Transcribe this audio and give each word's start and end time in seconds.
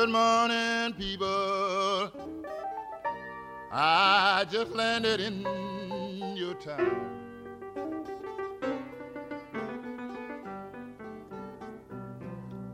Good 0.00 0.08
morning, 0.08 0.94
people. 0.94 2.10
I 3.70 4.46
just 4.50 4.72
landed 4.72 5.20
in 5.20 5.42
your 6.34 6.54
town. 6.54 7.18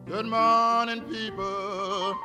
Good 0.07 0.27
morning, 0.27 1.01
people. 1.11 2.17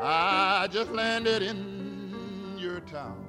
I 0.00 0.66
just 0.72 0.90
landed 0.90 1.42
in 1.42 2.56
your 2.58 2.80
town. 2.80 3.24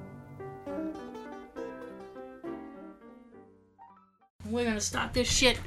We're 4.44 4.64
gonna 4.64 4.80
stop 4.80 5.12
this 5.12 5.30
shit 5.30 5.60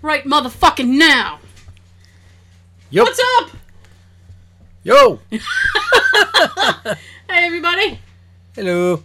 right 0.00 0.22
motherfucking 0.22 0.86
now. 0.86 1.40
Yo, 2.92 3.02
What's 3.02 3.20
up? 3.40 3.59
Yo, 4.82 5.20
Hey 5.30 5.38
everybody. 7.46 8.00
hello. 8.54 9.02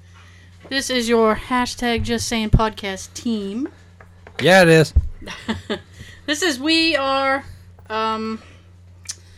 This 0.69 0.89
is 0.89 1.07
your 1.07 1.35
hashtag 1.35 2.03
just 2.03 2.27
saying 2.27 2.49
podcast 2.49 3.13
team. 3.13 3.69
Yeah, 4.41 4.63
it 4.63 4.69
is 4.69 4.93
This 6.25 6.41
is 6.41 6.59
we 6.59 6.95
are 6.95 7.43
um 7.89 8.41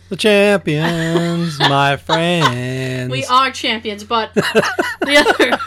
the 0.10 0.16
champions, 0.16 1.60
my 1.60 1.98
friends. 2.08 3.12
we 3.12 3.26
are 3.26 3.52
champions, 3.52 4.04
but 4.06 4.34
the 4.34 5.18
other 5.18 5.58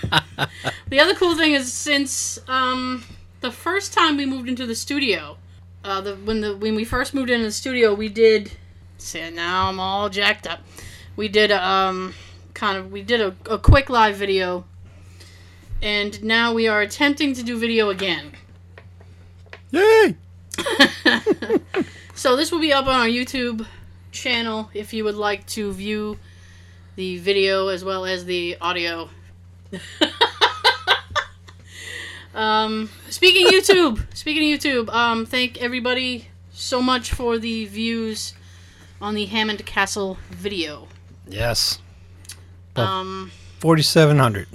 the 0.89 1.01
other 1.01 1.15
cool 1.15 1.37
thing 1.37 1.53
is 1.53 1.71
since 1.73 2.39
um 2.49 3.05
the 3.41 3.51
first 3.51 3.93
time 3.93 4.17
we 4.17 4.25
moved 4.27 4.49
into 4.49 4.67
the 4.67 4.75
studio, 4.75 5.37
uh 5.85 6.01
the 6.01 6.17
when 6.17 6.41
the 6.41 6.57
when 6.57 6.75
we 6.75 6.85
first 6.85 7.13
moved 7.13 7.29
into 7.29 7.45
the 7.45 7.53
studio 7.53 7.93
we 7.93 8.09
did 8.09 8.53
see 9.01 9.31
now 9.31 9.69
I'm 9.69 9.81
all 9.81 10.09
jacked 10.09 10.47
up. 10.47 10.61
We 11.17 11.29
did 11.29 11.53
um 11.53 12.15
kind 12.55 12.79
of 12.79 12.93
we 12.93 13.03
did 13.03 13.21
a, 13.21 13.35
a 13.47 13.59
quick 13.59 13.91
live 13.91 14.17
video 14.17 14.65
and 15.83 16.23
now 16.23 16.53
we 16.53 16.69
are 16.69 16.81
attempting 16.81 17.35
to 17.35 17.43
do 17.43 17.59
video 17.59 17.91
again. 17.91 18.33
Yay! 19.71 20.17
So 22.21 22.37
this 22.37 22.53
will 22.53 22.61
be 22.61 22.71
up 22.71 22.87
on 22.87 23.01
our 23.01 23.07
YouTube 23.07 23.67
channel 24.13 24.69
if 24.75 24.93
you 24.93 25.05
would 25.05 25.15
like 25.15 25.47
to 25.57 25.73
view 25.73 26.19
the 26.95 27.17
video 27.17 27.69
as 27.69 27.83
well 27.83 28.05
as 28.05 28.27
the 28.27 28.59
audio. 28.61 29.09
um, 32.35 32.91
speaking 33.09 33.47
YouTube, 33.47 34.05
speaking 34.15 34.53
of 34.53 34.61
YouTube, 34.61 34.95
um, 34.95 35.25
thank 35.25 35.63
everybody 35.63 36.29
so 36.53 36.83
much 36.83 37.11
for 37.11 37.39
the 37.39 37.65
views 37.65 38.35
on 39.01 39.15
the 39.15 39.27
Hammond 39.27 39.65
Castle 39.67 40.19
video. 40.31 40.89
Yes. 41.27 41.79
Um, 42.77 43.31
forty-seven 43.59 44.19
hundred. 44.19 44.49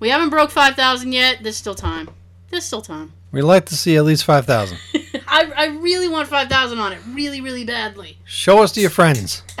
we 0.00 0.08
haven't 0.10 0.30
broke 0.30 0.50
five 0.50 0.74
thousand 0.74 1.12
yet. 1.12 1.38
There's 1.42 1.56
still 1.56 1.74
time. 1.74 2.08
There's 2.50 2.64
still 2.64 2.82
time. 2.82 3.12
We'd 3.32 3.42
like 3.42 3.66
to 3.66 3.76
see 3.76 3.96
at 3.96 4.04
least 4.04 4.24
five 4.24 4.46
thousand. 4.46 4.78
I, 5.28 5.52
I 5.56 5.66
really 5.78 6.08
want 6.08 6.28
five 6.28 6.48
thousand 6.48 6.78
on 6.78 6.92
it, 6.92 7.00
really, 7.08 7.40
really 7.40 7.64
badly. 7.64 8.16
Show 8.24 8.62
us 8.62 8.72
to 8.72 8.80
your 8.80 8.90
friends. 8.90 9.42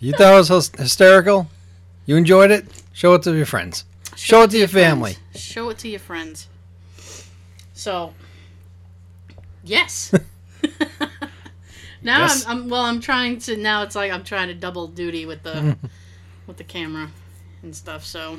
You 0.00 0.12
thought 0.12 0.34
it 0.34 0.48
was 0.50 0.68
hysterical? 0.78 1.48
You 2.06 2.14
enjoyed 2.14 2.52
it? 2.52 2.66
Show 2.92 3.14
it 3.14 3.22
to 3.24 3.34
your 3.36 3.46
friends. 3.46 3.84
Show 4.14 4.42
it 4.42 4.50
to 4.52 4.58
your 4.58 4.68
family. 4.68 5.14
friends. 5.14 5.40
Show 5.42 5.70
it 5.70 5.78
to 5.78 5.88
your 5.88 5.98
friends. 5.98 6.46
So, 7.74 8.14
yes. 9.64 10.14
now 12.02 12.20
Yes. 12.20 12.46
I'm, 12.46 12.62
I'm 12.64 12.68
well. 12.68 12.82
I'm 12.82 13.00
trying 13.00 13.38
to 13.40 13.56
now. 13.56 13.82
It's 13.82 13.94
like 13.94 14.12
I'm 14.12 14.24
trying 14.24 14.48
to 14.48 14.54
double 14.54 14.86
duty 14.88 15.26
with 15.26 15.42
the 15.42 15.76
with 16.46 16.56
the 16.56 16.64
camera 16.64 17.08
and 17.62 17.74
stuff. 17.74 18.04
So. 18.04 18.38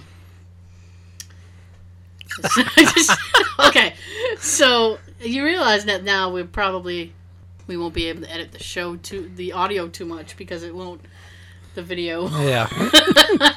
okay, 3.59 3.96
so 4.38 5.00
you 5.20 5.44
realize 5.44 5.86
that 5.86 6.03
now 6.03 6.31
we 6.31 6.44
probably 6.44 7.12
we 7.68 7.75
won't 7.75 7.94
be 7.94 8.06
able 8.08 8.22
to 8.22 8.31
edit 8.31 8.52
the 8.52 8.64
show 8.64 8.96
to 8.97 9.30
the 9.36 9.52
audio 9.53 9.88
too 9.88 10.06
much 10.06 10.38
because 10.38 10.64
it 10.64 10.74
won't 10.74 11.02
the 11.76 11.84
video. 11.84 12.28
Yeah. 12.30 12.68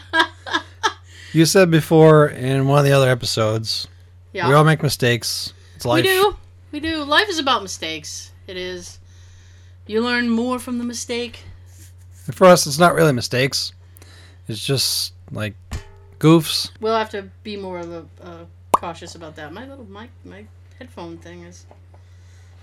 you 1.33 1.45
said 1.47 1.71
before 1.71 2.29
in 2.29 2.67
one 2.67 2.79
of 2.79 2.85
the 2.85 2.93
other 2.93 3.09
episodes, 3.11 3.89
Yeah. 4.33 4.49
we 4.49 4.55
all 4.55 4.65
make 4.65 4.83
mistakes. 4.83 5.53
It's 5.77 5.85
life. 5.85 6.05
We 6.05 6.09
do. 6.11 6.37
We 6.73 6.81
do. 6.81 7.05
Life 7.05 7.29
is 7.29 7.39
about 7.39 7.63
mistakes. 7.63 8.33
It 8.47 8.57
is. 8.57 8.99
You 9.87 10.01
learn 10.01 10.29
more 10.29 10.59
from 10.59 10.79
the 10.79 10.85
mistake. 10.85 11.45
And 12.27 12.35
for 12.35 12.47
us, 12.47 12.67
it's 12.67 12.79
not 12.79 12.95
really 12.95 13.13
mistakes. 13.13 13.73
It's 14.47 14.65
just 14.65 15.13
like 15.31 15.55
goofs. 16.19 16.71
We'll 16.81 16.97
have 16.97 17.11
to 17.11 17.29
be 17.43 17.57
more 17.57 17.79
of 17.79 17.93
a 17.93 18.07
uh, 18.23 18.45
cautious 18.73 19.15
about 19.15 19.37
that. 19.37 19.53
My 19.53 19.67
little 19.67 19.85
mic, 19.85 20.11
my 20.25 20.45
headphone 20.79 21.19
thing 21.19 21.43
is 21.43 21.67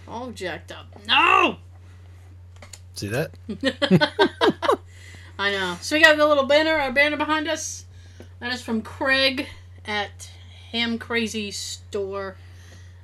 all 0.08 0.32
jacked 0.32 0.72
up. 0.72 0.88
No. 1.08 1.58
See 2.94 3.08
that? 3.08 3.32
I 5.40 5.52
know. 5.52 5.78
So 5.82 5.96
we 5.96 6.02
got 6.02 6.18
the 6.18 6.28
little 6.28 6.46
banner, 6.46 6.74
our 6.74 6.92
banner 6.92 7.18
behind 7.18 7.48
us. 7.48 7.86
That 8.40 8.54
is 8.54 8.62
from 8.62 8.82
Craig 8.82 9.48
at 9.86 10.30
Ham 10.72 10.98
Crazy 10.98 11.52
Store, 11.52 12.36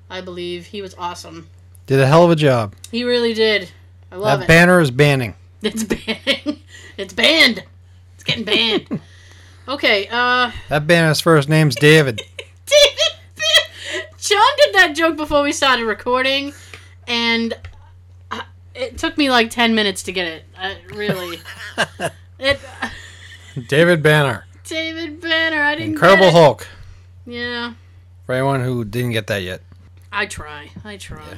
I 0.10 0.22
believe. 0.22 0.68
He 0.68 0.82
was 0.82 0.96
awesome. 0.98 1.50
Did 1.86 2.00
a 2.00 2.08
hell 2.08 2.24
of 2.24 2.32
a 2.32 2.36
job. 2.36 2.76
He 2.92 3.04
really 3.04 3.34
did. 3.34 3.72
I 4.16 4.18
love 4.18 4.40
that 4.40 4.46
it. 4.46 4.48
banner 4.48 4.80
is 4.80 4.92
banning. 4.92 5.36
It's 5.62 5.84
banned. 5.84 6.60
it's 6.98 7.14
banned. 7.14 7.64
It's 8.14 8.24
getting 8.24 8.46
banned. 8.46 9.02
okay, 9.68 10.08
uh 10.10 10.52
That 10.70 10.88
banner's 10.88 11.20
first 11.20 11.50
name's 11.50 11.76
David. 11.76 12.22
David 12.66 13.14
Sean 14.18 14.40
did 14.58 14.74
that 14.76 14.94
joke 14.96 15.18
before 15.18 15.44
we 15.44 15.52
started 15.52 15.84
recording 15.86 16.54
and 17.10 17.54
uh, 18.32 18.42
it 18.74 18.98
took 18.98 19.18
me 19.18 19.30
like 19.30 19.50
10 19.50 19.76
minutes 19.76 20.02
to 20.04 20.14
get 20.14 20.28
it. 20.28 20.44
Uh, 20.58 20.76
really. 20.94 21.40
it 22.40 22.60
David 23.68 24.02
Banner. 24.02 24.46
David 24.64 25.20
Banner, 25.20 25.62
I 25.62 25.76
didn't 25.76 25.92
Incredible 25.92 26.28
get 26.28 26.36
it. 26.36 26.42
Hulk. 26.42 26.68
Yeah. 27.28 27.74
For 28.26 28.32
anyone 28.34 28.64
who 28.64 28.86
didn't 28.86 29.12
get 29.12 29.28
that 29.28 29.44
yet. 29.44 29.62
I 30.12 30.26
try. 30.26 30.72
I 30.86 30.96
try. 30.98 31.38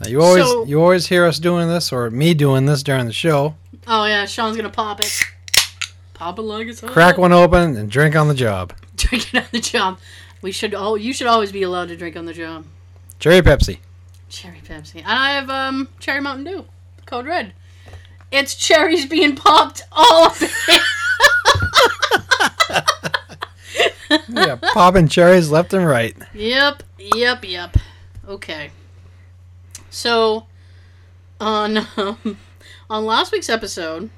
Now, 0.00 0.08
you 0.08 0.20
always 0.22 0.44
So- 0.44 0.64
you 0.66 0.80
always 0.80 1.06
hear 1.06 1.24
us 1.24 1.38
doing 1.38 1.68
this 1.68 1.92
or 1.92 2.10
me 2.10 2.34
doing 2.34 2.66
this 2.66 2.82
during 2.82 3.06
the 3.06 3.12
show. 3.12 3.54
Oh 3.86 4.04
yeah, 4.04 4.26
Sean's 4.26 4.56
gonna 4.56 4.68
pop 4.70 5.00
it. 5.00 5.12
Pop 6.14 6.38
it 6.38 6.42
like 6.42 6.66
it's 6.68 6.80
hot. 6.80 6.90
Crack 6.90 7.18
one 7.18 7.32
open 7.32 7.76
and 7.76 7.90
drink 7.90 8.16
on 8.16 8.28
the 8.28 8.34
job. 8.34 8.72
Drink 8.96 9.32
it 9.34 9.38
on 9.38 9.46
the 9.52 9.60
job. 9.60 9.98
We 10.42 10.50
should 10.52 10.74
all. 10.74 10.96
You 10.96 11.12
should 11.12 11.26
always 11.26 11.52
be 11.52 11.62
allowed 11.62 11.88
to 11.88 11.96
drink 11.96 12.16
on 12.16 12.24
the 12.24 12.32
job. 12.32 12.64
Cherry 13.18 13.40
Pepsi. 13.42 13.78
Cherry 14.28 14.60
Pepsi. 14.66 14.96
And 15.00 15.06
I 15.06 15.32
have 15.32 15.50
um 15.50 15.88
cherry 16.00 16.20
Mountain 16.20 16.44
Dew, 16.44 16.64
Code 17.06 17.26
Red. 17.26 17.52
It's 18.32 18.54
cherries 18.54 19.06
being 19.06 19.36
popped 19.36 19.82
all 19.92 20.32
it. 20.40 20.82
Yeah, 24.28 24.56
popping 24.72 25.08
cherries 25.08 25.50
left 25.50 25.72
and 25.72 25.86
right. 25.86 26.16
yep, 26.32 26.82
yep, 26.98 27.44
yep. 27.44 27.76
Okay. 28.28 28.70
So, 29.96 30.46
on 31.40 31.78
um, 31.96 32.36
on 32.90 33.06
last 33.06 33.32
week's 33.32 33.48
episode, 33.48 34.10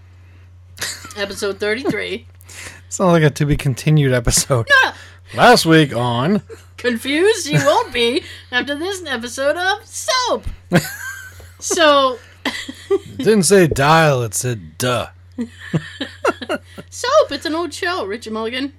episode 1.16 1.60
thirty 1.60 1.84
three. 1.84 2.26
Sounds 2.88 3.12
like 3.12 3.22
a 3.22 3.30
to 3.30 3.46
be 3.46 3.56
continued 3.56 4.12
episode. 4.12 4.68
No, 4.68 4.90
Last 5.36 5.66
week 5.66 5.94
on 5.94 6.42
confused 6.78 7.46
you 7.46 7.60
won't 7.64 7.92
be 7.92 8.24
after 8.50 8.74
this 8.74 9.04
episode 9.06 9.56
of 9.56 9.86
soap. 9.86 10.46
So, 11.60 12.18
it 12.90 13.18
didn't 13.18 13.44
say 13.44 13.68
dial, 13.68 14.22
it 14.22 14.34
said 14.34 14.78
duh. 14.78 15.10
soap. 16.90 17.30
It's 17.30 17.46
an 17.46 17.54
old 17.54 17.72
show. 17.72 18.04
Richard 18.04 18.32
Mulligan. 18.32 18.72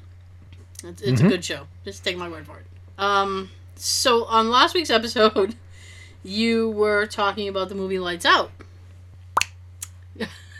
It's, 0.84 1.02
it's 1.02 1.22
a 1.22 1.28
good 1.30 1.46
show. 1.46 1.68
Just 1.86 2.04
take 2.04 2.18
my 2.18 2.28
word 2.28 2.46
for 2.46 2.58
it. 2.58 2.66
Um. 2.98 3.52
So 3.76 4.26
on 4.26 4.50
last 4.50 4.74
week's 4.76 4.90
episode, 4.90 5.56
you 6.24 6.70
were 6.72 7.06
talking 7.06 7.48
about 7.48 7.70
the 7.70 7.76
movie 7.76 8.00
Lights 8.00 8.26
Out, 8.26 8.52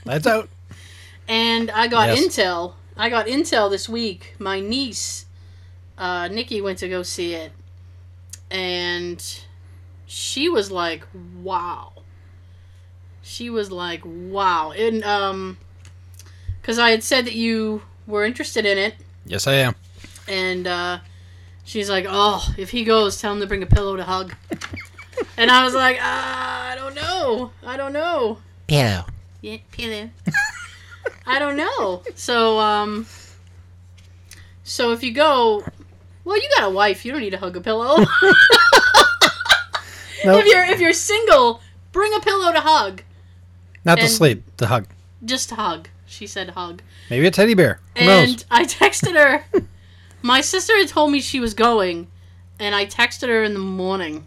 Lights 0.06 0.26
out. 0.28 0.50
and 1.28 1.70
I 1.72 1.88
got 1.88 2.08
Yes. 2.10 2.20
intel. 2.38 2.74
I 2.98 3.10
got 3.10 3.28
intel 3.28 3.70
this 3.70 3.88
week. 3.90 4.36
My 4.40 4.60
niece, 4.60 5.26
uh, 5.98 6.28
Nikki, 6.30 6.62
went 6.62 6.80
to 6.80 6.90
go 6.90 7.04
see 7.04 7.34
it, 7.34 7.52
and 8.50 9.24
she 10.06 10.50
was 10.50 10.72
like, 10.72 11.06
"Wow." 11.44 11.94
She 13.22 13.50
was 13.50 13.72
like, 13.72 14.02
"Wow," 14.06 14.72
and 14.72 15.04
um, 15.04 15.58
because 16.62 16.80
I 16.80 16.90
had 16.92 17.04
said 17.04 17.26
that 17.26 17.36
you 17.36 17.84
were 18.08 18.26
interested 18.26 18.66
in 18.66 18.78
it, 18.78 18.96
Yes, 19.26 19.46
I 19.48 19.54
am. 19.56 19.76
and 20.28 20.66
uh, 20.66 21.00
she's 21.64 21.90
like, 21.90 22.06
"Oh, 22.08 22.54
if 22.58 22.72
he 22.72 22.84
goes, 22.84 23.20
tell 23.22 23.34
him 23.34 23.40
to 23.42 23.48
bring 23.48 23.62
a 23.64 23.68
pillow 23.68 23.96
to 23.98 24.04
hug." 24.04 24.34
and 25.38 25.50
I 25.52 25.64
was 25.64 25.74
like, 25.74 25.98
ah, 26.02 26.72
"I 26.72 26.76
don't 26.76 26.96
know, 26.96 27.52
I 27.66 27.78
don't 27.78 27.94
know." 27.94 28.38
Pillow. 28.68 29.06
Yeah, 29.42 29.58
pillow. 29.72 30.10
I 31.26 31.40
don't 31.40 31.56
know. 31.56 32.04
So, 32.16 32.60
um, 32.60 33.06
so 34.64 34.92
if 34.92 35.04
you 35.04 35.12
go, 35.14 35.64
well, 36.26 36.38
you 36.38 36.50
got 36.58 36.66
a 36.68 36.70
wife. 36.70 37.06
You 37.06 37.12
don't 37.12 37.22
need 37.22 37.30
to 37.32 37.38
hug 37.38 37.56
a 37.56 37.62
pillow. 37.62 38.06
Nope. 40.26 40.42
If 40.42 40.48
you're 40.48 40.66
if 40.66 40.80
you're 40.82 40.92
single, 40.94 41.62
bring 41.94 42.14
a 42.14 42.20
pillow 42.20 42.52
to 42.52 42.60
hug. 42.60 43.04
Not 43.86 43.96
to 43.96 44.02
and- 44.02 44.12
sleep, 44.12 44.44
to 44.58 44.68
hug. 44.68 44.86
Just 45.24 45.52
hug. 45.52 45.88
She 46.06 46.28
said 46.28 46.50
hug. 46.50 46.82
Maybe 47.10 47.26
a 47.28 47.32
teddy 47.32 47.54
bear. 47.54 47.80
Who 47.98 48.04
And 48.04 48.32
knows? 48.34 48.46
I 48.52 48.66
texted 48.66 49.14
her. 49.16 49.46
My 50.22 50.42
sister 50.42 50.76
had 50.78 50.90
told 50.90 51.12
me 51.12 51.22
she 51.22 51.40
was 51.40 51.54
going, 51.54 52.08
and 52.60 52.76
I 52.76 52.86
texted 52.86 53.30
her 53.30 53.44
in 53.44 53.54
the 53.54 53.60
morning. 53.60 54.26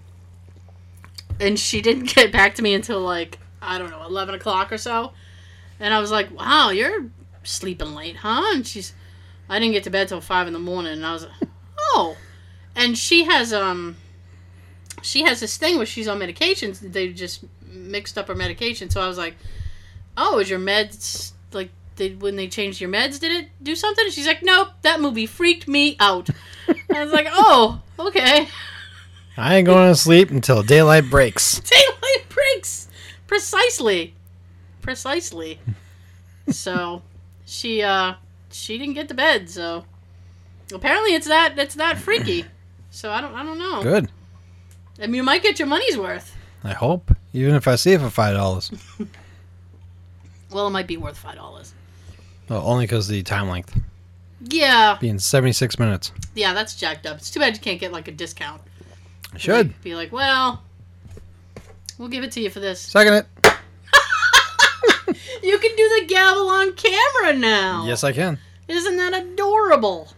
And 1.42 1.58
she 1.58 1.82
didn't 1.82 2.04
get 2.14 2.32
back 2.32 2.54
to 2.54 2.62
me 2.62 2.72
until 2.72 3.00
like, 3.00 3.38
I 3.60 3.78
don't 3.78 3.90
know, 3.90 4.04
11 4.04 4.34
o'clock 4.34 4.72
or 4.72 4.78
so. 4.78 5.12
And 5.80 5.92
I 5.92 6.00
was 6.00 6.10
like, 6.10 6.30
wow, 6.30 6.70
you're 6.70 7.10
sleeping 7.42 7.94
late, 7.94 8.16
huh? 8.16 8.54
And 8.54 8.66
she's, 8.66 8.94
I 9.48 9.58
didn't 9.58 9.72
get 9.72 9.84
to 9.84 9.90
bed 9.90 10.08
till 10.08 10.20
5 10.20 10.46
in 10.46 10.52
the 10.52 10.58
morning. 10.58 10.92
And 10.92 11.04
I 11.04 11.12
was 11.12 11.24
like, 11.24 11.50
oh. 11.78 12.16
And 12.76 12.96
she 12.96 13.24
has, 13.24 13.52
um, 13.52 13.96
she 15.02 15.22
has 15.24 15.40
this 15.40 15.56
thing 15.56 15.76
where 15.76 15.86
she's 15.86 16.08
on 16.08 16.20
medications. 16.20 16.80
They 16.80 17.12
just 17.12 17.44
mixed 17.66 18.16
up 18.16 18.28
her 18.28 18.34
medication. 18.34 18.88
So 18.90 19.00
I 19.00 19.08
was 19.08 19.18
like, 19.18 19.36
oh, 20.16 20.38
is 20.38 20.48
your 20.48 20.60
meds, 20.60 21.32
like, 21.52 21.70
did 21.96 22.22
when 22.22 22.36
they 22.36 22.48
changed 22.48 22.80
your 22.80 22.90
meds, 22.90 23.20
did 23.20 23.32
it 23.32 23.50
do 23.62 23.74
something? 23.74 24.04
And 24.04 24.14
she's 24.14 24.26
like, 24.26 24.42
nope, 24.42 24.68
that 24.82 25.00
movie 25.00 25.26
freaked 25.26 25.68
me 25.68 25.96
out. 26.00 26.28
I 26.94 27.04
was 27.04 27.12
like, 27.12 27.26
oh, 27.30 27.82
okay. 27.98 28.48
I 29.36 29.56
ain't 29.56 29.66
going 29.66 29.90
to 29.90 29.96
sleep 29.98 30.30
until 30.30 30.62
daylight 30.62 31.08
breaks. 31.10 31.58
Daylight 31.70 32.28
breaks. 32.28 32.88
Precisely. 33.26 34.14
Precisely. 34.82 35.58
So 36.50 37.02
she 37.46 37.82
uh 37.82 38.14
she 38.50 38.76
didn't 38.76 38.94
get 38.94 39.08
to 39.08 39.14
bed, 39.14 39.48
so 39.48 39.84
apparently 40.74 41.14
it's 41.14 41.26
that 41.28 41.58
it's 41.58 41.76
that 41.76 41.98
freaky. 41.98 42.44
So 42.90 43.10
I 43.10 43.20
don't 43.20 43.34
I 43.34 43.42
don't 43.42 43.58
know. 43.58 43.82
Good. 43.82 44.10
I 45.00 45.06
mean 45.06 45.14
you 45.14 45.22
might 45.22 45.42
get 45.42 45.58
your 45.58 45.68
money's 45.68 45.96
worth. 45.96 46.36
I 46.64 46.72
hope. 46.74 47.14
Even 47.32 47.54
if 47.54 47.66
I 47.66 47.76
see 47.76 47.92
it 47.92 48.00
for 48.00 48.10
five 48.10 48.36
dollars. 48.36 48.70
Well, 50.50 50.66
it 50.66 50.70
might 50.70 50.86
be 50.86 50.98
worth 50.98 51.16
five 51.16 51.36
dollars. 51.36 51.72
Well, 52.48 52.60
only 52.66 52.84
because 52.84 53.08
the 53.08 53.22
time 53.22 53.48
length 53.48 53.74
Yeah, 54.42 54.98
being 55.00 55.18
seventy 55.18 55.52
six 55.52 55.78
minutes. 55.78 56.12
yeah, 56.34 56.52
that's 56.52 56.74
jacked 56.76 57.06
up. 57.06 57.16
It's 57.16 57.30
too 57.30 57.40
bad 57.40 57.54
you 57.54 57.60
can't 57.62 57.80
get 57.80 57.90
like 57.90 58.06
a 58.06 58.12
discount. 58.12 58.60
Should 59.36 59.80
be 59.82 59.94
like, 59.94 60.12
well, 60.12 60.62
we'll 61.98 62.08
give 62.08 62.22
it 62.24 62.32
to 62.32 62.40
you 62.40 62.50
for 62.50 62.60
this. 62.60 62.80
second 62.80 63.14
it. 63.14 63.26
You 65.42 65.58
can 65.58 65.76
do 65.76 66.00
the 66.00 66.06
gavel 66.06 66.48
on 66.48 66.72
camera 66.74 67.34
now. 67.36 67.84
Yes, 67.86 68.04
I 68.04 68.12
can. 68.12 68.38
Isn't 68.68 68.96
that 68.96 69.12
adorable? 69.12 70.12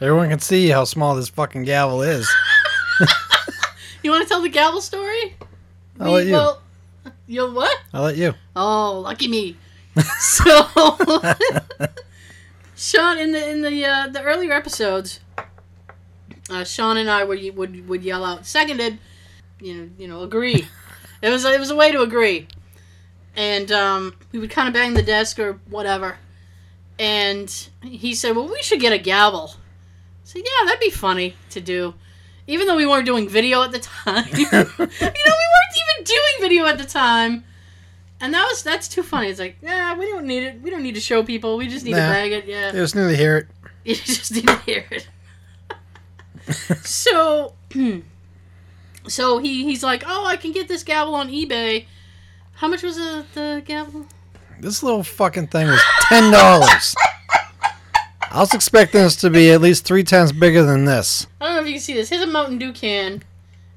Everyone 0.00 0.28
can 0.28 0.40
see 0.40 0.68
how 0.68 0.84
small 0.84 1.14
this 1.14 1.28
fucking 1.28 1.64
gavel 1.64 2.02
is. 2.02 2.28
You 4.02 4.10
want 4.10 4.22
to 4.22 4.28
tell 4.28 4.42
the 4.42 4.50
gavel 4.50 4.82
story? 4.82 5.34
I'll 5.98 6.12
let 6.12 6.26
you. 6.26 6.32
Well, 6.32 6.60
you 7.26 7.50
what? 7.50 7.74
I'll 7.94 8.02
let 8.02 8.18
you. 8.18 8.34
Oh, 8.54 9.00
lucky 9.00 9.28
me. 9.28 9.56
so, 10.20 10.68
Sean, 12.76 13.16
in 13.16 13.32
the 13.32 13.50
in 13.50 13.62
the 13.62 13.82
uh, 13.86 14.08
the 14.08 14.20
earlier 14.22 14.52
episodes, 14.52 15.20
uh, 16.50 16.64
Sean 16.64 16.96
and 16.96 17.10
I 17.10 17.24
would 17.24 17.56
would 17.56 17.88
would 17.88 18.02
yell 18.02 18.24
out 18.24 18.46
seconded, 18.46 18.98
you 19.60 19.74
know, 19.74 19.88
you 19.98 20.08
know, 20.08 20.22
agree. 20.22 20.66
it 21.22 21.30
was 21.30 21.44
it 21.44 21.58
was 21.60 21.70
a 21.70 21.76
way 21.76 21.90
to 21.92 22.02
agree, 22.02 22.46
and 23.36 23.70
um, 23.72 24.14
we 24.32 24.38
would 24.38 24.50
kind 24.50 24.68
of 24.68 24.74
bang 24.74 24.94
the 24.94 25.02
desk 25.02 25.38
or 25.38 25.60
whatever. 25.68 26.16
And 26.98 27.50
he 27.82 28.14
said, 28.14 28.36
"Well, 28.36 28.48
we 28.48 28.62
should 28.62 28.80
get 28.80 28.92
a 28.92 28.98
gavel." 28.98 29.54
I 29.56 29.58
said, 30.24 30.42
"Yeah, 30.44 30.66
that'd 30.66 30.80
be 30.80 30.90
funny 30.90 31.34
to 31.50 31.60
do." 31.60 31.94
Even 32.46 32.66
though 32.66 32.76
we 32.76 32.86
weren't 32.86 33.06
doing 33.06 33.26
video 33.28 33.62
at 33.62 33.72
the 33.72 33.78
time, 33.78 34.26
you 34.32 34.44
know, 34.52 34.64
we 34.76 34.84
weren't 34.84 35.76
even 35.76 36.04
doing 36.04 36.34
video 36.40 36.66
at 36.66 36.76
the 36.78 36.84
time. 36.84 37.44
And 38.20 38.32
that 38.32 38.46
was 38.46 38.62
that's 38.62 38.86
too 38.86 39.02
funny. 39.02 39.28
It's 39.28 39.40
like, 39.40 39.56
yeah, 39.62 39.96
we 39.98 40.06
don't 40.06 40.26
need 40.26 40.44
it. 40.44 40.60
We 40.62 40.70
don't 40.70 40.82
need 40.82 40.94
to 40.94 41.00
show 41.00 41.22
people. 41.24 41.56
We 41.56 41.68
just 41.68 41.84
need 41.84 41.92
to 41.94 42.00
Nah. 42.00 42.12
bag 42.12 42.32
it. 42.32 42.44
Yeah, 42.46 42.70
They 42.70 42.78
just 42.78 42.94
need 42.94 43.08
to 43.08 43.16
hear 43.16 43.38
it. 43.38 43.46
you 43.84 43.94
just 43.96 44.32
need 44.32 44.46
to 44.46 44.56
hear 44.60 44.84
it. 44.90 45.08
so, 46.82 47.54
so 49.08 49.38
he 49.38 49.64
he's 49.64 49.82
like, 49.82 50.04
oh, 50.06 50.26
I 50.26 50.36
can 50.36 50.52
get 50.52 50.68
this 50.68 50.82
gavel 50.82 51.14
on 51.14 51.28
eBay. 51.28 51.86
How 52.54 52.68
much 52.68 52.82
was 52.82 52.96
the 52.96 53.24
the 53.34 53.62
gavel? 53.64 54.06
This 54.60 54.82
little 54.82 55.02
fucking 55.02 55.48
thing 55.48 55.66
was 55.66 55.82
ten 56.08 56.30
dollars. 56.32 56.94
I 58.30 58.40
was 58.40 58.52
expecting 58.52 59.00
this 59.00 59.16
to 59.16 59.30
be 59.30 59.52
at 59.52 59.60
least 59.60 59.84
three 59.84 60.02
times 60.02 60.32
bigger 60.32 60.64
than 60.64 60.84
this. 60.86 61.28
I 61.40 61.46
don't 61.46 61.54
know 61.54 61.60
if 61.60 61.66
you 61.68 61.74
can 61.74 61.80
see 61.80 61.94
this. 61.94 62.08
Here's 62.08 62.22
a 62.22 62.26
Mountain 62.26 62.58
Dew 62.58 62.72
can. 62.72 63.22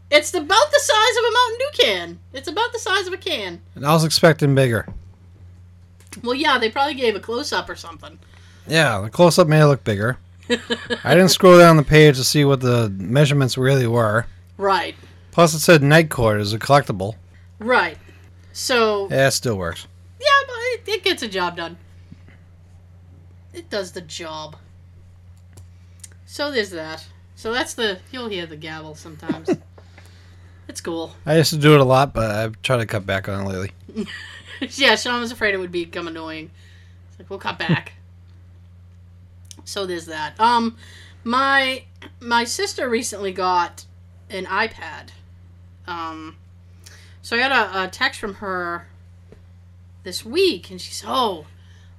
It's 0.10 0.34
about 0.34 0.72
the 0.72 0.80
size 0.80 1.18
of 1.18 1.24
a 1.25 1.31
Mountain 1.34 1.58
Dew 1.60 1.84
can. 1.84 2.20
It's 2.34 2.48
about 2.48 2.74
the 2.74 2.80
size 2.80 3.06
of 3.06 3.13
a 3.13 3.18
can. 3.18 3.62
And 3.75 3.86
I 3.86 3.94
was 3.94 4.04
expecting 4.04 4.56
bigger. 4.56 4.88
Well, 6.24 6.34
yeah, 6.34 6.58
they 6.58 6.72
probably 6.72 6.96
gave 6.96 7.16
a 7.16 7.20
close 7.20 7.54
up 7.54 7.70
or 7.70 7.75
something. 7.75 8.18
Yeah, 8.68 9.02
the 9.02 9.10
close 9.10 9.38
up 9.38 9.48
made 9.48 9.62
it 9.62 9.68
look 9.68 9.84
bigger. 9.84 10.18
I 10.50 11.14
didn't 11.14 11.30
scroll 11.30 11.58
down 11.58 11.78
the 11.78 11.84
page 11.84 12.18
to 12.18 12.24
see 12.24 12.46
what 12.46 12.62
the 12.62 12.90
measurements 12.90 13.58
really 13.58 13.88
were. 13.88 14.26
right, 14.58 14.96
Plus, 15.32 15.54
it 15.54 15.60
said 15.60 15.84
night 15.84 16.10
court 16.10 16.42
is 16.42 16.54
a 16.54 16.60
collectible. 16.60 17.16
right. 17.60 17.98
So 18.54 19.08
Yeah, 19.10 19.28
it 19.28 19.32
still 19.32 19.56
works. 19.58 19.86
Yeah, 20.20 20.26
but 20.48 20.56
it, 20.58 20.82
it 20.88 21.04
gets 21.04 21.22
a 21.22 21.28
job 21.28 21.58
done. 21.58 21.78
It 23.54 23.70
does 23.70 23.92
the 23.92 24.02
job. 24.02 24.56
So 26.26 26.52
there's 26.52 26.72
that. 26.72 27.06
So 27.36 27.54
that's 27.54 27.76
the 27.76 28.00
you'll 28.12 28.30
hear 28.30 28.48
the 28.48 28.56
gavel 28.56 28.96
sometimes. 28.96 29.50
it's 30.68 30.82
cool. 30.82 31.14
I 31.26 31.38
used 31.38 31.52
to 31.52 31.58
do 31.58 31.76
it 31.76 31.80
a 31.80 31.84
lot, 31.84 32.14
but 32.16 32.32
I've 32.32 32.60
tried 32.64 32.78
to 32.78 32.86
cut 32.88 33.06
back 33.06 33.30
on 33.30 33.46
it 33.46 33.50
lately. 33.50 33.72
yeah, 34.72 34.96
Sean 34.96 35.20
was 35.22 35.32
afraid 35.32 35.54
it 35.54 35.58
would 35.60 35.72
become 35.72 36.08
annoying. 36.08 36.50
It's 37.10 37.20
like 37.20 37.30
we'll 37.30 37.38
cut 37.39 37.60
back. 37.60 37.94
So 39.67 39.86
there's 39.86 40.05
that. 40.05 40.39
Um, 40.39 40.77
my 41.24 41.83
my 42.19 42.45
sister 42.45 42.88
recently 42.88 43.33
got 43.33 43.86
an 44.29 44.45
iPad. 44.45 45.09
Um, 45.86 46.38
so 47.21 47.36
I 47.36 47.39
got 47.39 47.51
a, 47.51 47.83
a 47.83 47.88
text 47.89 48.19
from 48.19 48.36
her 48.36 48.88
this 50.03 50.25
week, 50.25 50.71
and 50.71 50.79
she 50.79 50.93
said, 50.93 51.09
"Oh, 51.09 51.45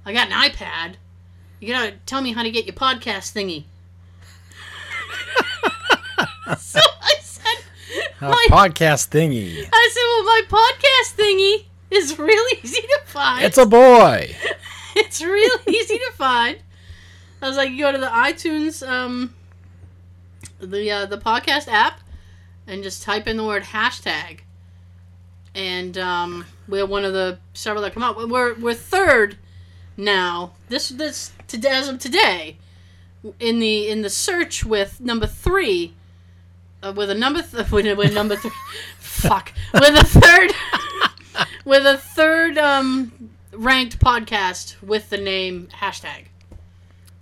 I 0.05 0.13
got 0.13 0.31
an 0.31 0.33
iPad. 0.33 0.95
You 1.59 1.73
gotta 1.73 1.93
tell 2.05 2.21
me 2.21 2.33
how 2.33 2.41
to 2.43 2.51
get 2.51 2.65
your 2.65 2.75
podcast 2.75 3.33
thingy." 3.33 3.65
so 6.57 6.79
I 6.79 7.15
said, 7.21 7.63
A 8.21 8.29
my, 8.29 8.47
podcast 8.49 9.09
thingy. 9.09 9.69
I 9.71 9.89
said, 9.93 10.01
well, 10.07 10.23
my 10.23 10.41
podcast 10.49 11.15
thingy 11.15 11.65
is 11.91 12.17
really 12.17 12.59
easy 12.63 12.81
to 12.81 12.99
find. 13.05 13.45
It's 13.45 13.59
a 13.59 13.65
boy. 13.65 14.35
it's 14.95 15.21
real 15.21 15.57
easy 15.67 15.97
to 15.97 16.11
find. 16.13 16.57
I 17.41 17.47
was 17.47 17.57
like, 17.57 17.71
you 17.71 17.79
go 17.79 17.91
to 17.91 17.97
the 17.97 18.07
iTunes, 18.07 18.85
um, 18.87 19.33
the 20.59 20.91
uh, 20.91 21.05
the 21.05 21.17
podcast 21.17 21.67
app, 21.67 22.01
and 22.67 22.83
just 22.83 23.03
type 23.03 23.27
in 23.27 23.37
the 23.37 23.45
word 23.45 23.63
hashtag, 23.63 24.39
and 25.55 25.97
um, 25.97 26.45
we're 26.67 26.85
one 26.85 27.05
of 27.05 27.13
the 27.13 27.39
several 27.53 27.81
that 27.83 27.93
come 27.93 28.03
up. 28.03 28.17
We're 28.17 28.55
we're 28.55 28.73
third 28.73 29.37
now. 29.95 30.53
This 30.67 30.89
this 30.89 31.31
today 31.47 31.69
as 31.69 31.87
of 31.87 31.99
today, 31.99 32.57
in 33.39 33.59
the 33.59 33.89
in 33.89 34.01
the 34.01 34.09
search 34.09 34.65
with 34.65 34.99
number 34.99 35.25
three, 35.25 35.93
uh, 36.83 36.93
with 36.95 37.09
a 37.09 37.15
number 37.15 37.41
th- 37.41 37.71
with, 37.71 37.97
with 37.97 38.13
number 38.13 38.35
three, 38.35 38.51
fuck, 38.99 39.53
with 39.73 39.95
a 39.95 40.03
third, 40.03 40.51
with 41.65 41.85
a 41.85 41.97
third 41.97 42.57
um 42.57 43.29
ranked 43.53 43.99
podcast 43.99 44.81
with 44.81 45.09
the 45.09 45.17
name 45.17 45.69
hashtag. 45.81 46.25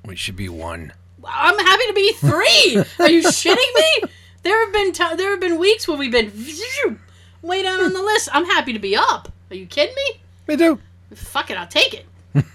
We 0.07 0.15
should 0.15 0.35
be 0.37 0.49
one. 0.49 0.93
I'm 1.27 1.59
happy 1.59 1.83
to 1.87 1.93
be 1.93 2.13
three. 2.13 2.83
Are 2.99 3.09
you 3.09 3.21
shitting 3.23 3.55
me? 3.75 4.09
There 4.43 4.63
have 4.63 4.73
been 4.73 4.93
t- 4.93 5.15
there 5.17 5.31
have 5.31 5.39
been 5.41 5.59
weeks 5.59 5.87
where 5.87 5.97
we've 5.97 6.11
been 6.11 6.31
way 7.41 7.61
down 7.61 7.81
on 7.81 7.91
the 7.93 8.01
list. 8.01 8.29
I'm 8.31 8.45
happy 8.45 8.71
to 8.73 8.79
be 8.79 8.95
up. 8.95 9.29
Are 9.51 9.55
you 9.55 9.65
kidding 9.65 9.93
me? 9.95 10.21
Me 10.47 10.55
too. 10.55 10.79
Fuck 11.13 11.51
it, 11.51 11.57
I'll 11.57 11.67
take 11.67 11.93
it. 11.93 12.05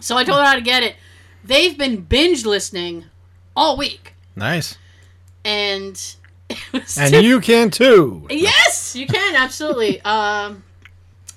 so 0.00 0.16
I 0.16 0.24
told 0.24 0.40
her 0.40 0.44
how 0.44 0.54
to 0.56 0.60
get 0.60 0.82
it. 0.82 0.96
They've 1.44 1.78
been 1.78 2.00
binge 2.02 2.44
listening 2.44 3.04
all 3.56 3.76
week, 3.76 4.14
Nice. 4.36 4.76
and 5.44 5.92
it 6.50 6.58
was 6.72 6.98
And 6.98 7.24
you 7.24 7.40
can 7.40 7.70
too. 7.70 8.26
Yes, 8.30 8.96
you 8.96 9.06
can 9.06 9.36
absolutely. 9.36 10.00
um, 10.02 10.64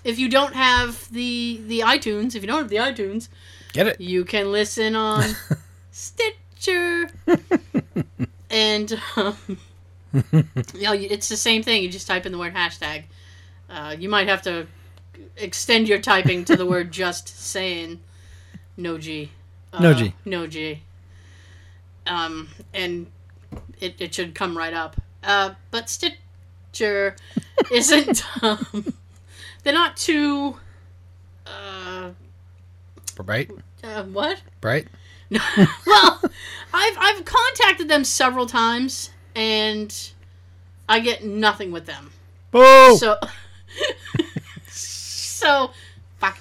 if 0.04 0.18
you 0.18 0.30
don't 0.30 0.56
have 0.56 1.08
the 1.12 1.62
the 1.68 1.82
iTunes, 1.82 2.36
if 2.36 2.42
you 2.42 2.48
don't 2.48 2.58
have 2.64 2.70
the 2.70 2.78
iTunes, 2.78 3.28
Get 3.74 3.88
it? 3.88 4.02
you 4.02 4.26
can 4.26 4.52
listen 4.52 4.96
on 4.96 5.24
Stitcher. 5.92 7.10
and 8.50 9.02
um, 9.16 9.38
you 10.34 10.82
know, 10.82 10.94
it's 10.94 11.30
the 11.30 11.38
same 11.38 11.64
thing. 11.64 11.84
You 11.84 11.90
just 11.90 12.08
type 12.08 12.26
in 12.26 12.32
the 12.32 12.38
word 12.38 12.54
hashtag. 12.54 13.04
Uh, 13.70 13.96
you 13.98 14.10
might 14.10 14.28
have 14.28 14.42
to 14.44 14.68
extend 15.38 15.88
your 15.88 16.00
typing 16.00 16.44
to 16.46 16.56
the 16.56 16.66
word 16.66 16.92
just 16.92 17.28
saying. 17.30 18.00
No 18.78 18.98
G. 18.98 19.32
No 19.80 19.92
Uh, 19.92 19.94
G. 19.94 20.14
No 20.26 20.48
G. 20.48 20.82
Um, 22.08 22.50
and 22.74 23.08
it, 23.80 23.96
it 24.00 24.14
should 24.14 24.34
come 24.36 24.58
right 24.58 24.74
up. 24.74 25.00
Uh, 25.24 25.54
but 25.70 25.90
Stitcher 25.90 27.16
isn't. 27.72 28.24
Um, 28.44 28.94
they're 29.64 29.74
not 29.74 29.96
too. 29.98 30.58
Uh, 31.46 32.10
Right? 33.20 33.50
uh, 33.84 34.04
what? 34.04 34.42
Right? 34.62 34.88
well, 35.88 36.22
I've 36.74 36.98
I've 36.98 37.26
contacted 37.26 37.88
them 37.88 38.04
several 38.04 38.46
times, 38.46 39.12
and 39.36 40.12
I 40.90 41.00
get 41.00 41.24
nothing 41.24 41.72
with 41.72 41.86
them. 41.86 42.12
Boo! 42.52 42.98
So, 42.98 43.18
so, 44.68 45.72
fuck. 46.20 46.38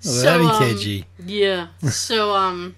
So, 0.00 0.42
um, 0.42 0.62
EKG. 0.62 1.04
yeah. 1.24 1.68
So, 1.88 2.34
um, 2.34 2.74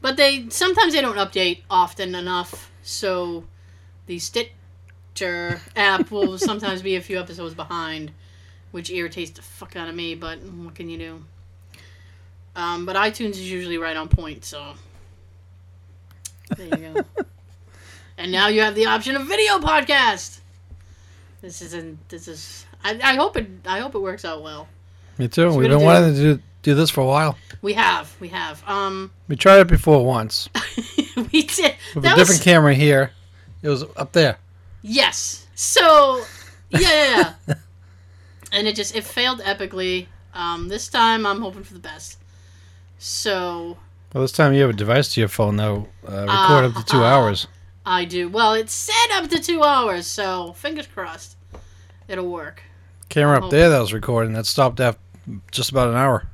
but 0.00 0.16
they 0.16 0.48
sometimes 0.48 0.94
they 0.94 1.02
don't 1.02 1.16
update 1.16 1.60
often 1.68 2.14
enough. 2.14 2.70
So, 2.82 3.44
the 4.06 4.18
Stitcher 4.18 5.60
app 5.76 6.10
will 6.10 6.38
sometimes 6.50 6.80
be 6.80 6.96
a 6.96 7.02
few 7.02 7.20
episodes 7.20 7.54
behind, 7.54 8.12
which 8.70 8.90
irritates 8.90 9.32
the 9.32 9.42
fuck 9.42 9.76
out 9.76 9.88
of 9.88 9.94
me. 9.94 10.14
But 10.14 10.42
what 10.42 10.74
can 10.74 10.88
you 10.88 10.96
do? 10.96 11.24
Um, 12.56 12.86
but 12.86 12.96
iTunes 12.96 13.32
is 13.32 13.50
usually 13.50 13.76
right 13.76 13.96
on 13.96 14.08
point. 14.08 14.44
So, 14.44 14.72
there 16.56 16.66
you 16.66 16.94
go. 16.94 17.04
and 18.18 18.32
now 18.32 18.48
you 18.48 18.62
have 18.62 18.74
the 18.74 18.86
option 18.86 19.14
of 19.14 19.26
video 19.26 19.58
podcast. 19.58 20.40
This 21.42 21.60
isn't. 21.60 22.08
This 22.08 22.26
is. 22.28 22.64
I, 22.82 22.98
I 23.02 23.14
hope 23.16 23.36
it. 23.36 23.46
I 23.66 23.78
hope 23.78 23.94
it 23.94 23.98
works 24.00 24.24
out 24.24 24.42
well. 24.42 24.68
Me 25.18 25.28
too. 25.28 25.50
We've 25.50 25.68
been 25.68 25.78
do- 25.78 25.84
wanting 25.84 26.14
to 26.14 26.20
do, 26.36 26.42
do 26.62 26.74
this 26.74 26.88
for 26.90 27.02
a 27.02 27.06
while. 27.06 27.36
We 27.60 27.74
have. 27.74 28.14
We 28.20 28.28
have. 28.28 28.66
Um, 28.66 29.10
We 29.28 29.36
tried 29.36 29.60
it 29.60 29.68
before 29.68 30.04
once 30.04 30.48
we 31.32 31.42
did. 31.42 31.74
with 31.94 32.04
that 32.04 32.14
a 32.14 32.16
different 32.16 32.38
was, 32.38 32.40
camera 32.40 32.74
here. 32.74 33.10
It 33.62 33.68
was 33.68 33.84
up 33.96 34.12
there. 34.12 34.38
Yes. 34.82 35.46
So, 35.54 36.22
yeah, 36.70 36.80
yeah, 36.80 37.34
yeah. 37.48 37.54
and 38.52 38.66
it 38.66 38.76
just 38.76 38.94
it 38.94 39.04
failed 39.04 39.40
epically. 39.40 40.06
Um, 40.32 40.68
this 40.68 40.88
time 40.88 41.26
I'm 41.26 41.40
hoping 41.40 41.62
for 41.62 41.74
the 41.74 41.80
best. 41.80 42.18
So 42.98 43.76
Well, 44.12 44.22
this 44.22 44.32
time 44.32 44.54
you 44.54 44.60
have 44.62 44.70
a 44.70 44.74
device 44.74 45.12
to 45.14 45.20
your 45.20 45.28
phone 45.28 45.56
that'll 45.56 45.88
uh, 46.06 46.26
record 46.26 46.64
up 46.64 46.74
to 46.74 46.84
two 46.84 47.02
Uh, 47.04 47.08
hours. 47.08 47.46
I 47.84 48.04
do. 48.04 48.28
Well, 48.28 48.54
it's 48.54 48.72
set 48.72 49.10
up 49.12 49.28
to 49.30 49.40
two 49.40 49.62
hours, 49.62 50.06
so 50.06 50.52
fingers 50.54 50.86
crossed, 50.86 51.36
it'll 52.08 52.28
work. 52.28 52.62
Camera 53.08 53.44
up 53.44 53.50
there 53.50 53.70
that 53.70 53.78
was 53.78 53.92
recording 53.92 54.32
that 54.32 54.46
stopped 54.46 54.80
after 54.80 55.00
just 55.52 55.70
about 55.70 55.88
an 55.88 55.94
hour. 55.94 56.26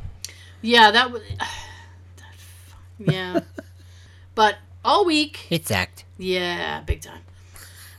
Yeah, 0.62 0.90
that 0.90 1.10
was. 1.12 1.22
yeah, 2.98 3.40
but 4.34 4.56
all 4.84 5.04
week. 5.04 5.46
It's 5.50 5.70
act. 5.70 6.04
Yeah, 6.18 6.80
big 6.82 7.02
time. 7.02 7.20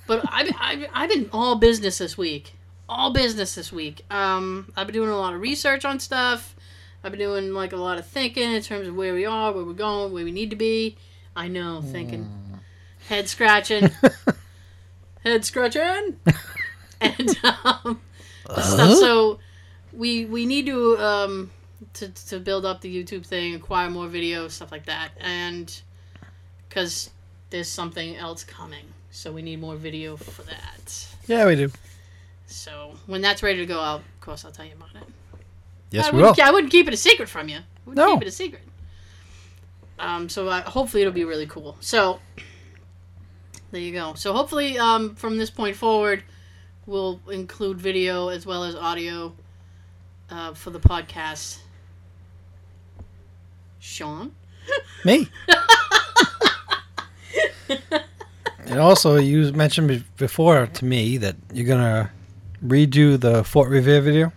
But 0.08 0.26
I've, 0.32 0.50
I've, 0.60 0.86
I've 0.94 1.10
been 1.10 1.30
all 1.32 1.56
business 1.56 1.98
this 2.00 2.18
week. 2.18 2.54
All 2.90 3.12
business 3.14 3.56
this 3.56 3.72
week. 3.72 4.02
Um, 4.12 4.72
I've 4.76 4.88
been 4.88 4.94
doing 4.96 5.10
a 5.10 5.18
lot 5.18 5.34
of 5.34 5.42
research 5.42 5.86
on 5.86 6.00
stuff. 6.00 6.53
I've 7.04 7.12
been 7.12 7.20
doing 7.20 7.54
like 7.54 7.74
a 7.74 7.78
lot 7.78 7.98
of 7.98 8.08
thinking 8.08 8.52
in 8.54 8.62
terms 8.62 8.88
of 8.88 8.96
where 8.96 9.14
we 9.14 9.26
are, 9.26 9.52
where 9.52 9.66
we're 9.66 9.74
going, 9.74 10.14
where 10.14 10.24
we 10.24 10.32
need 10.32 10.50
to 10.52 10.56
be. 10.56 10.96
I 11.36 11.48
know, 11.48 11.82
thinking, 11.82 12.30
head 13.10 13.28
scratching, 13.28 13.90
head 15.24 15.44
scratching, 15.44 16.18
and 17.02 17.40
um, 17.44 18.02
stuff. 18.46 18.98
So 18.98 19.40
we 19.92 20.26
we 20.26 20.46
need 20.46 20.68
to 20.68 20.98
um 20.98 21.52
to 21.94 22.10
to 22.10 22.40
build 22.40 22.66
up 22.66 22.82
the 22.82 23.04
YouTube 23.04 23.26
thing, 23.26 23.56
acquire 23.56 23.90
more 23.90 24.08
video, 24.08 24.48
stuff 24.48 24.72
like 24.72 24.86
that, 24.86 25.12
and 25.20 25.82
because 26.70 27.10
there's 27.50 27.70
something 27.70 28.16
else 28.16 28.44
coming. 28.44 28.86
So 29.12 29.32
we 29.32 29.42
need 29.42 29.60
more 29.60 29.76
video 29.76 30.16
for 30.16 30.42
that. 30.44 31.08
Yeah, 31.28 31.46
we 31.46 31.56
do. 31.56 31.72
So 32.48 32.96
when 33.06 33.22
that's 33.22 33.44
ready 33.44 33.60
to 33.60 33.66
go 33.66 33.80
out, 33.80 34.00
of 34.00 34.22
course 34.22 34.46
I'll 34.46 34.52
tell 34.52 34.66
you 34.66 34.74
about 34.74 34.96
it. 34.96 35.08
Yes, 35.94 36.08
I 36.08 36.12
we 36.12 36.18
will. 36.18 36.30
wouldn't, 36.30 36.48
I 36.48 36.52
wouldn't 36.52 36.72
keep 36.72 36.88
it 36.88 36.94
a 36.94 36.98
secret 36.98 37.30
from 37.30 37.48
you. 37.50 37.58
I 37.58 37.62
wouldn't 37.86 37.98
No. 38.06 38.14
keep 38.16 38.24
it 38.24 38.28
a 38.28 38.32
secret. 38.32 38.64
Um, 40.00 40.28
so 40.28 40.50
I, 40.50 40.62
hopefully 40.62 41.02
it'll 41.04 41.14
be 41.14 41.24
really 41.24 41.46
cool. 41.46 41.78
So 41.82 42.20
there 43.72 43.80
you 43.80 43.92
go. 43.94 44.16
So 44.16 44.34
hopefully 44.34 44.78
um, 44.80 45.14
from 45.16 45.38
this 45.38 45.52
point 45.52 45.76
forward, 45.76 46.24
we'll 46.88 47.22
include 47.32 47.78
video 47.80 48.30
as 48.30 48.44
well 48.46 48.64
as 48.64 48.76
audio 48.76 49.34
uh, 50.32 50.56
for 50.56 50.72
the 50.72 50.80
podcast. 50.80 51.60
Sean. 53.80 54.34
Me. 55.06 55.28
and 58.66 58.80
also, 58.80 59.18
you 59.18 59.52
mentioned 59.52 60.04
before 60.18 60.68
to 60.68 60.86
me 60.86 61.18
that 61.18 61.36
you're 61.54 61.68
gonna 61.68 62.10
redo 62.66 63.20
the 63.20 63.44
Fort 63.44 63.70
Revere 63.70 64.02
video. 64.02 64.32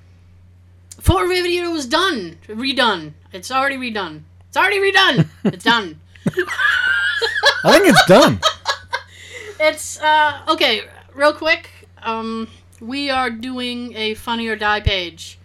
Fort 1.06 1.28
Revere 1.28 1.44
video 1.44 1.70
was 1.70 1.86
done, 1.86 2.36
redone. 2.48 3.12
It's 3.32 3.52
already 3.52 3.76
redone. 3.76 4.22
It's 4.48 4.56
already 4.56 4.80
redone. 4.80 5.28
it's 5.44 5.62
done. 5.72 6.00
I 6.26 7.78
think 7.78 7.86
it's 7.86 8.04
done. 8.06 8.40
It's 9.60 10.00
uh 10.00 10.42
okay, 10.48 10.82
real 11.14 11.32
quick. 11.32 11.70
Um 12.02 12.48
we 12.80 13.08
are 13.08 13.30
doing 13.30 13.96
a 13.96 14.14
funny 14.14 14.48
or 14.48 14.56
die 14.56 14.80
page. 14.80 15.38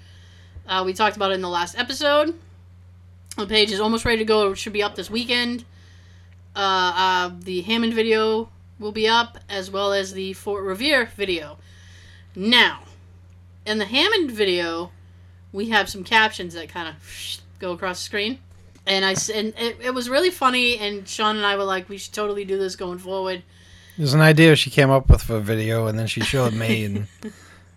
Uh, 0.67 0.81
we 0.83 0.93
talked 0.93 1.15
about 1.15 1.29
it 1.29 1.35
in 1.35 1.41
the 1.41 1.49
last 1.49 1.77
episode. 1.77 2.33
The 3.37 3.45
page 3.45 3.71
is 3.71 3.79
almost 3.79 4.03
ready 4.03 4.17
to 4.17 4.25
go. 4.25 4.51
It 4.53 4.57
should 4.57 4.73
be 4.73 4.81
up 4.81 4.95
this 4.95 5.11
weekend. 5.11 5.63
Uh, 6.55 6.91
uh, 6.95 7.31
the 7.39 7.61
Hammond 7.61 7.93
video 7.93 8.49
will 8.79 8.91
be 8.91 9.07
up, 9.07 9.37
as 9.47 9.69
well 9.69 9.93
as 9.93 10.13
the 10.13 10.33
Fort 10.33 10.63
Revere 10.63 11.05
video. 11.15 11.57
Now, 12.35 12.79
in 13.65 13.77
the 13.77 13.85
Hammond 13.85 14.31
video, 14.31 14.91
we 15.53 15.69
have 15.69 15.89
some 15.89 16.03
captions 16.03 16.53
that 16.53 16.69
kind 16.69 16.87
of 16.87 16.95
go 17.59 17.71
across 17.71 17.99
the 17.99 18.03
screen. 18.05 18.39
And 18.87 19.05
I 19.05 19.11
and 19.33 19.53
it, 19.57 19.77
it 19.81 19.93
was 19.93 20.09
really 20.09 20.31
funny. 20.31 20.77
And 20.77 21.07
Sean 21.07 21.37
and 21.37 21.45
I 21.45 21.55
were 21.55 21.63
like, 21.63 21.87
we 21.87 21.97
should 21.97 22.13
totally 22.13 22.45
do 22.45 22.57
this 22.57 22.75
going 22.75 22.97
forward. 22.97 23.43
There's 23.97 24.13
an 24.13 24.21
idea 24.21 24.55
she 24.55 24.71
came 24.71 24.89
up 24.89 25.09
with 25.09 25.21
for 25.21 25.35
a 25.35 25.41
video, 25.41 25.87
and 25.87 25.99
then 25.99 26.07
she 26.07 26.21
showed 26.21 26.53
me, 26.53 26.85
and 26.85 27.07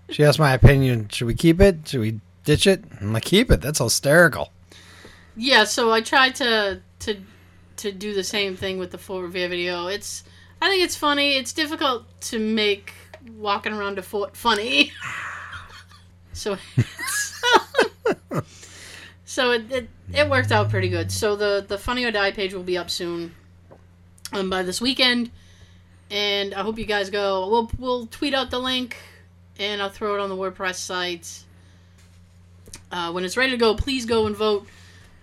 she 0.08 0.24
asked 0.24 0.38
my 0.38 0.54
opinion. 0.54 1.08
Should 1.08 1.26
we 1.26 1.34
keep 1.34 1.60
it? 1.60 1.88
Should 1.88 2.00
we 2.00 2.20
ditch 2.44 2.66
it? 2.66 2.84
I'm 3.00 3.12
like, 3.12 3.24
keep 3.24 3.50
it. 3.50 3.60
That's 3.60 3.80
hysterical. 3.80 4.50
Yeah, 5.36 5.64
so 5.64 5.92
I 5.92 6.00
tried 6.00 6.36
to 6.36 6.80
to 7.00 7.16
to 7.76 7.92
do 7.92 8.14
the 8.14 8.24
same 8.24 8.56
thing 8.56 8.78
with 8.78 8.92
the 8.92 8.98
Fort 8.98 9.24
Revere 9.24 9.48
video. 9.48 9.88
It's 9.88 10.24
I 10.62 10.70
think 10.70 10.82
it's 10.82 10.96
funny. 10.96 11.36
It's 11.36 11.52
difficult 11.52 12.04
to 12.22 12.38
make 12.38 12.94
walking 13.36 13.72
around 13.72 13.98
a 13.98 14.02
fort 14.02 14.36
funny. 14.36 14.92
so 16.34 16.58
so 19.24 19.52
it, 19.52 19.72
it 19.72 19.88
it 20.12 20.28
worked 20.28 20.52
out 20.52 20.70
pretty 20.70 20.88
good. 20.88 21.10
So 21.10 21.36
the 21.36 21.64
the 21.66 21.78
funny 21.78 22.04
or 22.04 22.10
die 22.10 22.32
page 22.32 22.52
will 22.52 22.62
be 22.62 22.76
up 22.76 22.90
soon, 22.90 23.34
um, 24.32 24.50
by 24.50 24.62
this 24.62 24.80
weekend, 24.80 25.30
and 26.10 26.54
I 26.54 26.62
hope 26.62 26.78
you 26.78 26.84
guys 26.84 27.10
go. 27.10 27.48
We'll 27.48 27.70
we'll 27.78 28.06
tweet 28.06 28.34
out 28.34 28.50
the 28.50 28.58
link, 28.58 28.96
and 29.58 29.80
I'll 29.80 29.90
throw 29.90 30.14
it 30.14 30.20
on 30.20 30.28
the 30.28 30.36
WordPress 30.36 30.76
site. 30.76 31.44
Uh, 32.92 33.10
when 33.12 33.24
it's 33.24 33.36
ready 33.36 33.52
to 33.52 33.56
go, 33.56 33.74
please 33.74 34.04
go 34.06 34.26
and 34.26 34.36
vote. 34.36 34.66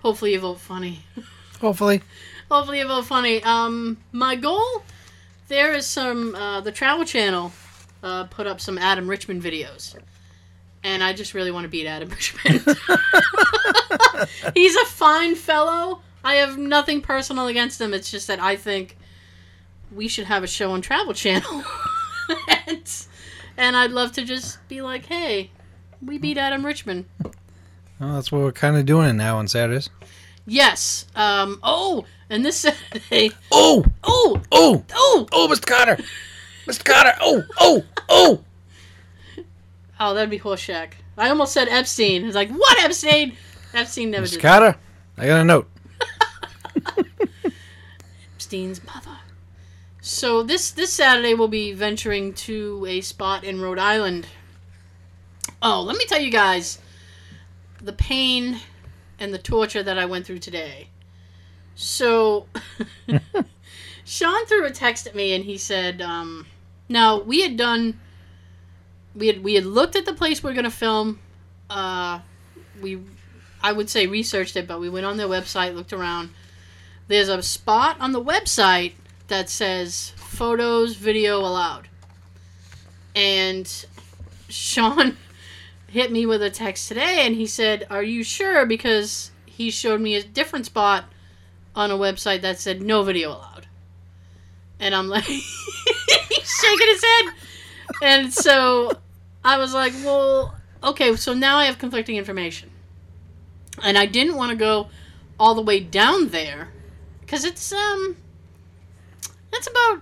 Hopefully 0.02 0.34
you 0.34 0.40
vote 0.40 0.60
funny. 0.60 1.06
Hopefully, 1.60 2.02
Hopefully 2.52 2.80
you 2.80 2.88
vote 2.88 3.06
funny. 3.06 3.44
Um, 3.44 3.98
my 4.12 4.36
goal 4.36 4.84
there 5.52 5.74
is 5.74 5.86
some 5.86 6.34
uh, 6.34 6.62
the 6.62 6.72
Travel 6.72 7.06
Channel 7.06 7.52
uh, 8.02 8.24
put 8.26 8.48
up 8.48 8.62
some 8.62 8.78
Adam 8.78 9.10
Richman 9.10 9.42
videos, 9.42 9.96
and 10.84 11.04
I 11.04 11.14
just 11.14 11.34
really 11.34 11.52
want 11.52 11.64
to 11.66 11.70
beat 11.70 11.86
Adam 11.88 12.10
Richman. 12.12 12.60
He's 14.54 14.76
a 14.76 14.86
fine 14.86 15.36
fellow. 15.36 16.02
I 16.24 16.36
have 16.36 16.58
nothing 16.58 17.02
personal 17.02 17.48
against 17.48 17.82
him. 17.82 17.94
It's 17.94 18.12
just 18.12 18.28
that 18.28 18.40
I 18.40 18.56
think 18.56 18.98
we 19.92 20.08
should 20.08 20.26
have 20.26 20.44
a 20.44 20.48
show 20.48 20.72
on 20.72 20.82
Travel 20.82 21.14
Channel, 21.14 21.64
and, 22.68 23.06
and 23.58 23.76
I'd 23.76 23.92
love 23.92 24.12
to 24.14 24.24
just 24.24 24.66
be 24.70 24.82
like, 24.82 25.06
hey, 25.08 25.52
we 26.06 26.18
beat 26.18 26.38
Adam 26.38 26.66
Richman. 26.66 27.06
well, 28.00 28.14
that's 28.14 28.32
what 28.32 28.42
we're 28.42 28.52
kind 28.52 28.78
of 28.78 28.86
doing 28.86 29.18
now 29.18 29.38
on 29.38 29.48
Saturdays. 29.48 29.90
Yes. 30.46 31.06
Um. 31.16 31.60
Oh, 31.64 32.06
and 32.30 32.44
this 32.46 32.58
Saturday. 32.58 33.32
Oh, 33.52 33.84
Oh. 34.04 34.42
oh, 34.52 34.84
Oh. 34.94 35.28
oh, 35.32 35.48
Mr. 35.52 35.66
Kotter! 35.66 36.04
Mr. 36.66 36.84
Kotter! 36.84 37.16
Oh, 37.22 37.44
oh, 37.60 37.84
oh. 38.10 38.44
Oh, 40.04 40.16
that'd 40.16 40.32
be 40.32 40.40
Horshack. 40.40 40.94
I 41.16 41.30
almost 41.30 41.54
said 41.54 41.68
Epstein. 41.70 42.26
It's 42.26 42.34
like, 42.34 42.50
what 42.50 42.80
Epstein? 42.80 43.38
Epstein 43.72 44.10
never 44.10 44.26
Mr. 44.26 44.32
did 44.32 44.42
Carter, 44.42 44.76
I 45.16 45.28
got 45.28 45.42
a 45.42 45.44
note. 45.44 45.70
Epstein's 48.36 48.84
mother. 48.84 49.20
So 50.02 50.42
this 50.42 50.72
this 50.72 50.92
Saturday 50.92 51.36
we'll 51.36 51.48
be 51.48 51.74
venturing 51.74 52.34
to 52.34 52.84
a 52.90 53.02
spot 53.02 53.44
in 53.44 53.62
Rhode 53.62 53.78
Island. 53.78 54.26
Oh, 55.62 55.84
let 55.84 55.96
me 55.96 56.06
tell 56.06 56.20
you 56.20 56.32
guys 56.32 56.80
the 57.80 57.94
pain 57.94 58.58
and 59.20 59.32
the 59.32 59.38
torture 59.38 59.84
that 59.84 60.00
I 60.00 60.06
went 60.06 60.26
through 60.26 60.40
today. 60.40 60.88
So, 61.76 62.48
Sean 64.04 64.46
threw 64.48 64.66
a 64.66 64.72
text 64.72 65.06
at 65.06 65.14
me 65.14 65.34
and 65.34 65.46
he 65.46 65.60
said, 65.60 66.02
um, 66.02 66.48
"Now 66.90 67.22
we 67.22 67.42
had 67.42 67.56
done, 67.56 68.00
we 69.16 69.28
had 69.28 69.44
we 69.44 69.56
had 69.56 69.66
looked 69.66 69.96
at 69.96 70.06
the 70.06 70.14
place 70.14 70.44
we 70.44 70.52
are 70.52 70.54
gonna 70.54 70.72
film. 70.72 71.20
Uh, 71.70 72.20
we, 72.82 73.00
I 73.62 73.72
would 73.72 73.90
say 73.90 74.08
researched 74.08 74.58
it, 74.58 74.68
but 74.68 74.80
we 74.80 74.90
went 74.90 75.06
on 75.06 75.18
their 75.18 75.28
website, 75.28 75.76
looked 75.76 75.94
around. 75.94 76.32
There's 77.08 77.30
a 77.30 77.42
spot 77.42 77.98
on 78.00 78.12
the 78.12 78.24
website 78.24 78.94
that 79.28 79.50
says 79.50 80.14
photos, 80.16 80.96
video 80.96 81.40
allowed, 81.40 81.88
and 83.16 83.86
Sean." 84.50 85.18
hit 85.92 86.10
me 86.10 86.26
with 86.26 86.42
a 86.42 86.50
text 86.50 86.88
today 86.88 87.26
and 87.26 87.36
he 87.36 87.46
said, 87.46 87.86
Are 87.90 88.02
you 88.02 88.24
sure? 88.24 88.66
Because 88.66 89.32
he 89.46 89.70
showed 89.70 90.00
me 90.00 90.16
a 90.16 90.24
different 90.24 90.66
spot 90.66 91.06
on 91.76 91.92
a 91.92 91.98
website 91.98 92.42
that 92.42 92.60
said 92.60 92.82
no 92.82 93.04
video 93.04 93.32
allowed. 93.32 93.68
And 94.80 94.96
I'm 94.96 95.10
like, 95.10 95.24
he's 95.26 95.44
shaking 96.62 96.88
his 96.88 97.04
head. 97.04 97.26
And 98.02 98.34
so 98.34 98.92
I 99.44 99.58
was 99.58 99.74
like, 99.74 99.94
Well, 100.04 100.56
okay, 100.84 101.16
so 101.16 101.34
now 101.34 101.58
I 101.58 101.66
have 101.66 101.78
conflicting 101.78 102.18
information. 102.18 102.70
And 103.84 103.98
I 103.98 104.06
didn't 104.06 104.36
want 104.36 104.52
to 104.52 104.56
go 104.56 104.90
all 105.40 105.56
the 105.56 105.62
way 105.62 105.80
down 105.80 106.30
there 106.30 106.70
because 107.22 107.46
it's, 107.46 107.72
um, 107.72 108.18
it's 109.54 109.68
about, 109.68 110.02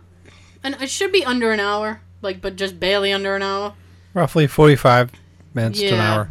and 0.64 0.76
it 0.82 0.90
should 0.90 1.12
be 1.12 1.24
under 1.24 1.52
an 1.52 1.60
hour, 1.60 2.02
like, 2.22 2.42
but 2.42 2.56
just 2.56 2.80
barely 2.80 3.14
under 3.14 3.36
an 3.36 3.44
hour. 3.44 3.74
Roughly 4.14 4.48
45 4.48 5.12
minutes 5.54 5.80
to 5.80 5.86
an 5.88 5.94
Yeah. 5.94 6.14
hour. 6.14 6.30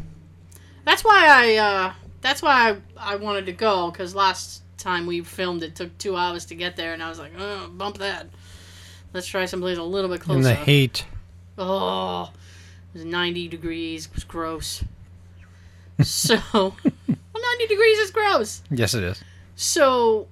That's 0.84 1.04
why 1.04 1.26
I 1.28 1.56
uh, 1.56 1.92
that's 2.22 2.40
why 2.42 2.70
I, 2.96 3.12
I 3.12 3.16
wanted 3.16 3.46
to 3.46 3.52
go 3.52 3.90
because 3.90 4.14
last 4.14 4.62
time 4.78 5.06
we 5.06 5.20
filmed 5.20 5.62
it 5.62 5.74
took 5.74 5.96
two 5.98 6.16
hours 6.16 6.46
to 6.46 6.54
get 6.54 6.76
there, 6.76 6.92
and 6.94 7.02
I 7.02 7.08
was 7.10 7.18
like, 7.18 7.32
oh, 7.38 7.68
bump 7.68 7.98
that. 7.98 8.26
Let's 9.12 9.26
try 9.26 9.44
someplace 9.44 9.76
a 9.78 9.82
little 9.82 10.10
bit 10.10 10.20
closer. 10.22 10.38
In 10.38 10.42
the 10.44 10.54
heat. 10.54 11.04
Oh, 11.58 12.30
was 12.98 13.04
90 13.04 13.48
degrees. 13.48 14.06
It 14.06 14.14
was 14.14 14.24
gross. 14.24 14.84
So, 16.02 16.36
well, 16.54 16.76
90 17.58 17.66
degrees 17.68 17.98
is 17.98 18.10
gross. 18.10 18.62
Yes, 18.70 18.94
it 18.94 19.02
is. 19.02 19.22
So, 19.56 20.28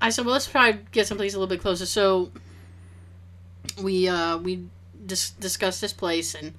I 0.00 0.10
said, 0.10 0.24
well, 0.24 0.32
let's 0.32 0.46
try 0.46 0.72
to 0.72 0.78
get 0.92 1.06
someplace 1.06 1.34
a 1.34 1.38
little 1.38 1.48
bit 1.48 1.60
closer. 1.60 1.86
So, 1.86 2.30
we 3.80 4.08
uh, 4.08 4.38
we 4.38 4.64
dis- 5.06 5.30
discussed 5.30 5.80
this 5.80 5.92
place, 5.92 6.34
and 6.34 6.54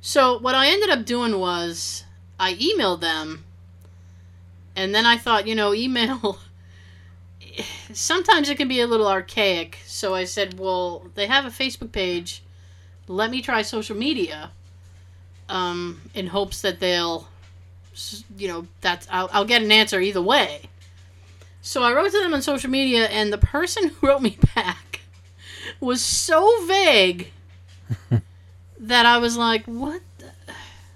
so 0.00 0.38
what 0.38 0.54
I 0.54 0.68
ended 0.68 0.90
up 0.90 1.04
doing 1.04 1.38
was 1.38 2.04
I 2.38 2.54
emailed 2.54 3.00
them, 3.00 3.44
and 4.74 4.94
then 4.94 5.06
I 5.06 5.16
thought, 5.16 5.46
you 5.46 5.54
know, 5.54 5.74
email. 5.74 6.38
Sometimes 7.92 8.48
it 8.48 8.56
can 8.56 8.68
be 8.68 8.80
a 8.80 8.86
little 8.86 9.08
archaic, 9.08 9.78
so 9.86 10.14
I 10.14 10.24
said, 10.24 10.58
well, 10.58 11.06
they 11.14 11.26
have 11.26 11.44
a 11.44 11.48
Facebook 11.48 11.92
page. 11.92 12.42
Let 13.08 13.30
me 13.30 13.40
try 13.40 13.62
social 13.62 13.96
media, 13.96 14.50
um, 15.48 16.00
in 16.14 16.26
hopes 16.26 16.62
that 16.62 16.80
they'll, 16.80 17.28
you 18.36 18.48
know, 18.48 18.66
that's 18.80 19.06
I'll, 19.10 19.28
I'll 19.32 19.44
get 19.44 19.62
an 19.62 19.72
answer 19.72 20.00
either 20.00 20.22
way. 20.22 20.62
So 21.60 21.82
I 21.82 21.92
wrote 21.92 22.12
to 22.12 22.18
them 22.18 22.34
on 22.34 22.42
social 22.42 22.70
media, 22.70 23.06
and 23.08 23.32
the 23.32 23.38
person 23.38 23.88
who 23.88 24.06
wrote 24.06 24.22
me 24.22 24.38
back 24.54 25.00
was 25.80 26.02
so 26.02 26.66
vague 26.66 27.30
that 28.78 29.06
I 29.06 29.18
was 29.18 29.36
like, 29.36 29.64
"What?" 29.66 30.02
The? 30.18 30.30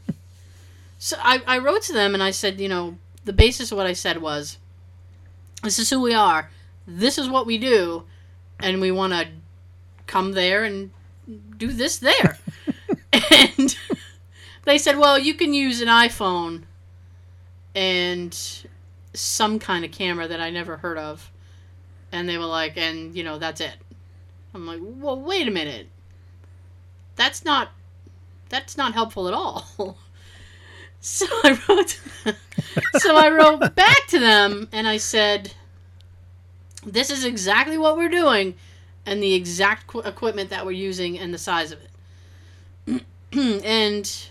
So 0.99 1.17
I, 1.21 1.43
I 1.49 1.59
wrote 1.59 1.83
to 1.83 1.93
them 1.93 2.15
and 2.15 2.23
I 2.23 2.31
said, 2.31 2.61
you 2.61 2.69
know, 2.69 2.97
the 3.25 3.33
basis 3.33 3.73
of 3.73 3.77
what 3.77 3.89
I 3.89 3.93
said 3.93 4.23
was, 4.23 4.59
"This 5.65 5.81
is 5.81 5.91
who 5.91 6.01
we 6.01 6.15
are. 6.15 6.49
This 6.87 7.19
is 7.19 7.29
what 7.29 7.45
we 7.45 7.59
do, 7.59 8.05
and 8.61 8.81
we 8.81 8.93
want 8.93 9.13
to 9.13 9.27
come 10.07 10.31
there 10.33 10.63
and 10.63 10.93
do 11.57 11.73
this 11.73 11.99
there." 11.99 12.39
and 13.13 13.77
they 14.65 14.79
said, 14.79 14.99
"Well, 14.99 15.19
you 15.19 15.35
can 15.35 15.55
use 15.55 15.81
an 15.81 15.89
iPhone." 15.89 16.65
And 17.75 18.37
some 19.15 19.59
kind 19.59 19.85
of 19.85 19.91
camera 19.91 20.27
that 20.29 20.41
I 20.41 20.51
never 20.51 20.79
heard 20.79 20.99
of. 20.99 21.31
And 22.11 22.29
they 22.29 22.39
were 22.39 22.47
like, 22.47 22.77
and 22.77 23.15
you 23.15 23.25
know, 23.25 23.39
that's 23.39 23.61
it. 23.61 23.77
I'm 24.55 24.67
like, 24.67 24.81
well, 24.83 25.21
wait 25.21 25.49
a 25.49 25.51
minute. 25.51 25.89
That's 27.17 27.45
not 27.45 27.71
that's 28.49 28.77
not 28.77 28.93
helpful 28.93 29.29
at 29.29 29.35
all. 29.35 29.67
so 31.01 31.27
I 31.45 31.59
wrote 31.69 32.01
so 32.99 33.17
I 33.17 33.31
wrote 33.31 33.75
back 33.75 34.07
to 34.09 34.19
them 34.19 34.69
and 34.73 34.87
I 34.87 34.99
said, 34.99 35.55
this 36.85 37.11
is 37.11 37.25
exactly 37.25 37.79
what 37.79 37.97
we're 37.97 38.11
doing 38.11 38.55
and 39.07 39.23
the 39.23 39.35
exact 39.35 39.87
qu- 39.87 40.01
equipment 40.01 40.51
that 40.51 40.67
we're 40.67 40.73
using 40.73 41.19
and 41.19 41.33
the 41.33 41.39
size 41.39 41.73
of 41.73 41.79
it. 42.87 43.05
and 43.65 44.29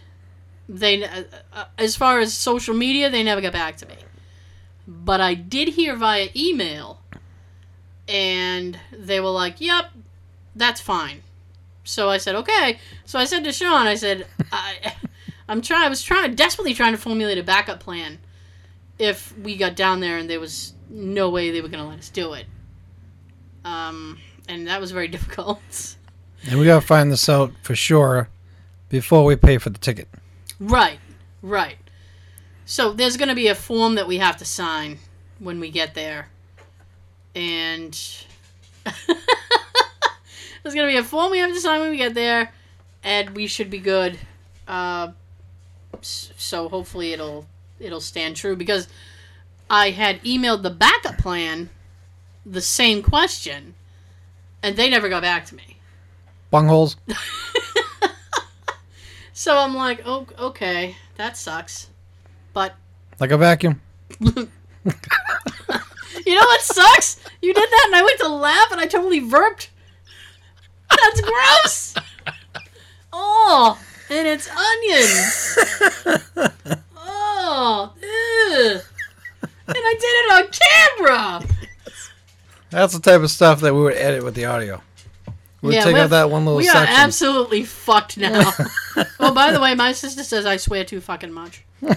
they 0.80 1.04
uh, 1.04 1.24
uh, 1.54 1.66
as 1.78 1.96
far 1.96 2.20
as 2.20 2.34
social 2.34 2.74
media, 2.74 3.10
they 3.10 3.24
never 3.24 3.42
got 3.42 3.54
back 3.54 3.78
to 3.78 3.88
me 3.88 3.96
but 4.92 5.22
I 5.22 5.34
did 5.34 5.70
hear 5.70 5.96
via 5.96 6.30
email, 6.36 7.02
and 8.08 8.78
they 8.92 9.20
were 9.20 9.30
like, 9.30 9.62
"Yep, 9.62 9.92
that's 10.56 10.82
fine." 10.82 11.24
So 11.84 12.10
I 12.10 12.18
said, 12.18 12.36
"Okay." 12.36 12.80
So 13.06 13.18
I 13.18 13.26
said 13.26 13.44
to 13.46 13.52
Sean, 13.52 13.88
"I 13.88 13.96
said, 13.96 14.28
I, 14.52 14.94
I'm 15.48 15.62
trying. 15.62 15.84
I 15.84 15.90
was 15.90 16.04
trying, 16.04 16.36
desperately 16.36 16.74
trying 16.74 16.94
to 16.94 16.98
formulate 16.98 17.38
a 17.38 17.44
backup 17.44 17.80
plan 17.80 18.20
if 19.00 19.36
we 19.38 19.56
got 19.56 19.76
down 19.76 20.00
there 20.00 20.18
and 20.18 20.30
there 20.30 20.40
was 20.40 20.74
no 20.90 21.30
way 21.30 21.52
they 21.52 21.62
were 21.62 21.70
going 21.70 21.84
to 21.84 21.90
let 21.90 22.00
us 22.00 22.10
do 22.10 22.34
it." 22.34 22.46
Um, 23.64 24.20
and 24.48 24.68
that 24.68 24.82
was 24.82 24.92
very 24.92 25.08
difficult. 25.18 25.96
And 26.50 26.60
we 26.60 26.66
got 26.66 26.82
to 26.82 26.86
find 26.86 27.12
this 27.12 27.30
out 27.30 27.52
for 27.62 27.76
sure 27.76 28.28
before 28.90 29.24
we 29.24 29.36
pay 29.36 29.58
for 29.58 29.70
the 29.70 29.78
ticket. 29.78 30.10
Right, 30.62 31.00
right. 31.42 31.78
So 32.66 32.94
there's 32.94 33.18
going 33.18 33.30
to 33.30 33.36
be 33.36 33.48
a 33.48 33.56
form 33.56 33.96
that 33.96 34.08
we 34.08 34.20
have 34.20 34.38
to 34.38 34.46
sign 34.46 35.00
when 35.40 35.60
we 35.60 35.72
get 35.72 35.96
there. 35.96 36.30
And 37.34 37.92
there's 38.86 40.76
going 40.76 40.88
to 40.88 40.92
be 40.94 40.98
a 40.98 41.04
form 41.04 41.32
we 41.32 41.40
have 41.40 41.52
to 41.52 41.60
sign 41.60 41.82
when 41.82 41.90
we 41.90 41.98
get 41.98 42.14
there, 42.14 42.54
and 43.04 43.32
we 43.32 43.48
should 43.48 43.72
be 43.72 43.80
good. 43.80 44.20
Uh, 44.68 45.12
so 46.02 46.70
hopefully 46.70 47.14
it'll 47.14 47.46
it'll 47.80 48.02
stand 48.02 48.36
true 48.36 48.56
because 48.56 48.88
I 49.70 49.90
had 49.92 50.22
emailed 50.24 50.62
the 50.62 50.70
backup 50.70 51.18
plan 51.18 51.70
the 52.46 52.62
same 52.62 53.02
question, 53.02 53.74
and 54.62 54.76
they 54.76 54.90
never 54.90 55.10
got 55.10 55.24
back 55.24 55.46
to 55.48 55.56
me. 55.56 55.78
Bungholes. 56.54 56.96
So 59.42 59.58
I'm 59.58 59.74
like, 59.74 60.04
oh, 60.06 60.28
okay, 60.38 60.96
that 61.18 61.36
sucks. 61.36 61.90
But 62.54 62.76
Like 63.20 63.32
a 63.32 63.38
vacuum. 63.40 63.82
You 66.24 66.36
know 66.36 66.46
what 66.46 66.62
sucks? 66.62 67.20
You 67.42 67.52
did 67.52 67.68
that 67.68 67.84
and 67.88 67.96
I 67.96 68.04
went 68.04 68.20
to 68.20 68.28
laugh 68.28 68.72
and 68.72 68.80
I 68.80 68.86
totally 68.86 69.20
verped. 69.20 69.70
That's 70.92 71.22
gross. 71.22 71.96
Oh, 73.12 73.80
and 74.12 74.28
it's 74.28 74.48
onions. 74.48 75.58
Oh, 76.96 77.94
ew. 78.00 78.80
And 79.42 79.76
I 79.76 79.96
did 80.00 80.14
it 80.22 80.32
on 80.38 80.46
camera. 81.00 81.56
That's 82.70 82.94
the 82.94 83.00
type 83.00 83.22
of 83.22 83.32
stuff 83.32 83.62
that 83.62 83.74
we 83.74 83.82
would 83.82 83.96
edit 83.96 84.24
with 84.24 84.36
the 84.36 84.46
audio. 84.46 84.84
We'd 85.62 85.76
take 85.76 85.94
we're- 85.94 86.02
out 86.02 86.10
that 86.10 86.30
one 86.30 86.46
little 86.46 86.58
We 86.58 86.70
are 86.70 86.86
absolutely 86.88 87.64
fucked 87.64 88.18
now. 88.18 88.52
oh, 89.20 89.34
by 89.34 89.52
the 89.52 89.60
way, 89.60 89.76
my 89.76 89.92
sister 89.92 90.24
says 90.24 90.46
I 90.46 90.58
swear 90.58 90.84
too 90.84 91.02
fucking 91.02 91.32
much. 91.32 91.64
yeah, 91.82 91.96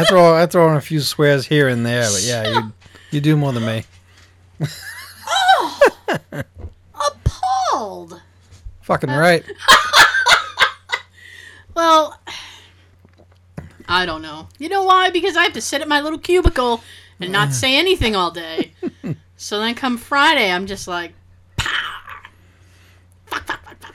I 0.00 0.04
throw 0.04 0.34
I 0.34 0.46
throw 0.46 0.70
in 0.70 0.76
a 0.76 0.80
few 0.80 1.00
swears 1.00 1.46
here 1.46 1.68
and 1.68 1.84
there, 1.84 2.08
but 2.10 2.22
yeah, 2.22 2.48
you 2.48 2.72
you 3.10 3.20
do 3.20 3.36
more 3.36 3.52
than 3.52 3.66
me. 3.66 3.84
Oh, 5.28 5.80
appalled. 6.94 8.20
Fucking 8.82 9.10
right. 9.10 9.44
Well, 11.74 12.18
I 13.88 14.06
don't 14.06 14.22
know. 14.22 14.48
You 14.58 14.68
know 14.68 14.84
why? 14.84 15.10
Because 15.10 15.36
I 15.36 15.44
have 15.44 15.52
to 15.54 15.60
sit 15.60 15.80
at 15.80 15.88
my 15.88 16.00
little 16.00 16.18
cubicle 16.18 16.82
and 17.20 17.32
not 17.32 17.52
say 17.52 17.76
anything 17.76 18.16
all 18.16 18.30
day. 18.30 18.72
So 19.42 19.58
then 19.58 19.74
come 19.74 19.98
Friday, 19.98 20.50
I'm 20.52 20.66
just 20.66 20.86
like, 20.86 21.12
"Pah!" 21.56 21.68
Fuck, 23.26 23.44
fuck, 23.44 23.60
fuck, 23.64 23.94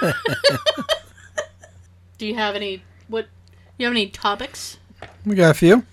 fuck. 0.00 0.86
Do 2.18 2.26
you 2.26 2.34
have 2.34 2.54
any? 2.54 2.82
What? 3.08 3.28
You 3.78 3.86
have 3.86 3.92
any 3.92 4.08
topics? 4.08 4.78
We 5.26 5.34
got 5.34 5.50
a 5.50 5.54
few. 5.54 5.84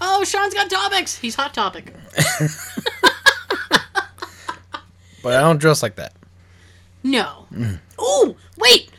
Oh, 0.00 0.24
Sean's 0.24 0.54
got 0.54 0.68
topics. 0.68 1.18
He's 1.18 1.34
hot 1.36 1.54
topic. 1.54 1.94
But 5.22 5.36
I 5.36 5.40
don't 5.40 5.58
dress 5.58 5.82
like 5.82 5.96
that. 5.96 6.12
No. 7.02 7.46
Ooh, 7.98 8.36
wait. 8.58 8.90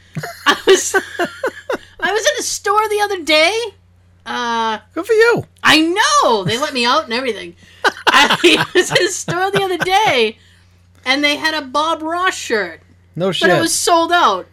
I 0.47 0.59
was 0.65 0.95
I 0.95 2.11
was 2.11 2.25
in 2.25 2.39
a 2.39 2.41
store 2.41 2.89
the 2.89 2.99
other 3.01 3.21
day. 3.21 3.55
Uh, 4.25 4.79
Good 4.95 5.05
for 5.05 5.13
you. 5.13 5.45
I 5.61 5.81
know 5.81 6.43
they 6.43 6.57
let 6.57 6.73
me 6.73 6.83
out 6.83 7.03
and 7.03 7.13
everything. 7.13 7.55
I 8.57 8.65
was 8.73 8.91
in 8.91 9.05
a 9.07 9.09
store 9.09 9.51
the 9.51 9.61
other 9.63 9.77
day, 9.77 10.37
and 11.05 11.23
they 11.23 11.35
had 11.35 11.53
a 11.53 11.65
Bob 11.65 12.01
Ross 12.01 12.35
shirt, 12.35 12.81
No 13.15 13.31
shit. 13.31 13.49
but 13.49 13.57
it 13.57 13.61
was 13.61 13.73
sold 13.73 14.11
out. 14.11 14.47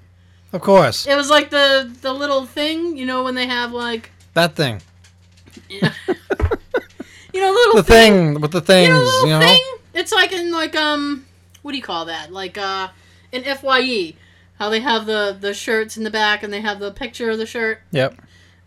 of 0.53 0.61
course. 0.61 1.07
It 1.07 1.15
was 1.17 1.31
like 1.31 1.51
the 1.51 1.91
the 2.03 2.13
little 2.13 2.45
thing, 2.47 2.97
you 2.97 3.07
know, 3.07 3.23
when 3.25 3.35
they 3.35 3.47
have 3.47 3.73
like 3.73 4.11
that 4.35 4.55
thing. 4.55 4.81
you 5.69 5.81
know 5.81 7.51
little 7.51 7.75
The 7.77 7.83
thing 7.83 8.41
with 8.41 8.53
the 8.53 8.61
things, 8.61 8.89
you 8.89 8.95
know, 8.95 9.23
you 9.25 9.31
know. 9.31 9.41
thing. 9.41 9.61
It's 9.95 10.13
like 10.13 10.33
in 10.33 10.51
like 10.53 10.75
um, 10.77 11.27
what 11.63 11.73
do 11.73 11.77
you 11.77 11.83
call 11.83 12.07
that? 12.07 12.33
Like 12.33 12.59
uh, 12.59 12.89
in 13.31 13.43
Fye, 13.45 14.15
how 14.59 14.69
they 14.71 14.81
have 14.81 15.07
the 15.07 15.37
the 15.39 15.55
shirts 15.55 15.97
in 15.97 16.05
the 16.05 16.11
back 16.11 16.43
and 16.43 16.53
they 16.53 16.61
have 16.61 16.79
the 16.79 16.91
picture 16.93 17.31
of 17.31 17.39
the 17.39 17.47
shirt, 17.47 17.81
Yep. 17.93 18.17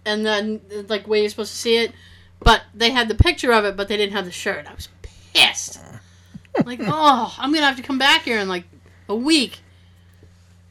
and 0.06 0.26
then 0.26 0.62
like 0.88 1.08
where 1.08 1.20
you're 1.20 1.30
supposed 1.30 1.52
to 1.54 1.58
see 1.60 1.78
it. 1.78 1.92
But 2.40 2.64
they 2.74 2.92
had 2.92 3.08
the 3.08 3.16
picture 3.16 3.52
of 3.52 3.66
it, 3.66 3.76
but 3.76 3.88
they 3.88 3.98
didn't 3.98 4.14
have 4.14 4.26
the 4.26 4.32
shirt. 4.32 4.68
I 4.70 4.74
was 4.74 4.90
pissed. 5.34 5.80
like, 6.66 6.80
oh, 6.84 7.36
I'm 7.38 7.54
gonna 7.54 7.66
have 7.66 7.78
to 7.78 7.84
come 7.84 7.98
back 7.98 8.24
here 8.24 8.40
in 8.40 8.48
like 8.48 8.66
a 9.10 9.16
week. 9.16 9.60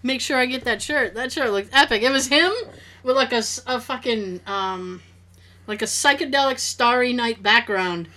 Make 0.02 0.20
sure 0.20 0.38
I 0.38 0.46
get 0.46 0.64
that 0.64 0.82
shirt. 0.82 1.14
That 1.14 1.32
shirt 1.32 1.50
looked 1.50 1.74
epic. 1.74 2.02
It 2.02 2.10
was 2.10 2.26
him 2.26 2.52
with 3.02 3.16
like 3.16 3.32
a, 3.32 3.42
a 3.66 3.80
fucking 3.80 4.40
um, 4.46 5.02
like 5.66 5.82
a 5.82 5.86
psychedelic 5.86 6.58
starry 6.58 7.12
night 7.12 7.42
background. 7.42 8.08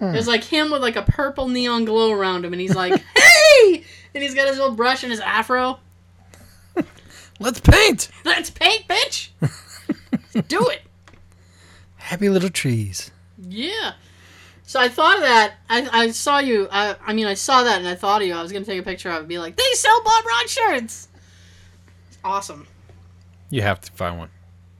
It 0.00 0.16
was 0.16 0.26
like 0.26 0.42
him 0.42 0.72
with 0.72 0.82
like 0.82 0.96
a 0.96 1.02
purple 1.02 1.46
neon 1.46 1.84
glow 1.84 2.10
around 2.10 2.44
him, 2.44 2.52
and 2.52 2.60
he's 2.60 2.74
like, 2.74 3.00
"Hey!" 3.16 3.84
and 4.12 4.22
he's 4.22 4.34
got 4.34 4.48
his 4.48 4.58
little 4.58 4.74
brush 4.74 5.04
and 5.04 5.12
his 5.12 5.20
afro. 5.20 5.78
Let's 7.38 7.60
paint. 7.60 8.08
Let's 8.24 8.50
paint, 8.50 8.88
bitch. 8.88 9.28
Do 10.48 10.68
it. 10.68 10.82
Happy 12.12 12.28
little 12.28 12.50
trees. 12.50 13.10
Yeah. 13.38 13.94
So 14.64 14.78
I 14.78 14.90
thought 14.90 15.16
of 15.16 15.22
that. 15.22 15.54
I, 15.70 15.88
I 15.90 16.10
saw 16.10 16.40
you. 16.40 16.68
I, 16.70 16.94
I 17.06 17.14
mean, 17.14 17.24
I 17.24 17.32
saw 17.32 17.62
that 17.62 17.78
and 17.78 17.88
I 17.88 17.94
thought 17.94 18.20
of 18.20 18.28
you. 18.28 18.34
I 18.34 18.42
was 18.42 18.52
going 18.52 18.62
to 18.62 18.70
take 18.70 18.78
a 18.78 18.82
picture 18.82 19.08
of 19.08 19.14
it 19.14 19.18
and 19.20 19.28
be 19.28 19.38
like, 19.38 19.56
they 19.56 19.62
sell 19.72 19.98
Bob 20.04 20.22
Ross 20.26 20.50
shirts. 20.50 21.08
It's 22.08 22.18
awesome. 22.22 22.66
You 23.48 23.62
have 23.62 23.80
to 23.80 23.92
find 23.92 24.18
one. 24.18 24.28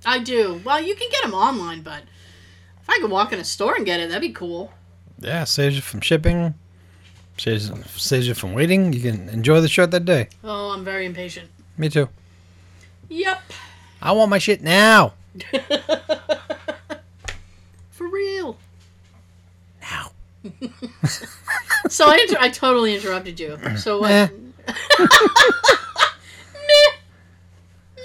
I 0.04 0.18
do. 0.18 0.60
Well, 0.62 0.82
you 0.82 0.94
can 0.94 1.08
get 1.10 1.22
them 1.22 1.32
online, 1.32 1.80
but 1.80 2.02
if 2.82 2.90
I 2.90 2.98
could 3.00 3.10
walk 3.10 3.32
in 3.32 3.38
a 3.38 3.44
store 3.44 3.76
and 3.76 3.86
get 3.86 3.98
it, 3.98 4.10
that'd 4.10 4.20
be 4.20 4.34
cool. 4.34 4.70
Yeah, 5.18 5.44
saves 5.44 5.74
you 5.74 5.80
from 5.80 6.02
shipping. 6.02 6.52
Saves, 7.38 7.72
saves 7.96 8.28
you 8.28 8.34
from 8.34 8.52
waiting. 8.52 8.92
You 8.92 9.00
can 9.00 9.30
enjoy 9.30 9.62
the 9.62 9.68
shirt 9.68 9.90
that 9.92 10.04
day. 10.04 10.28
Oh, 10.44 10.72
I'm 10.72 10.84
very 10.84 11.06
impatient. 11.06 11.48
Me 11.78 11.88
too. 11.88 12.10
Yep. 13.08 13.40
I 14.02 14.12
want 14.12 14.28
my 14.28 14.36
shit 14.36 14.62
now. 14.62 15.14
For 18.12 18.16
real. 18.16 18.56
Now. 19.80 20.10
So 21.88 22.06
I, 22.08 22.16
inter- 22.16 22.36
I 22.40 22.48
totally 22.48 22.94
interrupted 22.94 23.38
you. 23.40 23.58
So 23.76 24.00
what? 24.00 24.08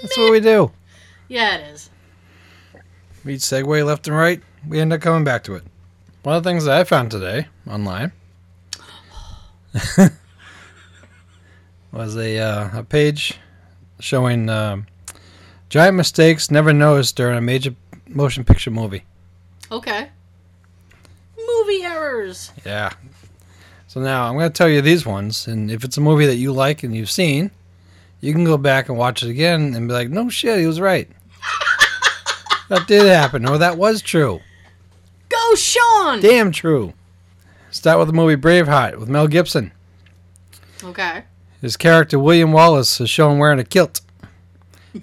That's 0.02 0.16
what 0.16 0.30
we 0.32 0.40
do. 0.40 0.72
Yeah, 1.28 1.56
it 1.56 1.72
is. 1.72 1.90
We 3.24 3.36
segue 3.36 3.86
left 3.86 4.08
and 4.08 4.16
right. 4.16 4.42
We 4.66 4.80
end 4.80 4.92
up 4.92 5.00
coming 5.00 5.24
back 5.24 5.44
to 5.44 5.54
it. 5.54 5.62
One 6.22 6.36
of 6.36 6.42
the 6.42 6.50
things 6.50 6.64
that 6.64 6.76
I 6.78 6.84
found 6.84 7.10
today 7.10 7.46
online 7.70 8.12
was 11.92 12.16
a 12.16 12.38
uh, 12.38 12.80
a 12.80 12.82
page 12.82 13.38
showing 14.00 14.48
um 14.50 14.86
giant 15.68 15.96
mistakes 15.96 16.50
never 16.50 16.72
noticed 16.72 17.16
during 17.16 17.38
a 17.38 17.42
major 17.42 17.74
motion 18.08 18.44
picture 18.44 18.70
movie. 18.70 19.04
Okay. 19.70 20.08
Movie 21.36 21.82
errors. 21.82 22.52
Yeah. 22.64 22.92
So 23.86 24.00
now 24.00 24.26
I'm 24.26 24.34
going 24.34 24.50
to 24.50 24.56
tell 24.56 24.68
you 24.68 24.82
these 24.82 25.06
ones, 25.06 25.46
and 25.46 25.70
if 25.70 25.84
it's 25.84 25.96
a 25.96 26.00
movie 26.00 26.26
that 26.26 26.36
you 26.36 26.52
like 26.52 26.82
and 26.82 26.94
you've 26.94 27.10
seen, 27.10 27.50
you 28.20 28.32
can 28.32 28.44
go 28.44 28.58
back 28.58 28.88
and 28.88 28.98
watch 28.98 29.22
it 29.22 29.30
again 29.30 29.74
and 29.74 29.88
be 29.88 29.94
like, 29.94 30.10
"No 30.10 30.28
shit, 30.28 30.58
he 30.58 30.66
was 30.66 30.80
right." 30.80 31.08
that 32.68 32.86
did 32.86 33.06
happen, 33.06 33.48
or 33.48 33.58
that 33.58 33.78
was 33.78 34.02
true. 34.02 34.40
Go, 35.28 35.54
Sean. 35.54 36.20
Damn 36.20 36.52
true. 36.52 36.92
Start 37.70 37.98
with 37.98 38.08
the 38.08 38.14
movie 38.14 38.36
Braveheart 38.36 38.98
with 38.98 39.08
Mel 39.08 39.28
Gibson. 39.28 39.72
Okay. 40.82 41.24
His 41.60 41.76
character 41.76 42.18
William 42.18 42.52
Wallace 42.52 43.00
is 43.00 43.10
shown 43.10 43.38
wearing 43.38 43.58
a 43.58 43.64
kilt. 43.64 44.00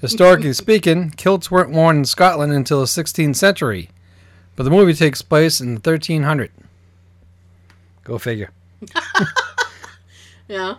Historically 0.01 0.53
speaking, 0.53 1.11
kilts 1.11 1.51
weren't 1.51 1.71
worn 1.71 1.97
in 1.97 2.05
Scotland 2.05 2.53
until 2.53 2.79
the 2.79 2.85
16th 2.85 3.35
century, 3.35 3.89
but 4.55 4.63
the 4.63 4.69
movie 4.69 4.93
takes 4.93 5.21
place 5.21 5.61
in 5.61 5.73
1300. 5.75 6.51
Go 8.03 8.17
figure. 8.17 8.51
Yeah. 10.47 10.75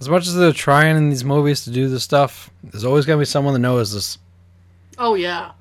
As 0.00 0.08
much 0.08 0.26
as 0.26 0.34
they're 0.34 0.52
trying 0.52 0.96
in 0.96 1.10
these 1.10 1.24
movies 1.24 1.64
to 1.64 1.70
do 1.70 1.88
this 1.88 2.02
stuff, 2.02 2.50
there's 2.64 2.84
always 2.84 3.06
going 3.06 3.18
to 3.18 3.20
be 3.20 3.26
someone 3.26 3.54
that 3.54 3.60
knows 3.60 3.92
this. 3.92 4.18
Oh 4.98 5.14
yeah. 5.14 5.52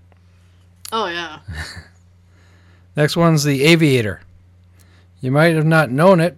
Oh 0.91 1.07
yeah. 1.07 1.39
Next 2.95 3.15
one's 3.15 3.43
The 3.43 3.63
Aviator. 3.63 4.21
You 5.21 5.31
might 5.31 5.55
have 5.55 5.65
not 5.65 5.91
known 5.91 6.19
it, 6.19 6.37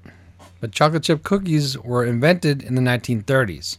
but 0.59 0.73
chocolate 0.73 1.03
chip 1.03 1.23
cookies 1.23 1.77
were 1.77 2.03
invented 2.03 2.61
in 2.61 2.75
the 2.75 2.81
1930s. 2.81 3.77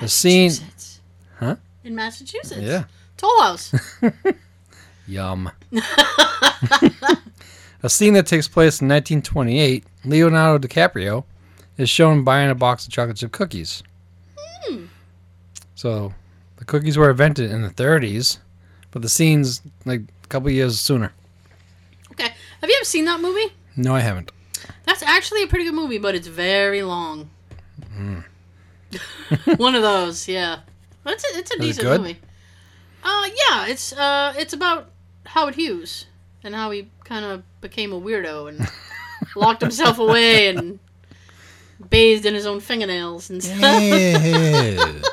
The 0.00 0.08
scene. 0.08 0.48
Massachusetts. 0.48 1.00
Huh? 1.38 1.56
In 1.84 1.94
Massachusetts. 1.94 2.60
Yeah. 2.62 2.84
Toll 3.18 3.42
House. 3.42 3.74
Yum. 5.06 5.50
a 7.82 7.88
scene 7.88 8.14
that 8.14 8.26
takes 8.26 8.48
place 8.48 8.80
in 8.80 8.88
1928, 8.88 9.84
Leonardo 10.04 10.66
DiCaprio 10.66 11.24
is 11.76 11.90
shown 11.90 12.24
buying 12.24 12.50
a 12.50 12.54
box 12.54 12.86
of 12.86 12.92
chocolate 12.92 13.16
chip 13.16 13.32
cookies. 13.32 13.82
So, 15.74 16.14
the 16.56 16.64
cookies 16.64 16.96
were 16.96 17.10
invented 17.10 17.50
in 17.50 17.60
the 17.62 17.68
30s, 17.68 18.38
but 18.90 19.02
the 19.02 19.08
scene's 19.08 19.60
like 19.84 20.00
a 20.22 20.26
couple 20.28 20.48
years 20.50 20.80
sooner. 20.80 21.12
okay. 22.12 22.32
Have 22.60 22.70
you 22.70 22.76
ever 22.76 22.84
seen 22.84 23.04
that 23.04 23.20
movie? 23.20 23.52
No, 23.76 23.94
I 23.94 24.00
haven't. 24.00 24.32
That's 24.86 25.02
actually 25.02 25.42
a 25.42 25.46
pretty 25.46 25.66
good 25.66 25.74
movie, 25.74 25.98
but 25.98 26.14
it's 26.14 26.28
very 26.28 26.82
long. 26.82 27.28
Hmm. 27.92 28.20
One 29.56 29.74
of 29.74 29.82
those, 29.82 30.26
yeah. 30.28 30.60
But 31.02 31.14
it's 31.14 31.24
a, 31.24 31.38
it's 31.38 31.50
a 31.50 31.54
it 31.54 31.60
decent 31.60 31.86
good? 31.86 32.00
movie. 32.00 32.18
Uh, 33.02 33.26
yeah, 33.26 33.66
it's 33.66 33.92
uh, 33.92 34.32
it's 34.38 34.54
about 34.54 34.90
Howard 35.26 35.54
Hughes 35.54 36.06
and 36.42 36.54
how 36.54 36.70
he 36.70 36.88
kind 37.04 37.24
of 37.24 37.42
became 37.60 37.92
a 37.92 38.00
weirdo 38.00 38.48
and 38.48 38.68
locked 39.36 39.62
himself 39.62 39.98
away 39.98 40.48
and 40.48 40.78
bathed 41.90 42.26
in 42.26 42.34
his 42.34 42.46
own 42.46 42.60
fingernails 42.60 43.30
and 43.30 43.42
stuff. 43.42 43.60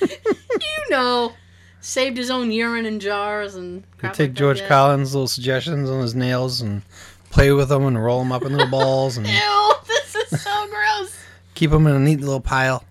you 0.00 0.90
know, 0.90 1.32
saved 1.80 2.16
his 2.16 2.30
own 2.30 2.50
urine 2.50 2.86
in 2.86 3.00
jars 3.00 3.54
and 3.54 3.84
You 4.02 4.08
take 4.10 4.30
like 4.30 4.34
George 4.34 4.60
yeah. 4.60 4.68
Collins' 4.68 5.14
little 5.14 5.28
suggestions 5.28 5.90
on 5.90 6.00
his 6.00 6.14
nails 6.14 6.60
and 6.60 6.82
play 7.30 7.52
with 7.52 7.68
them 7.68 7.86
and 7.86 8.02
roll 8.02 8.20
them 8.20 8.32
up 8.32 8.42
in 8.42 8.52
little 8.52 8.70
balls 8.70 9.16
and 9.16 9.26
Ew, 9.26 9.72
this 9.86 10.14
is 10.14 10.42
so 10.42 10.68
gross. 10.68 11.16
keep 11.54 11.70
them 11.70 11.86
in 11.86 11.96
a 11.96 11.98
neat 11.98 12.20
little 12.20 12.40
pile. 12.40 12.84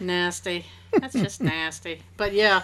Nasty. 0.00 0.66
That's 0.92 1.14
just 1.14 1.42
nasty. 1.42 2.02
But 2.16 2.32
yeah. 2.34 2.62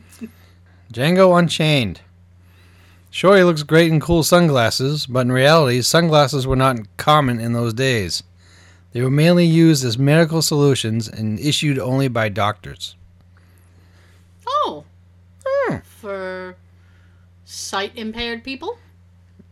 Django 0.92 1.38
Unchained. 1.38 2.00
Sure, 3.10 3.36
he 3.36 3.44
looks 3.44 3.62
great 3.62 3.92
in 3.92 4.00
cool 4.00 4.22
sunglasses, 4.22 5.06
but 5.06 5.20
in 5.20 5.32
reality, 5.32 5.82
sunglasses 5.82 6.46
were 6.46 6.56
not 6.56 6.78
common 6.96 7.40
in 7.40 7.52
those 7.52 7.74
days. 7.74 8.22
They 8.92 9.02
were 9.02 9.10
mainly 9.10 9.46
used 9.46 9.84
as 9.84 9.98
medical 9.98 10.42
solutions 10.42 11.08
and 11.08 11.38
issued 11.38 11.78
only 11.78 12.08
by 12.08 12.28
doctors. 12.28 12.96
Oh. 14.46 14.84
Hmm. 15.44 15.76
For 15.84 16.56
sight 17.44 17.92
impaired 17.96 18.44
people? 18.44 18.78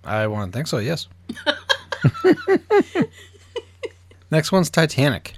I 0.04 0.26
want 0.26 0.52
to 0.52 0.56
think 0.56 0.66
so, 0.66 0.78
yes. 0.78 1.08
Next 4.30 4.52
one's 4.52 4.70
Titanic. 4.70 5.34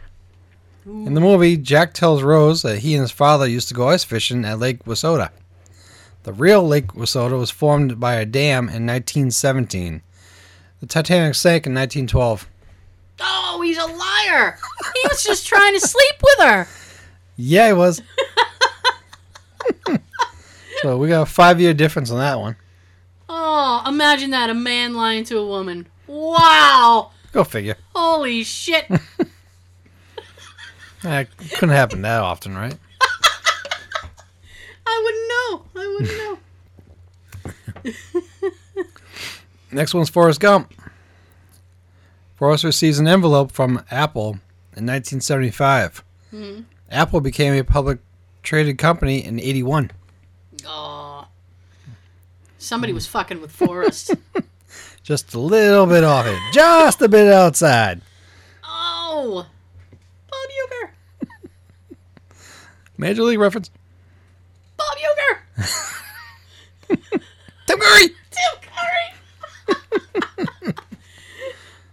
In 0.85 1.15
the 1.15 1.21
movie, 1.21 1.57
Jack 1.57 1.95
tells 1.95 2.23
Rose 2.23 2.63
that 2.63 2.81
he 2.81 2.95
and 2.95 3.03
his 3.03 3.13
father 3.13 3.47
used 3.47 3.69
to 3.69 3.75
go 3.75 3.89
ice 3.89 4.03
fishing 4.03 4.45
at 4.45 4.59
Lake 4.59 4.85
Wissota. 4.85 5.31
The 6.25 6.33
real 6.33 6.67
Lake 6.67 6.89
Wissota 6.89 7.39
was 7.39 7.51
formed 7.51 8.01
by 8.01 8.15
a 8.15 8.25
dam 8.25 8.65
in 8.65 8.87
1917. 8.87 10.03
The 10.81 10.87
Titanic 10.87 11.37
sank 11.37 11.67
in 11.67 11.75
1912. 11.75 12.49
Oh, 13.21 13.61
he's 13.63 13.79
a 13.79 13.87
liar. 13.87 14.59
He 14.95 15.09
was 15.09 15.23
just 15.23 15.47
trying 15.47 15.75
to 15.75 15.81
sleep 15.81 16.15
with 16.23 16.47
her. 16.47 16.67
Yeah, 17.37 17.69
he 17.69 17.73
was. 17.73 18.03
so 20.83 20.97
we 20.99 21.09
got 21.09 21.23
a 21.23 21.27
five 21.27 21.61
year 21.61 21.75
difference 21.75 22.11
on 22.11 22.19
that 22.19 22.41
one. 22.41 22.57
Oh, 23.29 23.83
imagine 23.87 24.31
that 24.31 24.51
a 24.51 24.55
man 24.55 24.95
lying 24.95 25.23
to 25.25 25.39
a 25.39 25.47
woman. 25.47 25.87
Wow. 26.09 27.13
Go 27.33 27.45
figure. 27.45 27.77
Holy 27.95 28.43
shit. 28.43 28.87
Eh, 31.05 31.25
couldn't 31.55 31.75
happen 31.75 32.03
that 32.03 32.21
often, 32.21 32.55
right? 32.57 32.77
I 34.87 35.01
wouldn't 35.05 35.29
know. 35.29 35.65
I 35.83 35.87
wouldn't 37.85 37.95
know. 38.75 38.83
Next 39.73 39.95
one's 39.95 40.11
Forrest 40.11 40.41
Gump. 40.41 40.73
Forrest 42.37 42.65
receives 42.65 42.99
an 42.99 43.09
envelope 43.09 43.53
from 43.53 43.85
Apple 43.91 44.31
in 44.77 44.87
1975. 44.87 46.05
Apple 46.91 47.21
became 47.21 47.55
a 47.55 47.63
public 47.65 47.99
traded 48.43 48.79
company 48.79 49.25
in 49.25 49.39
81. 49.41 49.91
Oh. 50.67 51.27
Somebody 52.59 52.93
was 52.93 53.07
fucking 53.07 53.41
with 53.41 53.51
Forrest. 53.51 54.15
Just 55.03 55.35
a 55.35 55.39
little 55.41 55.87
bit 55.87 56.05
off 56.05 56.27
it. 56.27 56.39
Just 56.53 57.03
a 57.03 57.09
bit 57.09 57.33
outside. 57.33 58.03
oh. 58.65 59.47
Bob 60.31 60.49
Uecker. 60.71 60.91
Major 63.03 63.25
League 63.25 63.41
reference. 63.41 63.69
Bob 64.77 64.97
Uecker. 64.97 65.41
Tim 67.67 67.79
Curry! 67.81 68.15
Tim 68.31 68.55
Curry. 68.63 69.09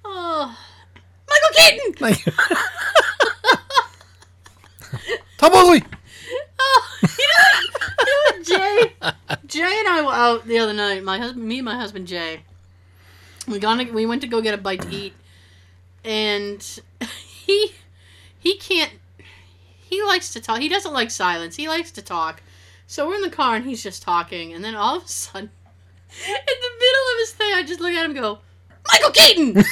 oh. 0.05 0.55
Michael 1.27 1.49
Keaton. 1.55 1.93
You. 2.09 2.31
Tom 5.39 5.51
Mosley! 5.51 5.83
Oh, 6.59 6.99
you 7.01 7.07
know, 7.07 7.43
you 8.05 8.05
know 8.05 8.19
what, 8.25 8.37
Jay? 8.45 8.93
Jay 9.47 9.79
and 9.79 9.87
I 9.87 10.03
were 10.05 10.13
out 10.13 10.45
the 10.45 10.59
other 10.59 10.73
night. 10.73 11.03
My 11.03 11.17
husband, 11.17 11.43
me 11.43 11.57
and 11.57 11.65
my 11.65 11.75
husband 11.75 12.05
Jay. 12.05 12.43
We 13.47 13.57
gone. 13.57 13.79
To, 13.79 13.91
we 13.91 14.05
went 14.05 14.21
to 14.21 14.27
go 14.27 14.41
get 14.41 14.53
a 14.53 14.57
bite 14.57 14.81
to 14.81 14.95
eat, 14.95 15.13
and 16.03 16.63
he 17.45 17.71
he 18.39 18.57
can't. 18.57 18.91
He 19.89 20.03
likes 20.03 20.31
to 20.33 20.39
talk. 20.39 20.59
He 20.59 20.69
doesn't 20.69 20.93
like 20.93 21.09
silence. 21.09 21.55
He 21.55 21.67
likes 21.67 21.89
to 21.93 22.03
talk. 22.03 22.43
So 22.85 23.07
we're 23.07 23.15
in 23.15 23.21
the 23.23 23.29
car 23.31 23.55
and 23.55 23.65
he's 23.65 23.81
just 23.81 24.03
talking, 24.03 24.53
and 24.53 24.63
then 24.63 24.75
all 24.75 24.97
of 24.97 25.05
a 25.05 25.07
sudden, 25.07 25.49
in 25.49 26.33
the 26.61 26.71
middle 26.79 27.05
of 27.13 27.19
his 27.19 27.31
thing, 27.31 27.53
I 27.53 27.63
just 27.65 27.79
look 27.79 27.91
at 27.91 28.05
him 28.05 28.11
and 28.11 28.19
go, 28.19 28.39
Michael 28.87 29.11
Keaton! 29.11 29.57
and, 29.57 29.65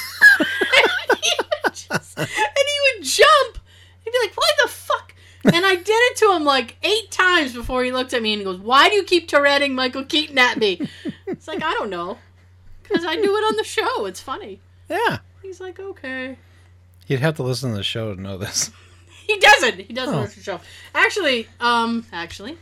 he 1.21 1.31
would 1.39 1.73
just, 1.73 2.17
and 2.17 2.27
he 2.27 2.97
would 2.97 3.03
jump. 3.03 3.59
He'd 4.03 4.11
be 4.11 4.17
like, 4.23 4.35
"Why 4.35 4.49
the 4.63 4.69
fuck?" 4.69 5.13
And 5.45 5.65
I 5.65 5.75
did 5.75 5.87
it 5.87 6.17
to 6.17 6.31
him 6.33 6.43
like 6.43 6.77
eight 6.83 7.11
times 7.11 7.53
before 7.53 7.83
he 7.83 7.91
looked 7.91 8.13
at 8.13 8.21
me 8.23 8.33
and 8.33 8.41
he 8.41 8.45
goes, 8.45 8.59
"Why 8.59 8.89
do 8.89 8.95
you 8.95 9.03
keep 9.03 9.27
Touretting 9.29 9.73
Michael 9.73 10.03
Keaton 10.03 10.37
at 10.37 10.57
me?" 10.57 10.81
It's 11.27 11.47
like 11.47 11.63
I 11.63 11.73
don't 11.73 11.89
know, 11.89 12.17
because 12.83 13.05
I 13.05 13.15
do 13.15 13.35
it 13.35 13.43
on 13.49 13.55
the 13.55 13.63
show. 13.63 14.05
It's 14.05 14.21
funny. 14.21 14.61
Yeah. 14.89 15.19
He's 15.43 15.59
like, 15.61 15.79
"Okay." 15.79 16.37
You'd 17.07 17.19
have 17.19 17.35
to 17.35 17.43
listen 17.43 17.71
to 17.71 17.77
the 17.77 17.83
show 17.83 18.13
to 18.13 18.21
know 18.21 18.37
this. 18.37 18.71
He 19.27 19.37
doesn't. 19.37 19.79
He 19.81 19.93
doesn't 19.93 20.15
Oh. 20.15 20.21
watch 20.21 20.35
the 20.35 20.41
show. 20.41 20.59
Actually, 20.95 21.47
um, 21.59 22.05
actually, 22.13 22.57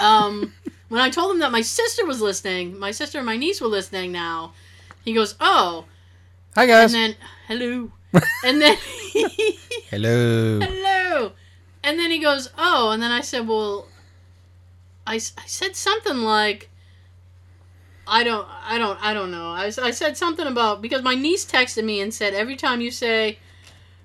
um, 0.00 0.52
when 0.88 1.00
I 1.00 1.10
told 1.10 1.32
him 1.32 1.38
that 1.40 1.50
my 1.50 1.62
sister 1.62 2.04
was 2.06 2.20
listening, 2.20 2.78
my 2.78 2.90
sister 2.90 3.18
and 3.18 3.26
my 3.26 3.36
niece 3.36 3.60
were 3.60 3.68
listening 3.68 4.12
now. 4.12 4.52
He 5.04 5.12
goes, 5.12 5.34
"Oh," 5.40 5.86
Hi, 6.54 6.66
guys. 6.66 6.94
and 6.94 7.14
then 7.14 7.16
hello, 7.48 7.90
and 8.44 8.60
then 8.60 8.76
Hello. 9.90 10.60
hello, 10.60 11.32
and 11.82 11.98
then 11.98 12.10
he 12.10 12.18
goes, 12.18 12.50
"Oh," 12.56 12.90
and 12.90 13.02
then 13.02 13.10
I 13.10 13.20
said, 13.20 13.46
"Well," 13.48 13.88
I, 15.06 15.14
I 15.16 15.18
said 15.46 15.74
something 15.76 16.18
like. 16.18 16.70
I 18.06 18.22
don't, 18.22 18.46
I 18.62 18.76
don't, 18.76 19.02
I 19.02 19.14
don't 19.14 19.30
know. 19.30 19.48
I, 19.52 19.72
I 19.82 19.90
said 19.90 20.18
something 20.18 20.46
about 20.46 20.82
because 20.82 21.02
my 21.02 21.14
niece 21.14 21.46
texted 21.46 21.84
me 21.84 22.02
and 22.02 22.12
said 22.12 22.34
every 22.34 22.54
time 22.54 22.82
you 22.82 22.90
say 22.90 23.38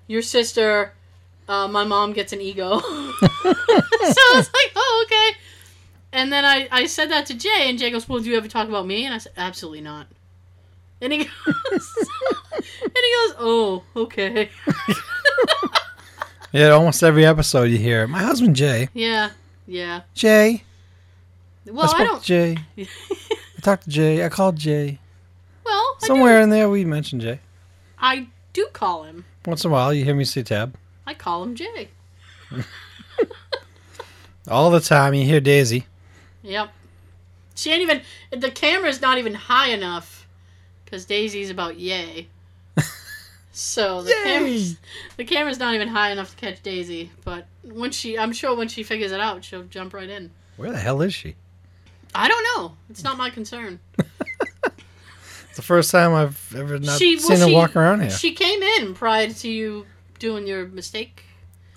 your 0.06 0.22
sister, 0.22 0.94
uh, 1.50 1.66
my 1.66 1.84
mom 1.84 2.12
gets 2.12 2.32
an 2.32 2.40
ego. 2.40 2.78
so 2.80 2.86
I 2.86 4.32
was 4.34 4.50
like, 4.52 4.72
oh, 4.76 5.04
okay. 5.06 5.38
And 6.12 6.32
then 6.32 6.44
I, 6.44 6.68
I 6.70 6.86
said 6.86 7.10
that 7.10 7.26
to 7.26 7.34
Jay, 7.34 7.68
and 7.68 7.78
Jay 7.78 7.90
goes, 7.90 8.08
well, 8.08 8.20
do 8.20 8.30
you 8.30 8.36
ever 8.36 8.48
talk 8.48 8.68
about 8.68 8.86
me? 8.86 9.04
And 9.04 9.14
I 9.14 9.18
said, 9.18 9.32
absolutely 9.36 9.80
not. 9.80 10.06
And 11.00 11.12
he 11.12 11.18
goes, 11.18 11.28
and 11.46 12.64
he 12.94 13.14
goes, 13.16 13.34
oh, 13.38 13.82
okay. 13.96 14.48
Yeah, 16.52 16.70
almost 16.70 17.02
every 17.02 17.24
episode 17.24 17.64
you 17.64 17.78
hear 17.78 18.06
my 18.08 18.18
husband 18.18 18.56
Jay. 18.56 18.88
Yeah, 18.92 19.30
yeah. 19.66 20.02
Jay. 20.14 20.64
Well, 21.64 21.82
I 21.82 21.84
I, 21.84 21.86
spoke 21.86 22.06
don't. 22.06 22.22
to 22.22 22.26
Jay. 22.26 22.56
I 22.78 23.60
talked 23.60 23.84
to 23.84 23.90
Jay. 23.90 24.24
I 24.24 24.28
called 24.28 24.56
Jay. 24.56 24.98
well, 25.64 25.96
I 26.02 26.06
Somewhere 26.06 26.40
in 26.40 26.50
there 26.50 26.68
we 26.68 26.84
mentioned 26.84 27.22
Jay. 27.22 27.38
I 27.98 28.28
do 28.52 28.66
call 28.72 29.04
him. 29.04 29.24
Once 29.46 29.64
in 29.64 29.70
a 29.70 29.72
while 29.72 29.94
you 29.94 30.04
hear 30.04 30.14
me 30.14 30.24
say 30.24 30.42
tab. 30.42 30.76
I 31.10 31.14
call 31.14 31.42
him 31.42 31.56
Jay. 31.56 31.88
All 34.48 34.70
the 34.70 34.78
time 34.78 35.12
you 35.12 35.24
hear 35.24 35.40
Daisy. 35.40 35.84
Yep. 36.44 36.70
She 37.56 37.72
ain't 37.72 37.82
even. 37.82 38.02
The 38.30 38.52
camera's 38.52 39.00
not 39.00 39.18
even 39.18 39.34
high 39.34 39.70
enough 39.70 40.28
because 40.84 41.04
Daisy's 41.04 41.50
about 41.50 41.78
yay. 41.78 42.28
So 43.52 44.02
the 44.02 44.10
Yay! 44.10 44.22
camera's 44.22 44.76
the 45.16 45.24
camera's 45.24 45.58
not 45.58 45.74
even 45.74 45.88
high 45.88 46.12
enough 46.12 46.30
to 46.30 46.36
catch 46.36 46.62
Daisy. 46.62 47.10
But 47.24 47.46
when 47.64 47.90
she, 47.90 48.16
I'm 48.16 48.32
sure 48.32 48.54
when 48.56 48.68
she 48.68 48.84
figures 48.84 49.10
it 49.10 49.18
out, 49.20 49.44
she'll 49.44 49.64
jump 49.64 49.92
right 49.92 50.08
in. 50.08 50.30
Where 50.56 50.70
the 50.70 50.78
hell 50.78 51.02
is 51.02 51.12
she? 51.12 51.34
I 52.14 52.28
don't 52.28 52.44
know. 52.56 52.76
It's 52.88 53.02
not 53.02 53.18
my 53.18 53.30
concern. 53.30 53.80
It's 55.48 55.56
the 55.56 55.62
first 55.62 55.90
time 55.90 56.14
I've 56.14 56.54
ever 56.56 56.78
not 56.78 56.96
she, 56.96 57.16
well, 57.16 57.24
seen 57.24 57.40
her 57.40 57.46
she- 57.48 57.52
walk 57.54 57.74
around 57.74 58.02
here. 58.02 58.10
She 58.10 58.34
came 58.34 58.62
in 58.62 58.94
prior 58.94 59.28
to 59.30 59.48
you 59.48 59.84
doing 60.20 60.46
your 60.46 60.68
mistake 60.68 61.24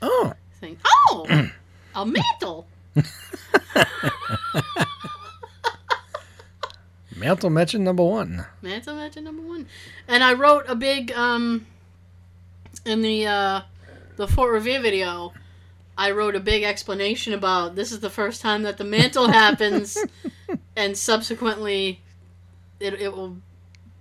oh. 0.03 0.34
thing. 0.60 0.77
Oh, 0.86 1.49
a 1.95 2.06
mantle. 2.06 2.67
Mantle 7.15 7.49
mention 7.49 7.84
number 7.84 8.03
one. 8.03 8.45
Mantle 8.62 8.95
mention 8.95 9.23
number 9.23 9.41
one. 9.41 9.67
And 10.08 10.23
I 10.23 10.34
wrote 10.34 10.65
a 10.67 10.75
big 10.75 11.12
um 11.13 11.65
in 12.86 13.01
the 13.01 13.27
uh 13.27 13.62
the 14.17 14.27
Fort 14.27 14.51
Revere 14.51 14.82
video. 14.82 15.34
I 15.97 16.12
wrote 16.12 16.36
a 16.36 16.39
big 16.39 16.63
explanation 16.63 17.34
about 17.34 17.75
this 17.75 17.91
is 17.91 17.99
the 17.99 18.10
first 18.10 18.41
time 18.41 18.63
that 18.63 18.77
the 18.77 18.84
mantle 18.84 19.27
happens, 19.32 19.97
and 20.75 20.97
subsequently, 20.97 22.01
it, 22.79 22.95
it 22.95 23.13
will 23.15 23.38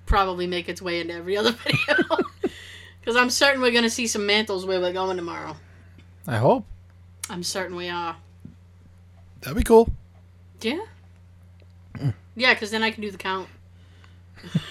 probably 0.06 0.46
make 0.46 0.68
its 0.68 0.82
way 0.82 1.00
into 1.00 1.14
every 1.14 1.36
other 1.36 1.52
video. 1.64 2.18
Because 3.02 3.16
I'm 3.16 3.28
certain 3.28 3.60
we're 3.60 3.72
going 3.72 3.82
to 3.82 3.90
see 3.90 4.06
some 4.06 4.24
mantles 4.24 4.64
where 4.64 4.80
we're 4.80 4.92
going 4.92 5.16
tomorrow. 5.16 5.56
I 6.26 6.36
hope. 6.36 6.64
I'm 7.28 7.42
certain 7.42 7.76
we 7.76 7.88
are. 7.88 8.16
That'd 9.40 9.58
be 9.58 9.64
cool. 9.64 9.90
Yeah. 10.60 10.78
Yeah, 12.36 12.54
because 12.54 12.70
then 12.70 12.82
I 12.82 12.90
can 12.90 13.02
do 13.02 13.10
the 13.10 13.18
count. 13.18 13.48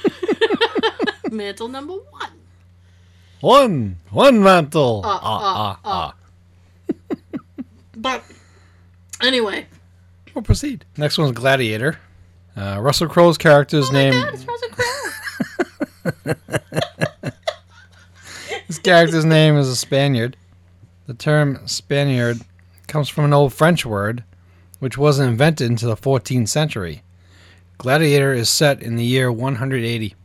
Mantle 1.32 1.68
number 1.68 1.94
one. 1.94 2.32
One. 3.42 3.98
One 4.10 4.42
mantle. 4.42 5.02
Uh, 5.04 5.20
ah, 5.22 5.76
uh, 5.76 5.78
ah, 5.86 6.14
ah. 6.90 7.06
But 7.96 8.24
anyway, 9.22 9.68
We'll 10.34 10.44
proceed. 10.44 10.86
Next 10.98 11.18
one's 11.18 11.34
Gladiator. 11.34 12.00
Uh, 12.56 12.78
Russell 12.80 13.08
Crowe's 13.08 13.38
character's 13.38 13.90
oh 13.90 13.94
my 13.94 14.00
name. 14.00 14.14
God, 14.14 14.34
it's 14.34 14.46
Russell 14.46 14.70
Crowe. 16.24 17.06
His 18.72 18.80
character's 18.80 19.26
name 19.26 19.58
is 19.58 19.68
a 19.68 19.76
Spaniard. 19.76 20.38
The 21.06 21.14
term 21.14 21.60
Spaniard 21.68 22.40
comes 22.88 23.10
from 23.10 23.26
an 23.26 23.34
old 23.34 23.52
French 23.52 23.86
word, 23.86 24.24
which 24.80 24.98
wasn't 24.98 25.30
invented 25.30 25.70
until 25.70 25.90
the 25.90 26.02
14th 26.02 26.48
century. 26.48 27.04
Gladiator 27.80 28.32
is 28.32 28.50
set 28.50 28.82
in 28.82 28.96
the 28.96 29.04
year 29.04 29.30
180. 29.30 30.16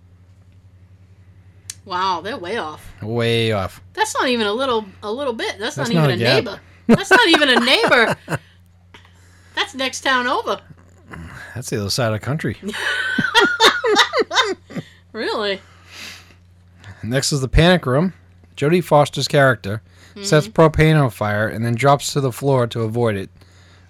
Wow, 1.85 2.21
they're 2.21 2.37
way 2.37 2.57
off. 2.59 2.89
Way 3.03 3.51
off. 3.51 3.83
That's 3.95 4.15
not 4.15 4.29
even 4.29 4.47
a 4.47 4.53
little 4.53 4.87
a 5.03 5.11
little 5.11 5.33
bit. 5.33 5.59
That's, 5.59 5.75
That's 5.75 5.91
not 5.91 6.03
not 6.03 6.11
even 6.13 6.25
a 6.25 6.31
a, 6.31 6.35
neighbor. 6.35 6.61
That's 6.87 7.11
not 7.11 7.27
even 7.27 7.49
a 7.49 7.59
neighbor. 7.59 8.17
That's 9.57 9.75
next 9.75 10.03
town 10.03 10.29
over. 10.29 10.61
That's 11.57 11.69
the 11.71 11.81
other 11.81 11.91
side 11.91 12.13
of 12.13 12.21
the 12.21 12.25
country. 12.25 12.57
Really? 15.13 15.63
Next 17.03 17.33
is 17.33 17.41
the 17.41 17.49
panic 17.49 17.87
room. 17.87 18.13
Jodie 18.57 18.83
Foster's 18.83 19.29
character 19.29 19.83
sets 20.23 20.47
hmm. 20.47 20.53
propane 20.53 21.03
on 21.03 21.11
fire 21.11 21.47
and 21.49 21.65
then 21.65 21.75
drops 21.75 22.13
to 22.13 22.21
the 22.21 22.33
floor 22.33 22.67
to 22.69 22.83
avoid 22.83 23.17
it 23.17 23.31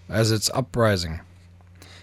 as 0.08 0.30
it's 0.32 0.50
uprising. 0.50 1.20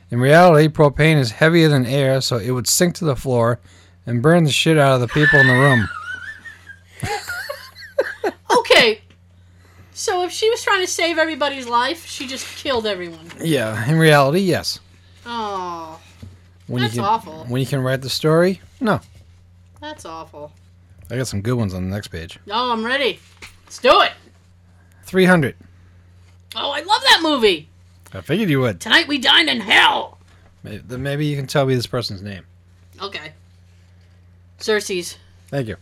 In 0.10 0.20
reality, 0.20 0.68
propane 0.68 1.18
is 1.18 1.32
heavier 1.32 1.68
than 1.68 1.86
air, 1.86 2.22
so 2.22 2.38
it 2.38 2.52
would 2.52 2.68
sink 2.68 2.96
to 2.96 3.06
the 3.06 3.16
floor 3.16 3.60
and 4.06 4.22
burn 4.22 4.44
the 4.44 4.52
shit 4.52 4.78
out 4.78 4.94
of 4.94 5.02
the 5.02 5.08
people 5.08 5.40
in 5.40 5.48
the 5.48 5.54
room. 5.54 5.90
Okay. 8.60 9.02
So 9.94 10.24
if 10.24 10.32
she 10.32 10.50
was 10.50 10.64
trying 10.64 10.82
to 10.82 10.88
save 10.88 11.18
everybody's 11.18 11.68
life, 11.68 12.06
she 12.06 12.28
just 12.28 12.46
killed 12.58 12.86
everyone. 12.86 13.32
Yeah, 13.40 13.90
in 13.90 13.98
reality, 13.98 14.40
yes. 14.40 14.80
Oh, 15.26 16.00
When 16.68 16.82
That's 16.82 16.96
can, 16.96 17.04
awful. 17.04 17.46
When 17.46 17.62
you 17.62 17.68
can 17.68 17.82
write 17.82 18.02
the 18.02 18.10
story, 18.10 18.62
no. 18.80 19.00
that's 19.80 20.06
awful. 20.06 20.52
I 21.14 21.18
got 21.18 21.28
some 21.28 21.42
good 21.42 21.54
ones 21.54 21.76
on 21.76 21.88
the 21.88 21.92
next 21.96 22.08
page. 22.08 22.40
Oh, 22.50 22.72
I'm 22.74 22.84
ready. 22.84 23.20
Let's 23.66 23.78
do 23.78 24.02
it. 24.02 24.14
300. 25.04 25.56
Oh, 26.56 26.72
I 26.72 26.80
love 26.82 27.04
that 27.04 27.20
movie. 27.22 27.70
I 28.12 28.22
figured 28.22 28.50
you 28.50 28.60
would. 28.62 28.82
Tonight 28.82 29.08
we 29.08 29.20
dined 29.20 29.48
in 29.48 29.60
hell. 29.62 30.18
Maybe, 30.64 30.98
maybe 30.98 31.28
you 31.28 31.36
can 31.38 31.46
tell 31.46 31.68
me 31.68 31.76
this 31.76 31.86
person's 31.86 32.24
name. 32.24 32.46
Okay. 33.00 33.34
Xerxes. 34.60 35.18
Thank 35.50 35.68
you. 35.68 35.76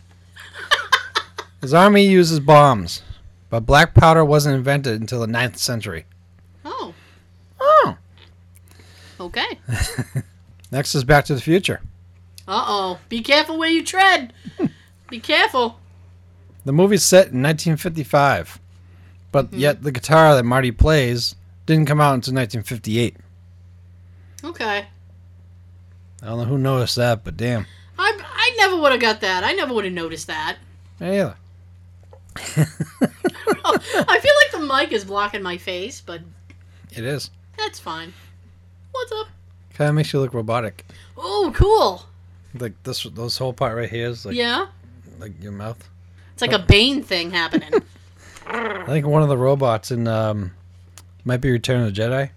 His 1.62 1.72
army 1.72 2.04
uses 2.04 2.38
bombs, 2.38 3.02
but 3.48 3.60
black 3.60 3.94
powder 3.94 4.26
wasn't 4.26 4.56
invented 4.56 5.00
until 5.00 5.20
the 5.20 5.26
9th 5.26 5.56
century. 5.56 6.04
Oh, 6.62 6.92
Oh. 7.58 7.96
okay. 9.18 9.58
Next 10.70 10.94
is 10.94 11.04
Back 11.04 11.24
to 11.24 11.34
the 11.34 11.40
Future. 11.40 11.80
Uh 12.46 12.64
oh. 12.66 12.98
Be 13.08 13.22
careful 13.22 13.56
where 13.56 13.70
you 13.70 13.82
tread. 13.82 14.34
Be 15.12 15.20
careful. 15.20 15.78
The 16.64 16.72
movie's 16.72 17.04
set 17.04 17.26
in 17.26 17.42
1955, 17.42 18.58
but 19.30 19.48
mm-hmm. 19.48 19.58
yet 19.58 19.82
the 19.82 19.92
guitar 19.92 20.34
that 20.34 20.42
Marty 20.42 20.70
plays 20.70 21.36
didn't 21.66 21.84
come 21.84 22.00
out 22.00 22.14
until 22.14 22.32
1958. 22.32 23.18
Okay. 24.42 24.86
I 26.22 26.26
don't 26.26 26.38
know 26.38 26.44
who 26.46 26.56
noticed 26.56 26.96
that, 26.96 27.24
but 27.24 27.36
damn. 27.36 27.66
I, 27.98 28.18
I 28.24 28.54
never 28.56 28.78
would 28.78 28.92
have 28.92 29.02
got 29.02 29.20
that. 29.20 29.44
I 29.44 29.52
never 29.52 29.74
would 29.74 29.84
have 29.84 29.92
noticed 29.92 30.28
that. 30.28 30.56
Me 30.98 31.20
either. 31.20 31.36
I 32.36 34.18
feel 34.18 34.34
like 34.40 34.52
the 34.52 34.66
mic 34.66 34.92
is 34.92 35.04
blocking 35.04 35.42
my 35.42 35.58
face, 35.58 36.00
but 36.00 36.22
It 36.96 37.04
is. 37.04 37.30
that's 37.58 37.78
fine. 37.78 38.14
What's 38.92 39.12
up? 39.12 39.26
Kind 39.74 39.90
of 39.90 39.94
makes 39.94 40.10
you 40.14 40.20
look 40.20 40.32
robotic. 40.32 40.86
Oh, 41.18 41.52
cool. 41.54 42.06
Like 42.58 42.82
this, 42.84 43.02
this 43.02 43.36
whole 43.36 43.52
part 43.52 43.76
right 43.76 43.90
here 43.90 44.08
is 44.08 44.24
like 44.24 44.36
yeah. 44.36 44.68
Like 45.22 45.42
your 45.42 45.52
mouth. 45.52 45.88
It's 46.32 46.42
like 46.42 46.52
a 46.52 46.58
Bane 46.58 47.02
thing 47.02 47.30
happening. 47.30 47.70
I 48.46 48.84
think 48.86 49.06
one 49.06 49.22
of 49.22 49.28
the 49.28 49.38
robots 49.38 49.90
in 49.90 50.08
um, 50.08 50.52
might 51.24 51.38
be 51.38 51.50
Return 51.50 51.82
of 51.82 51.94
the 51.94 52.00
Jedi. 52.00 52.30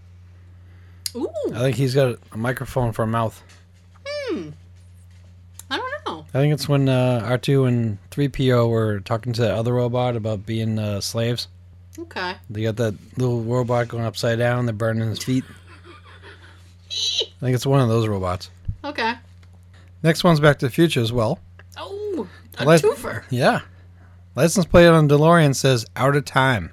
Ooh. 1.15 1.53
I 1.53 1.59
think 1.59 1.77
he's 1.77 1.95
got 1.95 2.19
a 2.31 2.37
microphone 2.37 2.91
for 2.91 3.03
a 3.03 3.07
mouth. 3.07 3.41
Hmm. 4.05 4.49
I 5.69 5.77
don't 5.77 6.05
know. 6.05 6.25
I 6.33 6.39
think 6.39 6.53
it's 6.53 6.69
when 6.69 6.87
uh, 6.87 7.21
R2 7.25 7.67
and 7.67 7.97
3PO 8.11 8.69
were 8.69 8.99
talking 8.99 9.33
to 9.33 9.41
that 9.41 9.55
other 9.55 9.73
robot 9.73 10.15
about 10.15 10.45
being 10.45 10.77
uh, 10.77 11.01
slaves. 11.01 11.47
Okay. 11.97 12.35
They 12.49 12.63
got 12.63 12.75
that 12.75 12.95
little 13.17 13.41
robot 13.41 13.87
going 13.87 14.03
upside 14.03 14.37
down. 14.37 14.65
They're 14.65 14.73
burning 14.73 15.09
his 15.09 15.23
feet. 15.23 15.45
I 16.89 17.39
think 17.39 17.55
it's 17.55 17.65
one 17.65 17.81
of 17.81 17.87
those 17.87 18.07
robots. 18.07 18.49
Okay. 18.83 19.13
Next 20.03 20.23
one's 20.23 20.39
Back 20.39 20.59
to 20.59 20.67
the 20.67 20.71
Future 20.71 21.01
as 21.01 21.11
well. 21.11 21.39
Oh, 21.77 22.04
a 22.59 22.65
twofer. 22.65 23.23
Yeah. 23.29 23.61
License 24.35 24.65
plate 24.65 24.87
on 24.87 25.07
DeLorean 25.07 25.55
says 25.55 25.85
out 25.95 26.15
of 26.15 26.25
time. 26.25 26.71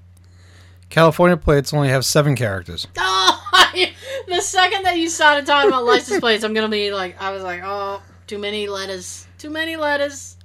California 0.91 1.37
plates 1.37 1.73
only 1.73 1.89
have 1.89 2.05
seven 2.05 2.37
characters. 2.37 2.87
Oh, 2.99 3.49
I, 3.55 3.93
the 4.29 4.41
second 4.41 4.85
that 4.85 4.99
you 4.99 5.09
started 5.09 5.47
talking 5.47 5.69
about 5.69 5.85
license 5.85 6.21
plates, 6.21 6.45
I'm 6.45 6.55
gonna 6.55 6.69
be 6.69 6.93
like, 6.93 7.21
I 7.21 7.31
was 7.33 7.43
like, 7.43 7.63
oh, 7.65 8.03
too 8.27 8.39
many 8.39 8.69
letters, 8.69 9.27
too 9.39 9.51
many 9.51 9.77
letters. 9.77 10.37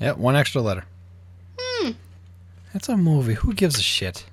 Yep, 0.00 0.18
one 0.18 0.36
extra 0.36 0.60
letter. 0.60 0.84
Hmm. 1.58 1.92
That's 2.72 2.88
a 2.88 2.96
movie. 2.96 3.34
Who 3.34 3.52
gives 3.52 3.78
a 3.78 3.82
shit? 3.82 4.24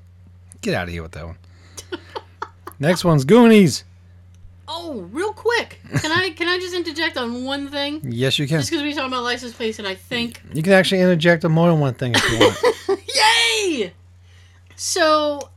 Get 0.61 0.73
out 0.73 0.87
of 0.87 0.93
here 0.93 1.03
with 1.03 1.13
that 1.13 1.25
one. 1.25 1.37
Next 2.79 3.05
one's 3.05 3.23
Goonies. 3.25 3.83
Oh, 4.67 5.01
real 5.11 5.31
quick, 5.31 5.79
can 6.01 6.11
I 6.11 6.31
can 6.31 6.47
I 6.47 6.57
just 6.57 6.73
interject 6.73 7.17
on 7.17 7.43
one 7.43 7.69
thing? 7.69 8.01
Yes, 8.03 8.39
you 8.39 8.47
can. 8.47 8.59
Just 8.59 8.71
because 8.71 8.83
we 8.83 8.93
talking 8.93 9.07
about 9.07 9.23
license 9.23 9.53
plates, 9.53 9.77
and 9.77 9.87
I 9.87 9.95
think, 9.95 10.41
You 10.53 10.63
can 10.63 10.73
actually 10.73 11.01
interject 11.01 11.45
on 11.45 11.51
more 11.51 11.69
than 11.69 11.79
one 11.79 11.93
thing 11.93 12.13
if 12.15 12.31
you 12.31 12.39
want. 12.39 13.01
yay! 13.15 13.93
So, 14.75 15.49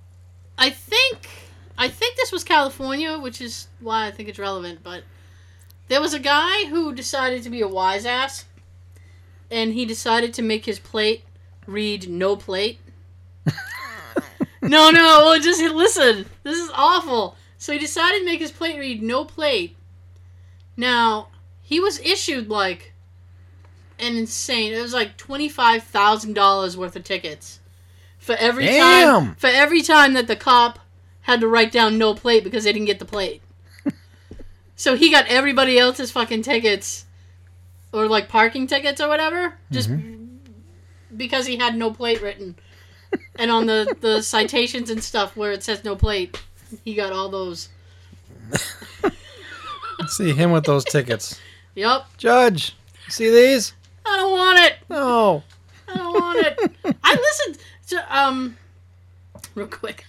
I 0.59 0.71
think 0.71 1.29
I 1.79 1.89
think 1.89 2.17
this 2.17 2.33
was 2.33 2.45
California, 2.45 3.19
which 3.19 3.41
is 3.41 3.69
why 3.81 4.07
I 4.07 4.11
think 4.11 4.29
it's 4.29 4.39
relevant. 4.39 4.81
But 4.83 5.05
there 5.89 6.03
was 6.03 6.13
a 6.13 6.19
guy 6.19 6.67
who 6.67 6.93
decided 6.93 7.43
to 7.45 7.51
be 7.51 7.63
a 7.63 7.69
wise 7.69 8.05
ass, 8.05 8.45
and 9.51 9.73
he 9.73 9.87
decided 9.87 10.35
to 10.35 10.43
make 10.43 10.67
his 10.67 10.79
plate 10.79 11.25
read 11.67 12.11
"no 12.11 12.37
plate." 12.37 12.79
no, 14.63 14.91
no, 14.91 15.23
well, 15.25 15.41
just 15.41 15.63
listen. 15.63 16.27
This 16.43 16.59
is 16.59 16.71
awful. 16.75 17.37
So 17.59 17.73
he 17.73 17.79
decided 17.79 18.21
to 18.21 18.25
make 18.25 18.41
his 18.41 18.53
plate 18.53 18.79
read 18.79 19.03
"no 19.03 19.25
plate." 19.25 19.77
Now 20.77 21.29
he 21.61 21.81
was 21.81 21.99
issued 22.01 22.49
like 22.49 22.95
an 23.99 24.17
insane. 24.17 24.73
It 24.73 24.81
was 24.81 24.95
like 24.95 25.17
twenty 25.17 25.49
five 25.49 25.83
thousand 25.83 26.35
dollars 26.35 26.77
worth 26.77 26.97
of 26.97 27.05
tickets 27.05 27.61
for 28.19 28.37
every 28.37 28.67
time 28.67 29.35
for 29.35 29.49
every 29.49 29.83
time 29.83 30.15
that 30.15 30.27
the 30.27 30.37
cop 30.37 30.79
had 31.23 31.41
to 31.41 31.49
write 31.49 31.73
down 31.73 31.99
no 31.99 32.15
plate 32.15 32.45
because 32.45 32.65
they 32.65 32.73
didn't 32.73 32.87
get 32.87 32.99
the 32.99 33.05
plate. 33.05 33.43
so 34.77 34.97
he 34.97 35.11
got 35.11 35.27
everybody 35.27 35.79
else's 35.79 36.11
fucking 36.11 36.43
tickets 36.43 37.07
or 37.93 38.07
like 38.07 38.29
parking 38.29 38.67
tickets 38.67 39.01
or 39.01 39.09
whatever 39.09 39.55
just 39.71 39.91
mm-hmm. 39.91 40.27
because 41.17 41.47
he 41.47 41.57
had 41.57 41.77
no 41.77 41.91
plate 41.91 42.23
written. 42.23 42.55
and 43.37 43.51
on 43.51 43.67
the 43.67 43.97
the 44.01 44.23
citations 44.23 44.91
and 44.91 45.03
stuff 45.03 45.37
where 45.37 45.53
it 45.53 45.63
says 45.63 45.85
no 45.85 45.97
plate, 45.97 46.43
he 46.85 46.95
got 46.95 47.13
all 47.13 47.29
those. 47.29 47.69
See 50.09 50.33
him 50.33 50.53
with 50.53 50.65
those 50.65 50.85
tickets. 50.85 51.39
Yep. 51.75 52.07
Judge, 52.17 52.77
see 53.09 53.31
these? 53.31 53.73
I 54.07 54.17
don't 54.17 54.33
want 54.33 54.59
it. 54.59 54.75
No. 54.89 55.43
I 55.87 55.95
don't 55.97 56.13
want 56.13 56.39
it. 56.39 56.59
I 57.05 57.15
listened 57.15 57.59
to 57.89 58.19
um 58.19 58.57
real 59.55 59.67
quick. 59.67 60.05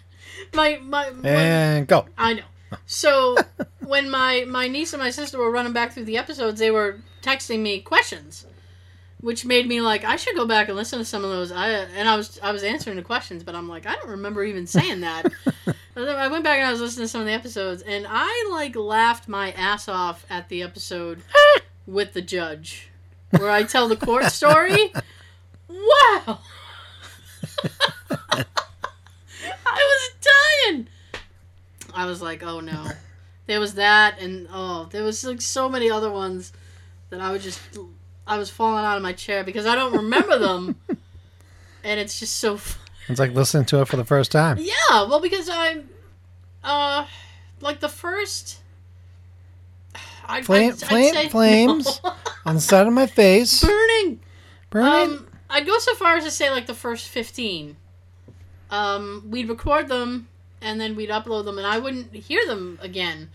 My 0.54 0.80
my, 0.82 1.10
my 1.12 1.30
And 1.30 1.88
go. 1.88 2.06
I 2.18 2.34
know. 2.34 2.44
So 2.86 3.38
when 3.86 4.10
my 4.10 4.46
my 4.48 4.68
niece 4.68 4.94
and 4.94 5.02
my 5.02 5.10
sister 5.10 5.38
were 5.38 5.52
running 5.52 5.74
back 5.74 5.94
through 5.94 6.06
the 6.06 6.18
episodes, 6.18 6.60
they 6.60 6.72
were 6.72 7.00
texting 7.22 7.60
me 7.60 7.82
questions, 7.82 8.46
which 9.22 9.46
made 9.46 9.68
me 9.68 9.82
like 9.82 10.04
I 10.04 10.16
should 10.16 10.36
go 10.36 10.46
back 10.46 10.68
and 10.68 10.78
listen 10.78 11.00
to 11.00 11.06
some 11.06 11.24
of 11.24 11.30
those. 11.30 11.52
I 11.52 11.70
and 11.70 12.08
I 12.08 12.16
was 12.16 12.40
I 12.42 12.52
was 12.52 12.64
answering 12.64 12.96
the 12.96 13.02
questions, 13.02 13.44
but 13.44 13.56
I'm 13.56 13.68
like 13.68 13.86
I 13.86 13.96
don't 13.96 14.10
remember 14.10 14.44
even 14.44 14.68
saying 14.68 15.02
that. 15.02 15.32
I 15.96 16.28
went 16.30 16.44
back 16.44 16.60
and 16.60 16.68
I 16.68 16.72
was 16.72 16.80
listening 16.80 17.06
to 17.06 17.10
some 17.10 17.22
of 17.22 17.28
the 17.28 17.34
episodes, 17.34 17.82
and 17.82 18.06
I 18.10 18.48
like 18.52 18.76
laughed 18.76 19.28
my 19.28 19.52
ass 19.52 19.90
off 19.90 20.26
at 20.30 20.48
the 20.50 20.64
episode 20.64 21.22
with 21.86 22.14
the 22.14 22.22
judge, 22.22 22.90
where 23.32 23.50
I 23.50 23.64
tell 23.64 23.88
the 23.88 23.98
court 23.98 24.26
story. 24.26 24.94
Wow. 25.68 26.40
I 28.32 28.46
was 29.66 30.12
dying. 30.22 30.88
I 31.94 32.06
was 32.06 32.22
like, 32.22 32.44
oh 32.44 32.60
no. 32.60 32.92
There 33.48 33.60
was 33.60 33.74
that, 33.76 34.20
and 34.20 34.48
oh, 34.52 34.88
there 34.92 35.04
was 35.04 35.26
like 35.26 35.42
so 35.42 35.68
many 35.68 35.90
other 35.90 36.12
ones 36.12 36.54
that 37.10 37.20
I 37.20 37.32
would 37.32 37.42
just, 37.42 37.60
I 38.30 38.38
was 38.38 38.50
falling 38.50 38.86
out 38.86 38.96
of 38.96 39.04
my 39.04 39.12
chair 39.14 39.44
because 39.44 39.66
I 39.66 39.76
don't 39.76 39.94
remember 39.94 40.38
them, 40.40 40.76
and 41.84 42.00
it's 42.00 42.20
just 42.20 42.36
so. 42.36 42.54
F- 42.56 42.80
It's 43.08 43.20
like 43.20 43.34
listening 43.34 43.66
to 43.66 43.82
it 43.82 43.88
for 43.88 43.98
the 43.98 44.06
first 44.06 44.32
time. 44.32 44.58
yeah, 44.60 44.74
well, 45.08 45.20
because 45.20 45.50
I'm, 45.50 45.90
uh, 46.64 47.06
like 47.60 47.80
the 47.80 47.90
first. 47.90 48.60
I'd, 50.28 50.46
Flame- 50.46 50.74
I'd, 50.74 50.84
I'd 50.84 50.88
flame- 50.90 51.14
say- 51.14 51.30
flames. 51.30 52.02
On 52.46 52.56
the 52.56 52.62
side 52.62 52.86
of 52.88 52.94
my 52.94 53.08
face. 53.08 53.64
burning. 53.64 54.20
Burning. 54.70 55.18
Um, 55.18 55.28
I'd 55.50 55.66
go 55.66 55.78
so 55.80 55.96
far 55.96 56.16
as 56.18 56.24
to 56.26 56.32
say 56.32 56.52
like 56.52 56.68
the 56.68 56.76
first 56.76 57.08
fifteen. 57.08 57.76
Um, 58.70 59.26
we'd 59.30 59.50
record 59.50 59.88
them 59.88 60.28
and 60.62 60.80
then 60.80 60.96
we'd 60.96 61.10
upload 61.10 61.46
them, 61.46 61.58
and 61.58 61.66
I 61.66 61.80
wouldn't 61.80 62.14
hear 62.14 62.46
them 62.46 62.78
again. 62.82 63.30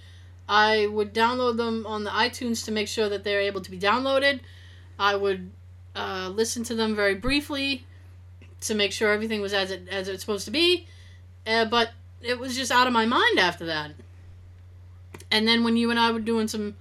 I 0.48 0.86
would 0.86 1.12
download 1.14 1.56
them 1.56 1.86
on 1.86 2.04
the 2.04 2.10
iTunes 2.10 2.64
to 2.66 2.70
make 2.70 2.86
sure 2.86 3.08
that 3.08 3.24
they're 3.24 3.40
able 3.40 3.62
to 3.62 3.70
be 3.70 3.78
downloaded. 3.78 4.40
I 4.98 5.16
would 5.16 5.50
uh, 5.94 6.30
listen 6.32 6.64
to 6.64 6.74
them 6.74 6.94
very 6.94 7.14
briefly 7.14 7.84
to 8.62 8.74
make 8.74 8.92
sure 8.92 9.12
everything 9.12 9.40
was 9.40 9.52
as 9.52 9.70
it 9.70 9.88
as 9.88 10.08
it's 10.08 10.22
supposed 10.22 10.44
to 10.46 10.50
be. 10.50 10.86
Uh, 11.46 11.64
but 11.66 11.90
it 12.22 12.38
was 12.38 12.56
just 12.56 12.72
out 12.72 12.86
of 12.86 12.92
my 12.92 13.06
mind 13.06 13.38
after 13.38 13.66
that. 13.66 13.92
And 15.30 15.46
then 15.46 15.64
when 15.64 15.76
you 15.76 15.90
and 15.90 15.98
I 15.98 16.10
were 16.10 16.20
doing 16.20 16.48
some 16.48 16.76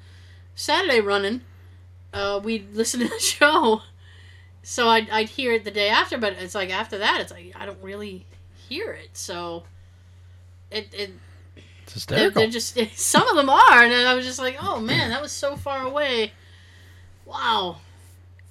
Saturday 0.56 1.02
running, 1.02 1.42
uh, 2.14 2.40
we'd 2.44 2.74
listen 2.74 3.02
to 3.02 3.08
the 3.08 3.20
show. 3.20 3.82
So 4.62 4.88
I'd, 4.88 5.10
I'd 5.10 5.30
hear 5.30 5.52
it 5.52 5.66
the 5.66 5.72
day 5.72 5.90
after, 5.90 6.18
but 6.18 6.34
it's 6.34 6.56
like 6.56 6.70
after 6.70 7.00
that, 7.00 7.20
it's 7.20 7.32
like 7.32 7.54
I 7.56 7.66
don't 7.66 7.82
really 7.82 8.26
hear 8.70 8.92
it. 8.94 9.10
So 9.14 9.64
it, 10.72 10.88
it 10.94 11.12
it's 11.84 12.06
they're, 12.06 12.30
they're 12.30 12.50
just 12.50 12.78
some 12.96 13.28
of 13.28 13.36
them 13.36 13.50
are, 13.50 13.84
and 13.84 13.94
I 13.94 14.14
was 14.14 14.26
just 14.26 14.40
like, 14.40 14.58
oh 14.62 14.80
man, 14.80 15.10
that 15.10 15.22
was 15.22 15.32
so 15.32 15.56
far 15.56 15.86
away. 15.86 16.32
Wow. 17.26 17.78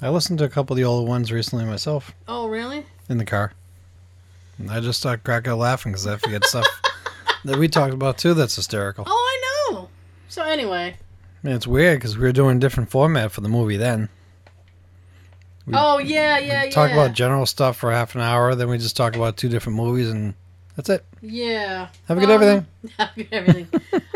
I 0.03 0.09
listened 0.09 0.38
to 0.40 0.44
a 0.44 0.48
couple 0.48 0.74
of 0.74 0.78
the 0.78 0.84
old 0.84 1.09
ones 1.09 1.30
recently 1.32 1.64
myself 1.64 2.12
Oh 2.26 2.48
really? 2.48 2.84
in 3.09 3.18
the 3.18 3.24
car. 3.24 3.53
And 4.59 4.70
I 4.70 4.80
just 4.80 4.98
started 5.00 5.22
cracking 5.24 5.53
up 5.53 5.59
laughing 5.61 5.92
because 5.92 6.07
I 6.07 6.16
forget 6.16 6.44
stuff 6.44 6.66
that 7.44 7.57
we 7.59 7.68
talked 7.68 7.94
about 7.94 8.18
too 8.18 8.34
that's 8.34 8.57
hysterical. 8.57 9.05
Oh, 9.07 9.11
I 9.70 9.72
know. 9.72 9.88
So 10.28 10.42
anyway, 10.44 10.96
I 11.42 11.46
mean, 11.46 11.57
it's 11.57 11.66
weird 11.66 11.98
because 12.00 12.16
we 12.16 12.24
were 12.24 12.32
doing 12.32 12.57
a 12.57 12.61
different 12.61 12.90
format 12.90 13.32
for 13.32 13.40
the 13.42 13.48
movie 13.48 13.76
then. 13.76 14.09
oh 15.72 15.98
yeah, 15.98 16.38
yeah, 16.38 16.64
yeah. 16.64 16.70
Talk 16.70 16.90
about 16.90 17.12
general 17.12 17.46
stuff 17.46 17.76
for 17.76 17.90
half 17.92 18.14
an 18.14 18.20
hour, 18.20 18.55
then 18.55 18.68
we 18.68 18.78
just 18.78 18.96
talk 18.96 19.14
about 19.16 19.36
two 19.36 19.48
different 19.48 19.76
movies, 19.76 20.11
and 20.11 20.34
that's 20.76 20.88
it. 20.88 21.05
yeah. 21.20 21.88
Have 22.09 22.16
a 22.18 22.20
good 22.20 22.30
Um, 22.30 22.42
everything. 22.42 22.66
Have 22.98 23.11
a 23.16 23.22
good 23.22 23.28
everything. 23.32 23.68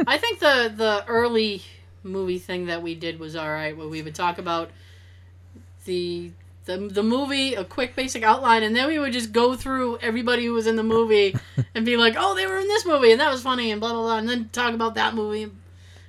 I 0.07 0.19
think 0.19 0.41
the 0.41 0.73
the 0.77 1.05
early 1.07 1.63
movie 2.03 2.39
thing 2.39 2.67
that 2.67 2.83
we 2.83 2.95
did 2.95 3.19
was 3.21 3.37
all 3.37 3.49
right, 3.49 3.77
where 3.77 3.89
we 3.89 4.03
would 4.03 4.15
talk 4.15 4.39
about 4.39 4.71
the. 5.87 6.33
The, 6.67 6.79
the 6.79 7.05
movie, 7.05 7.55
a 7.55 7.63
quick 7.63 7.95
basic 7.95 8.25
outline, 8.25 8.65
and 8.65 8.75
then 8.75 8.89
we 8.89 8.99
would 8.99 9.13
just 9.13 9.31
go 9.31 9.55
through 9.55 9.99
everybody 9.99 10.45
who 10.45 10.53
was 10.53 10.67
in 10.67 10.75
the 10.75 10.83
movie 10.83 11.37
and 11.77 11.87
be 11.87 11.97
like, 11.97 12.17
oh, 12.19 12.35
they 12.35 12.45
were 12.45 12.59
in 12.59 12.67
this 12.67 12.85
movie, 12.85 13.13
and 13.13 13.21
that 13.21 13.31
was 13.31 13.41
funny, 13.41 13.71
and 13.71 13.81
blah, 13.81 13.93
blah, 13.93 14.03
blah, 14.03 14.19
and 14.19 14.29
then 14.29 14.49
talk 14.49 14.75
about 14.75 14.97
that 14.97 15.15
movie. 15.15 15.45
And 15.45 15.55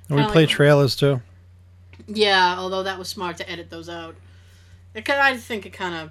we 0.08 0.24
play 0.24 0.42
like- 0.42 0.48
trailers 0.48 0.96
too. 0.96 1.22
Yeah, 2.08 2.56
although 2.58 2.82
that 2.82 2.98
was 2.98 3.08
smart 3.08 3.36
to 3.36 3.48
edit 3.48 3.70
those 3.70 3.88
out. 3.88 4.16
It 4.94 5.08
I 5.08 5.36
think 5.36 5.64
it 5.64 5.72
kind 5.74 5.94
of 5.94 6.10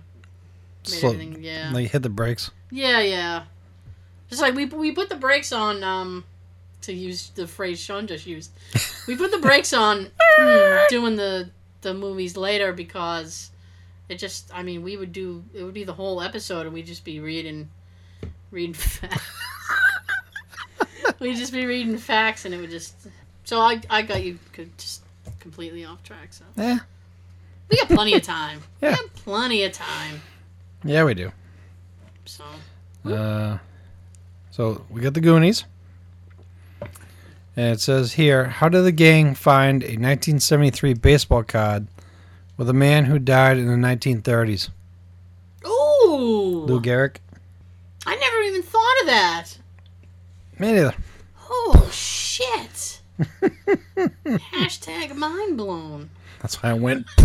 made 0.89 0.99
Slow- 0.99 1.09
everything, 1.11 1.43
yeah. 1.43 1.72
Like 1.74 1.91
hit 1.91 2.03
the 2.03 2.09
brakes. 2.09 2.49
Yeah, 2.72 3.01
yeah. 3.01 3.43
Just 4.30 4.41
like 4.41 4.55
we 4.55 4.63
we 4.63 4.93
put 4.93 5.09
the 5.09 5.18
brakes 5.18 5.51
on, 5.51 5.84
um, 5.84 6.24
to 6.82 6.93
use 6.93 7.30
the 7.36 7.47
phrase 7.47 7.80
Sean 7.80 8.07
just 8.07 8.26
used. 8.26 8.51
We 9.07 9.15
put 9.15 9.32
the 9.32 9.38
brakes 9.41 9.74
on 9.74 10.09
mm, 10.39 10.88
doing 10.88 11.15
the 11.15 11.49
the 11.82 11.93
movies 11.93 12.38
later 12.38 12.74
because 12.74 13.51
it 14.10 14.16
just. 14.20 14.49
I 14.53 14.64
mean, 14.64 14.84
we 14.84 14.97
would 14.97 15.12
do 15.12 15.43
it 15.53 15.64
would 15.64 15.74
be 15.74 15.84
the 15.84 15.93
whole 15.93 16.22
episode, 16.22 16.66
and 16.66 16.74
we'd 16.74 16.86
just 16.86 17.03
be 17.05 17.20
reading, 17.20 17.70
reading 18.51 18.74
facts. 18.76 19.24
we'd 21.20 21.36
just 21.38 21.53
be 21.53 21.66
reading 21.66 21.97
facts, 21.97 22.45
and 22.45 22.53
it 22.53 22.58
would 22.62 22.70
just. 22.70 22.95
So 23.43 23.60
I 23.60 23.82
I 23.89 24.01
got 24.01 24.24
you 24.24 24.39
could 24.53 24.78
just 24.78 25.03
completely 25.39 25.86
off 25.86 26.03
track. 26.03 26.34
So 26.34 26.45
Yeah, 26.55 26.80
we 27.70 27.78
got 27.78 27.88
plenty 27.89 28.14
of 28.16 28.22
time. 28.24 28.62
Yeah. 28.82 28.91
We 28.91 28.95
got 28.95 29.14
plenty 29.16 29.64
of 29.64 29.72
time. 29.74 30.22
yeah, 30.84 31.03
we 31.03 31.14
do. 31.14 31.32
So 32.26 32.43
Uh, 33.05 33.58
so 34.51 34.86
we 34.89 35.01
got 35.01 35.14
the 35.14 35.22
Goonies. 35.22 35.64
And 37.55 37.74
it 37.74 37.80
says 37.82 38.14
here, 38.14 38.45
how 38.45 38.70
did 38.70 38.82
the 38.84 38.91
gang 38.91 39.34
find 39.34 39.82
a 39.82 39.88
1973 39.97 40.93
baseball 40.93 41.43
card 41.43 41.88
with 42.58 42.70
a 42.70 42.74
man 42.74 43.05
who 43.05 43.20
died 43.20 43.58
in 43.58 43.68
the 43.68 43.88
1930s? 43.88 44.70
ooh. 45.66 46.66
Lou 46.68 46.82
Gehrig? 46.82 47.18
I 48.05 48.16
never 48.16 48.38
even 48.41 48.64
thought 48.64 49.01
of 49.01 49.08
that. 49.08 49.58
Me 50.60 50.72
neither. 50.72 50.95
Oh 51.49 51.89
shit! 51.91 53.01
Hashtag 54.26 55.16
mind 55.16 55.58
blown. 55.58 56.10
That's 56.41 56.62
why 56.62 56.72
I 56.72 56.74
went. 56.74 57.05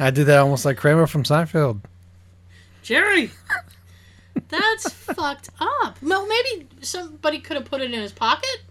I 0.00 0.10
did 0.10 0.26
that 0.26 0.38
almost 0.38 0.64
like 0.64 0.76
Kramer 0.76 1.06
from 1.06 1.24
Seinfeld. 1.24 1.80
Jerry! 2.82 3.30
That's 4.48 4.90
fucked 4.92 5.50
up. 5.60 5.98
Well, 6.00 6.26
maybe 6.26 6.68
somebody 6.80 7.40
could 7.40 7.56
have 7.56 7.66
put 7.66 7.82
it 7.82 7.92
in 7.92 8.00
his 8.00 8.12
pocket? 8.12 8.62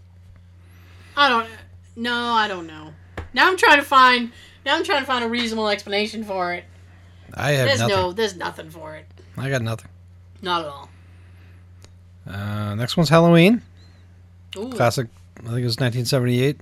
I 1.16 1.28
don't 1.28 1.48
No, 1.94 2.14
I 2.14 2.48
don't 2.48 2.66
know. 2.66 2.94
Now 3.34 3.48
I'm 3.48 3.56
trying 3.56 3.78
to 3.78 3.84
find 3.84 4.32
now 4.68 4.76
I'm 4.76 4.84
trying 4.84 5.00
to 5.00 5.06
find 5.06 5.24
a 5.24 5.28
reasonable 5.28 5.68
explanation 5.70 6.24
for 6.24 6.52
it. 6.52 6.64
I 7.32 7.52
have 7.52 7.68
There's 7.68 7.80
nothing. 7.80 7.96
no 7.96 8.12
there's 8.12 8.36
nothing 8.36 8.68
for 8.68 8.96
it. 8.96 9.06
I 9.38 9.48
got 9.48 9.62
nothing. 9.62 9.90
Not 10.42 10.60
at 10.60 10.68
all. 10.68 10.90
Uh, 12.26 12.74
next 12.74 12.94
one's 12.94 13.08
Halloween. 13.08 13.62
Ooh. 14.56 14.68
Classic, 14.68 15.06
I 15.38 15.40
think 15.40 15.60
it 15.60 15.64
was 15.64 15.78
1978. 15.78 16.60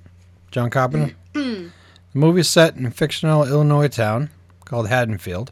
John 0.53 0.71
Carpenter. 0.71 1.17
the 1.33 1.71
movie 2.15 2.43
is 2.43 2.49
set 2.49 2.77
in 2.77 2.87
a 2.87 2.93
fictional 2.93 3.43
Illinois 3.45 3.89
town 3.89 4.31
called 4.65 4.87
Haddonfield. 4.87 5.51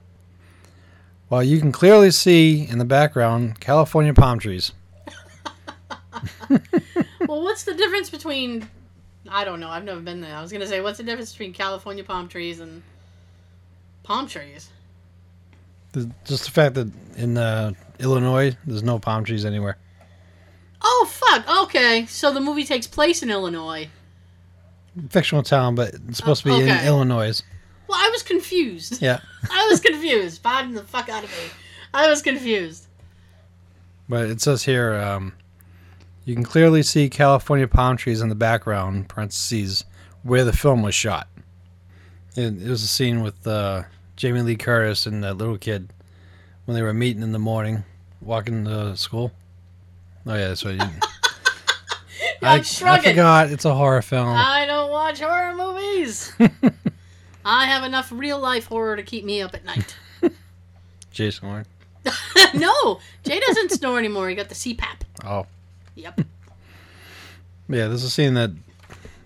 While 1.26 1.42
you 1.42 1.58
can 1.58 1.72
clearly 1.72 2.12
see 2.12 2.68
in 2.68 2.78
the 2.78 2.84
background 2.84 3.58
California 3.58 4.14
palm 4.14 4.38
trees. 4.38 4.70
Well, 7.26 7.42
what's 7.42 7.64
the 7.64 7.74
difference 7.74 8.10
between 8.10 8.68
I 9.28 9.44
don't 9.44 9.60
know, 9.60 9.68
I've 9.68 9.84
never 9.84 10.00
been 10.00 10.20
there. 10.20 10.34
I 10.36 10.42
was 10.42 10.52
gonna 10.52 10.66
say 10.66 10.80
what's 10.80 10.98
the 10.98 11.04
difference 11.04 11.32
between 11.32 11.52
California 11.52 12.04
palm 12.04 12.28
trees 12.28 12.60
and 12.60 12.82
palm 14.02 14.26
trees? 14.28 14.68
The- 15.92 16.10
Just 16.24 16.44
the 16.44 16.50
fact 16.50 16.74
that 16.74 16.90
in 17.16 17.36
uh, 17.38 17.72
Illinois, 17.98 18.56
there's 18.66 18.82
no 18.82 18.98
palm 18.98 19.24
trees 19.24 19.44
anywhere. 19.44 19.78
Oh 20.82 21.08
fuck. 21.10 21.62
Okay, 21.64 22.04
so 22.06 22.32
the 22.32 22.40
movie 22.40 22.64
takes 22.64 22.86
place 22.86 23.22
in 23.22 23.30
Illinois. 23.30 23.88
Fictional 25.08 25.42
town, 25.42 25.74
but 25.74 25.94
it's 25.94 26.18
supposed 26.18 26.42
to 26.42 26.48
be 26.56 26.62
in. 26.62 26.68
Illinois. 26.86 27.42
Well, 27.88 27.98
I 27.98 28.10
was 28.10 28.22
confused. 28.22 29.00
Yeah, 29.02 29.20
I 29.50 29.66
was 29.70 29.80
confused. 29.80 30.42
Pardon 30.42 30.74
the 30.74 30.82
fuck 30.84 31.08
out 31.08 31.24
of 31.24 31.30
me. 31.30 31.50
I 31.94 32.08
was 32.08 32.20
confused. 32.22 32.86
but 34.08 34.26
it 34.28 34.40
says 34.40 34.62
here 34.64 34.94
um, 34.94 35.32
you 36.24 36.34
can 36.34 36.44
clearly 36.44 36.82
see 36.82 37.08
California 37.10 37.68
palm 37.68 37.96
trees 37.96 38.20
in 38.20 38.28
the 38.28 38.34
background, 38.34 39.08
parentheses, 39.08 39.84
where 40.22 40.44
the 40.44 40.52
film 40.52 40.82
was 40.82 40.94
shot. 40.94 41.28
It, 42.34 42.62
it 42.62 42.68
was 42.68 42.82
a 42.82 42.88
scene 42.88 43.22
with 43.22 43.46
uh, 43.46 43.82
Jamie 44.16 44.40
Lee 44.42 44.56
Curtis 44.56 45.06
and 45.06 45.22
that 45.22 45.36
little 45.36 45.58
kid 45.58 45.92
when 46.64 46.74
they 46.74 46.82
were 46.82 46.94
meeting 46.94 47.22
in 47.22 47.32
the 47.32 47.38
morning, 47.38 47.84
walking 48.20 48.64
to 48.64 48.96
school. 48.96 49.32
Oh 50.26 50.34
yeah, 50.34 50.48
that's 50.48 50.64
what 50.64 50.74
you. 50.74 50.80
I'm 52.42 52.60
I 52.60 53.00
forgot 53.00 53.50
it's 53.50 53.64
a 53.64 53.74
horror 53.74 54.02
film. 54.02 54.28
I 54.28 54.66
don't 54.66 54.90
watch 54.90 55.20
horror 55.20 55.54
movies. 55.54 56.32
I 57.44 57.66
have 57.66 57.84
enough 57.84 58.10
real 58.10 58.38
life 58.38 58.66
horror 58.66 58.96
to 58.96 59.02
keep 59.02 59.24
me 59.24 59.42
up 59.42 59.54
at 59.54 59.64
night. 59.64 59.96
Jason 61.10 61.48
Bourne. 61.48 61.66
no, 62.54 63.00
Jay 63.24 63.40
doesn't 63.40 63.72
snore 63.72 63.98
anymore. 63.98 64.28
He 64.28 64.34
got 64.34 64.48
the 64.48 64.54
CPAP. 64.54 65.02
Oh 65.24 65.46
Yep. 65.94 66.20
yeah, 67.68 67.88
there's 67.88 68.04
a 68.04 68.10
scene 68.10 68.34
that 68.34 68.50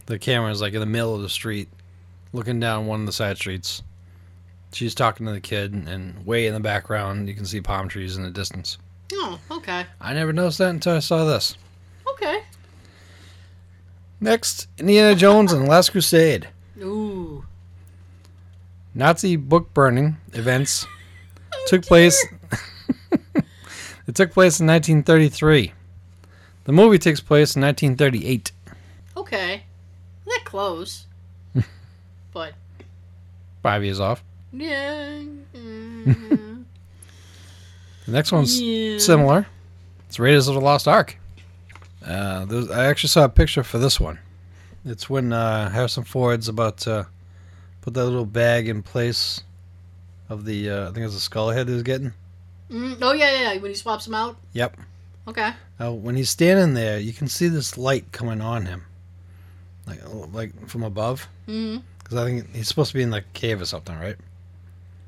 the 0.06 0.18
camera 0.18 0.50
is 0.50 0.60
like 0.60 0.74
in 0.74 0.80
the 0.80 0.86
middle 0.86 1.14
of 1.14 1.22
the 1.22 1.28
street, 1.28 1.68
looking 2.32 2.60
down 2.60 2.86
one 2.86 3.00
of 3.00 3.06
the 3.06 3.12
side 3.12 3.36
streets. 3.36 3.82
She's 4.72 4.94
talking 4.94 5.26
to 5.26 5.32
the 5.32 5.40
kid, 5.40 5.72
and 5.72 6.24
way 6.26 6.46
in 6.46 6.54
the 6.54 6.60
background, 6.60 7.28
you 7.28 7.34
can 7.34 7.46
see 7.46 7.60
palm 7.60 7.88
trees 7.88 8.16
in 8.16 8.22
the 8.22 8.30
distance. 8.30 8.78
Oh, 9.12 9.40
okay. 9.50 9.86
I 10.00 10.12
never 10.14 10.32
noticed 10.32 10.58
that 10.58 10.70
until 10.70 10.96
I 10.96 10.98
saw 10.98 11.24
this. 11.24 11.56
Okay. 12.12 12.42
Next, 14.20 14.68
Indiana 14.78 15.14
Jones 15.14 15.52
and 15.52 15.64
the 15.64 15.68
Last 15.70 15.90
Crusade. 15.90 16.48
Ooh. 16.80 17.44
Nazi 18.94 19.36
book 19.36 19.72
burning 19.74 20.16
events 20.32 20.86
oh, 21.54 21.64
took 21.68 21.82
place. 21.82 22.26
it 24.06 24.14
took 24.14 24.32
place 24.32 24.60
in 24.60 24.66
1933. 24.66 25.72
The 26.68 26.74
movie 26.74 26.98
takes 26.98 27.18
place 27.18 27.56
in 27.56 27.62
1938. 27.62 28.52
Okay. 29.16 29.62
That 30.26 30.40
close. 30.44 31.06
but 32.34 32.52
Five 33.62 33.82
years 33.82 34.00
off. 34.00 34.22
yeah. 34.52 35.22
mm, 35.54 36.04
The 38.04 38.12
next 38.12 38.32
one's 38.32 38.60
yeah. 38.60 38.98
similar. 38.98 39.46
It's 40.08 40.18
Raiders 40.18 40.46
of 40.46 40.56
the 40.56 40.60
Lost 40.60 40.86
Ark. 40.86 41.16
Uh, 42.06 42.44
I 42.70 42.84
actually 42.84 43.08
saw 43.08 43.24
a 43.24 43.30
picture 43.30 43.62
for 43.62 43.78
this 43.78 43.98
one. 43.98 44.18
It's 44.84 45.08
when 45.08 45.32
uh, 45.32 45.70
Harrison 45.70 46.04
Ford's 46.04 46.48
about 46.48 46.76
to 46.80 47.06
put 47.80 47.94
that 47.94 48.04
little 48.04 48.26
bag 48.26 48.68
in 48.68 48.82
place 48.82 49.42
of 50.28 50.44
the, 50.44 50.68
uh, 50.68 50.90
I 50.90 50.92
think 50.92 51.06
it's 51.06 51.16
a 51.16 51.20
skull 51.20 51.48
head 51.48 51.66
he 51.66 51.72
was 51.72 51.82
getting. 51.82 52.12
Mm, 52.70 52.98
oh 53.00 53.14
yeah, 53.14 53.30
yeah, 53.30 53.52
yeah. 53.54 53.62
When 53.62 53.70
he 53.70 53.74
swaps 53.74 54.04
them 54.04 54.14
out. 54.14 54.36
Yep. 54.52 54.76
Okay. 55.28 55.52
Uh, 55.80 55.92
when 55.92 56.16
he's 56.16 56.30
standing 56.30 56.74
there, 56.74 56.98
you 56.98 57.12
can 57.12 57.28
see 57.28 57.46
this 57.48 57.76
light 57.78 58.10
coming 58.12 58.40
on 58.40 58.66
him, 58.66 58.84
like 59.86 60.00
like 60.32 60.68
from 60.68 60.82
above. 60.82 61.28
Because 61.46 62.16
I 62.16 62.24
think 62.24 62.54
he's 62.56 62.66
supposed 62.68 62.90
to 62.90 62.96
be 62.96 63.02
in 63.02 63.10
like 63.10 63.24
a 63.24 63.38
cave 63.38 63.60
or 63.60 63.66
something, 63.66 63.96
right? 63.98 64.16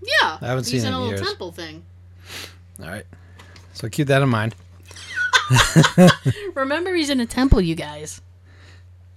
Yeah. 0.03 0.39
I 0.41 0.47
haven't 0.47 0.69
He's 0.69 0.83
seen 0.83 0.89
in 0.89 0.95
it 0.95 0.97
a 0.97 0.99
in 0.99 1.03
little 1.03 1.17
years. 1.19 1.27
temple 1.27 1.53
thing. 1.53 1.83
All 2.83 2.89
right. 2.89 3.07
So 3.73 3.89
keep 3.89 4.07
that 4.09 4.23
in 4.23 4.29
mind. 4.29 4.55
Remember, 6.55 6.95
he's 6.95 7.11
in 7.11 7.21
a 7.21 7.27
temple, 7.27 7.61
you 7.61 7.75
guys. 7.75 8.21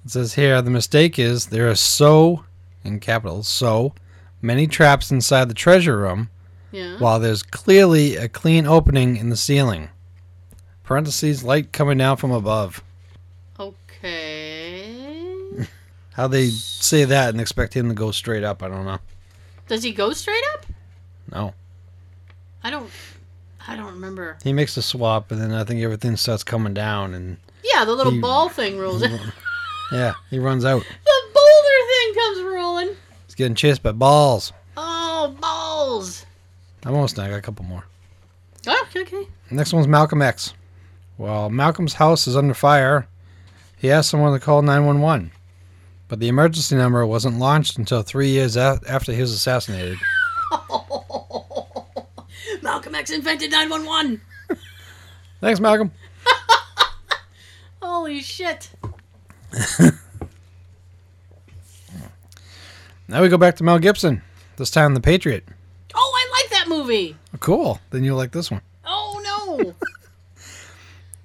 It 0.05 0.11
says 0.11 0.33
here 0.33 0.61
the 0.61 0.71
mistake 0.71 1.17
is 1.19 1.47
there 1.47 1.69
are 1.69 1.75
so, 1.75 2.43
in 2.83 2.99
capitals, 2.99 3.47
so 3.47 3.93
many 4.41 4.67
traps 4.67 5.11
inside 5.11 5.49
the 5.49 5.53
treasure 5.53 5.97
room, 5.97 6.29
Yeah. 6.71 6.97
while 6.99 7.19
there's 7.19 7.43
clearly 7.43 8.15
a 8.17 8.27
clean 8.27 8.65
opening 8.65 9.15
in 9.17 9.29
the 9.29 9.37
ceiling. 9.37 9.89
Parentheses, 10.83 11.43
light 11.43 11.71
coming 11.71 11.97
down 11.97 12.17
from 12.17 12.31
above. 12.31 12.83
Okay. 13.59 15.07
How 16.13 16.27
they 16.27 16.47
say 16.49 17.05
that 17.05 17.29
and 17.29 17.39
expect 17.41 17.73
him 17.73 17.87
to 17.89 17.95
go 17.95 18.11
straight 18.11 18.43
up, 18.43 18.61
I 18.61 18.67
don't 18.67 18.85
know. 18.85 18.99
Does 19.67 19.81
he 19.83 19.91
go 19.93 20.11
straight 20.13 20.43
up? 20.53 20.65
No. 21.31 21.53
I 22.63 22.69
don't. 22.69 22.89
I 23.67 23.75
don't 23.77 23.93
remember. 23.93 24.37
He 24.43 24.51
makes 24.51 24.75
a 24.77 24.81
swap, 24.81 25.31
and 25.31 25.41
then 25.41 25.53
I 25.53 25.63
think 25.63 25.81
everything 25.81 26.17
starts 26.17 26.43
coming 26.43 26.73
down, 26.73 27.13
and 27.13 27.37
Yeah, 27.63 27.85
the 27.85 27.93
little 27.93 28.11
He- 28.11 28.19
ball 28.19 28.49
thing 28.49 28.77
rolls 28.77 29.01
in. 29.03 29.17
yeah, 29.93 30.13
he 30.29 30.37
runs 30.39 30.65
out. 30.65 30.81
the 31.05 31.21
boulder 31.33 31.79
thing 31.87 32.13
comes 32.15 32.41
rolling. 32.53 32.89
He's 33.25 33.35
getting 33.35 33.55
chased 33.55 33.81
by 33.81 33.93
balls. 33.93 34.51
Oh, 34.75 35.33
balls! 35.39 36.25
I'm 36.85 36.93
almost 36.93 37.15
done. 37.15 37.27
I 37.27 37.29
got 37.29 37.37
a 37.37 37.41
couple 37.41 37.63
more. 37.63 37.85
Oh, 38.67 38.85
okay, 38.89 39.01
okay. 39.03 39.27
Next 39.49 39.71
one's 39.73 39.87
Malcolm 39.87 40.21
X. 40.21 40.53
While 41.17 41.49
Malcolm's 41.49 41.93
house 41.95 42.27
is 42.27 42.35
under 42.35 42.53
fire, 42.53 43.07
he 43.77 43.91
asked 43.91 44.09
someone 44.09 44.33
to 44.33 44.39
call 44.43 44.61
911. 44.61 45.31
But 46.07 46.19
the 46.19 46.27
emergency 46.27 46.75
number 46.75 47.05
wasn't 47.05 47.39
launched 47.39 47.77
until 47.77 48.01
three 48.01 48.29
years 48.29 48.57
a- 48.57 48.79
after 48.87 49.13
he 49.13 49.21
was 49.21 49.31
assassinated. 49.31 49.97
Malcolm 52.61 52.95
X 52.95 53.11
invented 53.11 53.51
911. 53.51 54.21
Thanks, 55.41 55.59
Malcolm. 55.59 55.91
Holy 57.81 58.21
shit. 58.21 58.69
Now 63.07 63.21
we 63.21 63.29
go 63.29 63.37
back 63.37 63.57
to 63.57 63.63
Mel 63.63 63.79
Gibson. 63.79 64.21
This 64.55 64.71
time, 64.71 64.93
The 64.93 65.01
Patriot. 65.01 65.43
Oh, 65.93 66.13
I 66.15 66.41
like 66.41 66.49
that 66.51 66.69
movie. 66.69 67.17
Cool. 67.41 67.79
Then 67.91 68.03
you'll 68.03 68.17
like 68.17 68.31
this 68.31 68.49
one. 68.49 68.61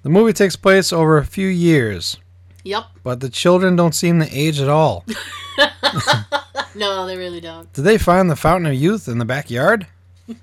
The 0.09 0.13
movie 0.13 0.33
takes 0.33 0.55
place 0.55 0.91
over 0.91 1.19
a 1.19 1.23
few 1.23 1.45
years, 1.47 2.17
yep. 2.63 2.85
but 3.03 3.19
the 3.19 3.29
children 3.29 3.75
don't 3.75 3.93
seem 3.93 4.19
to 4.19 4.27
age 4.35 4.59
at 4.59 4.67
all. 4.67 5.05
No, 6.75 7.05
they 7.05 7.15
really 7.15 7.39
don't. 7.41 7.71
Did 7.73 7.83
they 7.83 7.97
find 7.99 8.27
the 8.29 8.35
fountain 8.35 8.65
of 8.71 8.73
youth 8.73 9.07
in 9.07 9.19
the 9.19 9.25
backyard? 9.25 9.85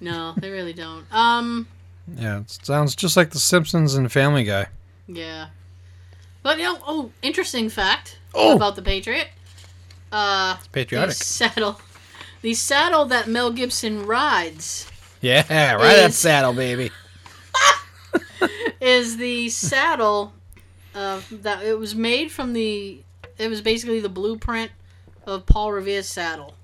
No, 0.00 0.34
they 0.38 0.50
really 0.50 0.72
don't. 0.72 1.04
Um, 1.12 1.68
Yeah, 2.16 2.40
it 2.40 2.50
sounds 2.50 2.96
just 2.96 3.16
like 3.16 3.30
The 3.30 3.38
Simpsons 3.38 3.94
and 3.94 4.10
Family 4.10 4.42
Guy. 4.42 4.66
yeah. 5.06 5.50
But, 6.42 6.58
you 6.58 6.64
know, 6.64 6.78
oh, 6.84 7.10
interesting 7.22 7.68
fact 7.68 8.18
Oh. 8.34 8.56
about 8.56 8.74
the 8.74 8.82
Patriot. 8.82 9.28
Uh, 10.10 10.54
It's 10.56 10.64
the 10.66 10.70
patriotic. 10.72 11.14
saddle. 11.14 11.80
The 12.42 12.54
saddle 12.54 13.04
that 13.06 13.28
Mel 13.28 13.52
Gibson 13.52 14.04
rides 14.04 14.90
Yeah, 15.20 15.74
right 15.74 15.94
that 15.94 16.12
saddle, 16.12 16.52
baby. 16.54 16.90
is 18.84 19.16
the 19.16 19.48
saddle 19.48 20.32
uh, 20.94 21.20
that 21.30 21.64
it 21.64 21.78
was 21.78 21.94
made 21.94 22.30
from 22.30 22.52
the. 22.52 23.00
It 23.38 23.48
was 23.48 23.60
basically 23.60 24.00
the 24.00 24.08
blueprint 24.08 24.70
of 25.26 25.46
Paul 25.46 25.72
Revere's 25.72 26.06
saddle. 26.08 26.54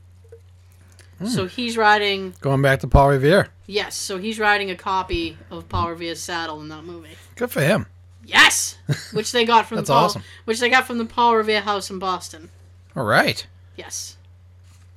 So 1.27 1.47
he's 1.47 1.77
riding. 1.77 2.33
Going 2.41 2.63
back 2.63 2.81
to 2.81 2.89
Paul 2.89 3.11
Revere. 3.11 3.49
Yes, 3.67 3.95
so 3.95 4.17
he's 4.17 4.39
riding 4.39 4.71
a 4.71 4.75
copy 4.75 5.37
of 5.51 5.69
Paul 5.69 5.91
Revere's 5.91 6.19
saddle 6.21 6.63
in 6.63 6.69
that 6.69 6.83
movie. 6.85 7.11
Good 7.37 7.51
for 7.51 7.61
him. 7.61 7.85
Yes, 8.25 8.79
which 9.13 9.31
they 9.33 9.45
got 9.45 9.67
from 9.67 9.77
That's 9.77 9.89
the 9.89 9.93
Paul, 9.95 10.05
awesome. 10.05 10.23
which 10.47 10.61
they 10.61 10.71
got 10.71 10.87
from 10.87 10.97
the 10.97 11.05
Paul 11.05 11.37
Revere 11.37 11.61
house 11.61 11.91
in 11.91 11.99
Boston. 11.99 12.49
All 12.97 13.05
right. 13.05 13.47
Yes, 13.77 14.17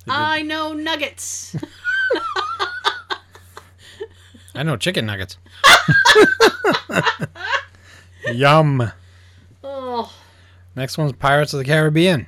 I 0.08 0.40
know 0.42 0.72
nuggets. 0.72 1.54
I 4.54 4.62
know 4.62 4.76
chicken 4.76 5.06
nuggets. 5.06 5.36
Yum. 8.32 8.90
oh, 9.62 10.12
Next 10.76 10.96
one's 10.98 11.12
Pirates 11.12 11.52
of 11.52 11.58
the 11.58 11.64
Caribbean. 11.64 12.26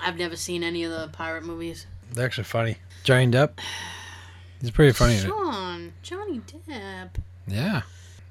I've 0.00 0.16
never 0.16 0.36
seen 0.36 0.62
any 0.62 0.84
of 0.84 0.90
the 0.92 1.08
pirate 1.12 1.44
movies. 1.44 1.86
They're 2.12 2.26
actually 2.26 2.44
funny. 2.44 2.76
Johnny 3.04 3.26
Depp. 3.28 3.58
He's 4.60 4.70
pretty 4.70 4.92
funny 4.92 5.14
in 5.14 5.20
it. 5.20 5.28
Sean, 5.28 5.92
Johnny 6.02 6.40
Depp. 6.68 7.10
Yeah. 7.46 7.82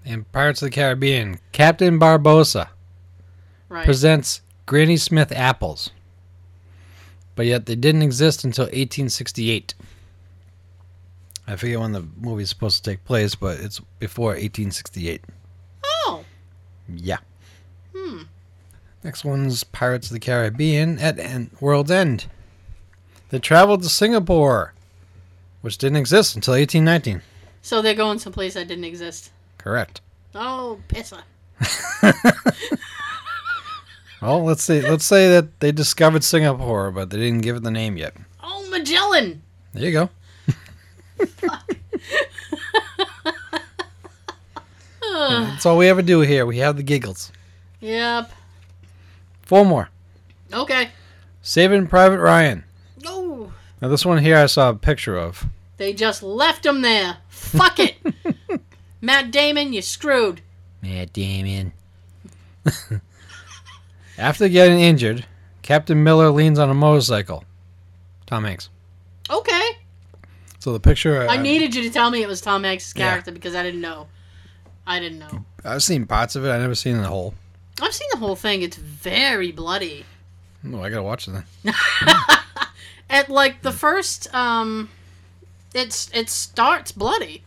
And 0.05 0.29
Pirates 0.31 0.61
of 0.61 0.67
the 0.67 0.71
Caribbean. 0.75 1.39
Captain 1.51 1.99
Barbossa 1.99 2.69
Right. 3.69 3.85
presents 3.85 4.41
Granny 4.65 4.97
Smith 4.97 5.31
apples. 5.31 5.91
But 7.35 7.45
yet 7.45 7.65
they 7.65 7.75
didn't 7.75 8.01
exist 8.03 8.43
until 8.43 8.65
1868. 8.65 9.73
I 11.47 11.55
forget 11.55 11.79
when 11.79 11.91
the 11.91 12.05
movie's 12.19 12.49
supposed 12.49 12.83
to 12.83 12.89
take 12.91 13.03
place, 13.05 13.35
but 13.35 13.59
it's 13.59 13.79
before 13.99 14.29
1868. 14.31 15.21
oh, 15.85 16.23
Yeah. 16.93 17.17
hmm. 17.95 18.23
Next 19.03 19.23
one's 19.23 19.63
Pirates 19.63 20.07
of 20.07 20.13
the 20.13 20.19
Caribbean 20.19 20.97
at 20.99 21.19
en- 21.19 21.51
World's 21.59 21.91
End. 21.91 22.25
They 23.29 23.37
traveled 23.39 23.83
to 23.83 23.89
Singapore, 23.89 24.73
which 25.61 25.77
didn't 25.77 25.97
exist 25.97 26.35
until 26.35 26.53
1819. 26.55 27.21
So 27.61 27.81
they're 27.81 27.93
going 27.93 28.17
someplace 28.19 28.55
that 28.55 28.67
didn't 28.67 28.83
exist. 28.85 29.31
Correct. 29.59 30.01
Oh, 30.33 30.79
pisser. 30.89 31.21
Well, 34.21 34.43
let's 34.43 34.63
see. 34.63 34.81
Let's 34.81 35.05
say 35.05 35.27
that 35.29 35.59
they 35.59 35.71
discovered 35.71 36.23
Singapore, 36.23 36.89
but 36.91 37.09
they 37.09 37.17
didn't 37.17 37.41
give 37.41 37.57
it 37.57 37.63
the 37.63 37.69
name 37.69 37.95
yet. 37.97 38.15
Oh, 38.41 38.67
Magellan. 38.71 39.43
There 39.73 39.83
you 39.83 39.91
go. 39.91 40.09
That's 45.01 45.65
all 45.65 45.77
we 45.77 45.87
ever 45.89 46.01
do 46.01 46.21
here. 46.21 46.45
We 46.45 46.57
have 46.59 46.77
the 46.77 46.83
giggles. 46.83 47.31
Yep. 47.79 48.31
Four 49.43 49.65
more. 49.65 49.89
Okay. 50.53 50.89
Saving 51.41 51.87
Private 51.87 52.19
Ryan. 52.19 52.63
Oh, 53.05 53.51
Now, 53.81 53.87
this 53.89 54.05
one 54.05 54.17
here 54.19 54.37
I 54.37 54.47
saw 54.47 54.69
a 54.69 54.75
picture 54.75 55.17
of. 55.17 55.45
they 55.77 55.93
just 55.93 56.23
left 56.23 56.65
him 56.65 56.81
there. 56.81 57.17
Fuck 57.29 57.79
it. 57.79 57.95
Matt 59.01 59.31
Damon, 59.31 59.73
you 59.73 59.81
screwed. 59.81 60.41
Matt 60.81 61.13
Damon. 61.13 61.73
After 64.17 64.47
getting 64.49 64.79
injured, 64.79 65.25
Captain 65.61 66.03
Miller 66.03 66.29
leans 66.31 66.57
on 66.57 66.69
a 66.69 66.73
motorcycle. 66.73 67.43
Tom 68.25 68.43
Hanks. 68.45 68.69
Okay. 69.29 69.77
So 70.65 70.73
the 70.73 70.79
picture. 70.79 71.27
I 71.27 71.37
needed 71.37 71.75
you 71.75 71.83
to 71.83 71.91
tell 71.91 72.09
me 72.09 72.23
it 72.23 72.27
was 72.27 72.41
Tom 72.41 72.63
Hanks' 72.63 72.91
character 72.91 73.31
because 73.31 73.53
I 73.53 73.61
didn't 73.61 73.81
know. 73.81 74.07
I 74.87 74.99
didn't 74.99 75.19
know. 75.19 75.45
I've 75.63 75.83
seen 75.83 76.07
parts 76.07 76.35
of 76.35 76.43
it. 76.43 76.49
I 76.49 76.57
never 76.57 76.73
seen 76.73 76.97
the 76.97 77.07
whole. 77.07 77.35
I've 77.79 77.93
seen 77.93 78.07
the 78.11 78.17
whole 78.17 78.35
thing. 78.35 78.63
It's 78.63 78.75
very 78.75 79.51
bloody. 79.51 80.05
Oh, 80.67 80.81
I 80.81 80.89
gotta 80.89 81.03
watch 81.03 81.27
it 81.27 81.33
then. 81.63 81.75
At 83.11 83.29
like 83.29 83.61
the 83.61 83.71
first, 83.71 84.33
um, 84.33 84.89
it's 85.75 86.09
it 86.15 86.31
starts 86.31 86.91
bloody. 86.91 87.43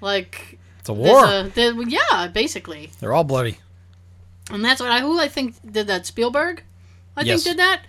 Like 0.00 0.58
It's 0.78 0.88
a 0.88 0.94
war. 0.94 1.26
a- 1.26 1.42
there- 1.54 1.74
yeah, 1.82 2.28
basically. 2.28 2.90
They're 3.00 3.12
all 3.12 3.24
bloody. 3.24 3.58
And 4.50 4.64
that's 4.64 4.80
what 4.80 4.90
I 4.90 5.00
who 5.00 5.20
I 5.20 5.28
think 5.28 5.56
did 5.70 5.88
that 5.88 6.06
Spielberg. 6.06 6.62
I 7.18 7.20
Yes. 7.20 7.42
think 7.44 7.58
did 7.58 7.60
that. 7.62 7.82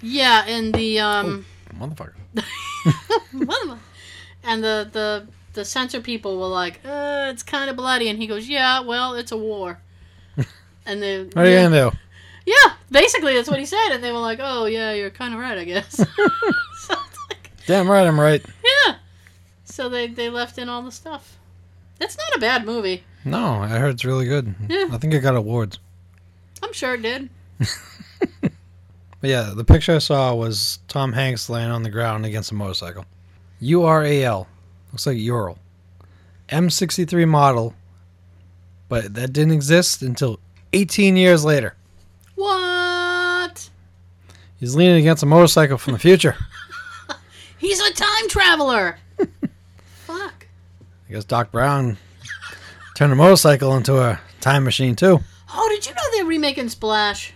Yeah, 0.00 0.44
and 0.46 0.72
the 0.72 1.00
um, 1.00 1.44
Motherfucker. 1.76 2.12
one 4.46 4.58
of 4.58 4.64
'em. 4.64 4.64
and 4.64 4.64
the 4.64 4.90
the 4.92 5.26
the 5.54 5.64
censor 5.64 6.00
people 6.00 6.38
were 6.38 6.46
like, 6.48 6.80
uh, 6.84 7.30
"It's 7.32 7.42
kind 7.42 7.70
of 7.70 7.76
bloody," 7.76 8.08
and 8.08 8.18
he 8.18 8.26
goes, 8.26 8.48
"Yeah, 8.48 8.80
well, 8.80 9.14
it's 9.14 9.32
a 9.32 9.36
war." 9.36 9.78
And 10.86 11.02
the 11.02 11.30
What 11.32 11.46
are 11.46 11.48
you 11.48 11.54
yeah, 11.56 11.62
gonna 11.64 11.90
do? 11.90 11.96
yeah, 12.46 12.72
basically 12.92 13.34
that's 13.34 13.48
what 13.50 13.58
he 13.58 13.66
said, 13.66 13.88
and 13.92 14.04
they 14.04 14.12
were 14.12 14.20
like, 14.20 14.38
"Oh 14.40 14.66
yeah, 14.66 14.92
you're 14.92 15.10
kind 15.10 15.34
of 15.34 15.40
right, 15.40 15.58
I 15.58 15.64
guess." 15.64 15.96
so 16.80 16.94
like, 17.28 17.50
Damn 17.66 17.90
right, 17.90 18.06
I'm 18.06 18.20
right. 18.20 18.44
yeah, 18.86 18.94
so 19.64 19.88
they 19.88 20.06
they 20.06 20.28
left 20.30 20.58
in 20.58 20.68
all 20.68 20.82
the 20.82 20.92
stuff. 20.92 21.38
It's 22.00 22.16
not 22.16 22.36
a 22.36 22.38
bad 22.40 22.64
movie. 22.66 23.02
No, 23.24 23.54
I 23.62 23.68
heard 23.78 23.94
it's 23.94 24.04
really 24.04 24.26
good. 24.26 24.54
Yeah. 24.68 24.88
I 24.92 24.98
think 24.98 25.12
it 25.14 25.20
got 25.20 25.34
awards. 25.34 25.78
I'm 26.62 26.72
sure 26.72 26.94
it 26.94 27.02
did. 27.02 27.30
But 29.20 29.30
yeah, 29.30 29.52
the 29.56 29.64
picture 29.64 29.94
I 29.96 29.98
saw 29.98 30.34
was 30.34 30.78
Tom 30.88 31.12
Hanks 31.14 31.48
laying 31.48 31.70
on 31.70 31.82
the 31.82 31.90
ground 31.90 32.26
against 32.26 32.52
a 32.52 32.54
motorcycle. 32.54 33.06
U 33.60 33.84
R 33.84 34.04
A 34.04 34.24
L. 34.24 34.46
Looks 34.92 35.06
like 35.06 35.18
Ural. 35.18 35.58
M63 36.48 37.26
model. 37.28 37.74
But 38.88 39.14
that 39.14 39.32
didn't 39.32 39.52
exist 39.52 40.02
until 40.02 40.38
18 40.72 41.16
years 41.16 41.44
later. 41.44 41.74
What? 42.34 43.68
He's 44.58 44.74
leaning 44.76 44.98
against 44.98 45.22
a 45.22 45.26
motorcycle 45.26 45.78
from 45.78 45.94
the 45.94 45.98
future. 45.98 46.36
He's 47.58 47.80
a 47.80 47.92
time 47.92 48.28
traveler. 48.28 48.98
Fuck. 50.06 50.46
I 51.08 51.12
guess 51.12 51.24
Doc 51.24 51.50
Brown 51.50 51.96
turned 52.94 53.12
a 53.12 53.16
motorcycle 53.16 53.76
into 53.76 54.00
a 54.00 54.20
time 54.40 54.64
machine 54.64 54.94
too. 54.94 55.20
Oh, 55.52 55.68
did 55.70 55.86
you 55.86 55.94
know 55.94 56.02
they're 56.12 56.24
remaking 56.26 56.68
Splash? 56.68 57.32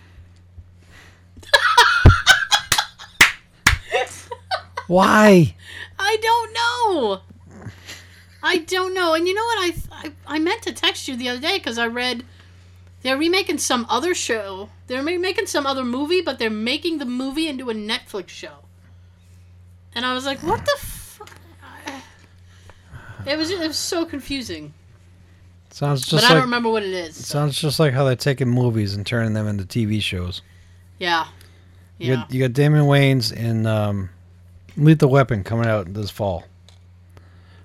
Why? 4.87 5.55
I 6.03 6.17
don't 6.21 6.53
know. 6.53 7.21
I 8.43 8.57
don't 8.57 8.93
know. 8.93 9.13
And 9.13 9.27
you 9.27 9.33
know 9.35 9.43
what? 9.43 9.59
I 9.59 9.73
I, 9.91 10.35
I 10.35 10.39
meant 10.39 10.63
to 10.63 10.73
text 10.73 11.07
you 11.07 11.15
the 11.15 11.29
other 11.29 11.39
day 11.39 11.57
because 11.57 11.77
I 11.77 11.87
read 11.87 12.23
they're 13.03 13.17
remaking 13.17 13.57
some 13.59 13.85
other 13.89 14.13
show. 14.15 14.69
They're 14.87 15.03
remaking 15.03 15.45
some 15.47 15.65
other 15.65 15.83
movie, 15.83 16.21
but 16.21 16.37
they're 16.39 16.49
making 16.49 16.97
the 16.97 17.05
movie 17.05 17.47
into 17.47 17.69
a 17.69 17.73
Netflix 17.73 18.29
show. 18.29 18.53
And 19.95 20.05
I 20.05 20.13
was 20.13 20.25
like, 20.25 20.41
what 20.43 20.63
the 20.65 20.77
fuck? 20.79 21.29
It 23.25 23.37
was 23.37 23.51
it 23.51 23.59
was 23.59 23.77
so 23.77 24.05
confusing. 24.05 24.73
Sounds 25.69 26.01
just 26.01 26.11
but 26.11 26.23
I 26.23 26.27
like 26.27 26.33
don't 26.33 26.41
remember 26.43 26.69
what 26.69 26.83
it 26.83 26.89
is. 26.93 27.15
so- 27.15 27.23
sounds 27.39 27.59
just 27.59 27.79
like 27.79 27.93
how 27.93 28.03
they're 28.03 28.15
taking 28.15 28.49
movies 28.49 28.95
and 28.95 29.05
turning 29.05 29.33
them 29.33 29.47
into 29.47 29.63
TV 29.63 30.01
shows. 30.01 30.41
yeah. 30.99 31.27
You 31.97 32.09
Yeah. 32.09 32.15
got, 32.15 32.33
you 32.33 32.39
got 32.41 32.53
Damon 32.53 32.85
Wayans 32.85 33.31
in 33.31 33.67
um, 33.67 34.09
Lethal 34.77 35.09
Weapon 35.09 35.43
coming 35.43 35.67
out 35.67 35.93
this 35.93 36.09
fall. 36.09 36.45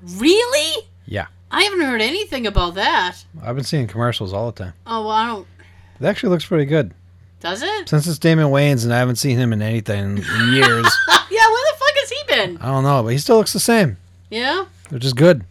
Really? 0.02 0.86
Yeah. 1.06 1.26
I 1.50 1.62
haven't 1.62 1.80
heard 1.80 2.00
anything 2.02 2.46
about 2.46 2.74
that. 2.74 3.16
I've 3.42 3.54
been 3.56 3.64
seeing 3.64 3.86
commercials 3.86 4.32
all 4.32 4.50
the 4.50 4.64
time. 4.64 4.72
Oh, 4.86 5.00
well, 5.02 5.10
I 5.10 5.26
don't. 5.26 5.46
It 6.00 6.04
actually 6.06 6.30
looks 6.30 6.44
pretty 6.44 6.64
good. 6.66 6.92
Does 7.40 7.62
it? 7.62 7.88
Since 7.88 8.06
it's 8.06 8.18
Damon 8.18 8.46
Wayans 8.46 8.84
and 8.84 8.92
I 8.92 8.98
haven't 8.98 9.16
seen 9.16 9.38
him 9.38 9.52
in 9.52 9.62
anything 9.62 9.98
in, 10.00 10.18
in 10.18 10.18
years. 10.52 10.96
yeah, 11.30 11.48
where 11.48 11.64
the 11.72 11.76
fuck 11.78 11.94
has 11.94 12.10
he 12.10 12.18
been? 12.28 12.56
I 12.58 12.66
don't 12.66 12.82
know, 12.84 13.02
but 13.02 13.08
he 13.10 13.18
still 13.18 13.36
looks 13.36 13.52
the 13.52 13.60
same, 13.60 13.96
Yeah? 14.30 14.66
which 14.90 15.04
is 15.04 15.12
good. 15.12 15.44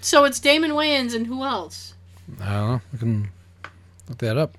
So 0.00 0.24
it's 0.24 0.38
Damon 0.38 0.72
Wayans 0.72 1.14
and 1.14 1.26
who 1.26 1.42
else? 1.42 1.94
I 2.40 2.52
don't 2.52 2.68
know. 2.68 2.80
We 2.92 2.98
can 2.98 3.28
look 4.08 4.18
that 4.18 4.36
up. 4.36 4.56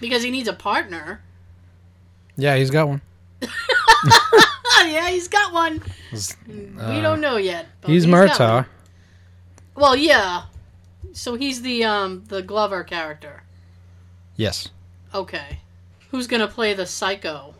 Because 0.00 0.22
he 0.22 0.30
needs 0.30 0.48
a 0.48 0.52
partner. 0.52 1.20
Yeah, 2.36 2.56
he's 2.56 2.70
got 2.70 2.88
one. 2.88 3.00
Yeah, 4.90 5.08
he's 5.10 5.28
got 5.28 5.52
one. 5.52 5.82
we 6.12 7.00
don't 7.00 7.20
know 7.20 7.36
yet. 7.36 7.66
but 7.80 7.90
He's 7.90 8.06
got 8.06 8.12
one. 8.12 8.28
Murtaugh. 8.28 8.66
Well, 9.74 9.96
yeah. 9.96 10.44
So 11.12 11.34
he's 11.34 11.62
the 11.62 11.84
um 11.84 12.24
the 12.28 12.42
Glover 12.42 12.84
character. 12.84 13.42
Yes. 14.36 14.68
Okay. 15.14 15.58
Who's 16.10 16.26
gonna 16.26 16.48
play 16.48 16.74
the 16.74 16.86
psycho? 16.86 17.54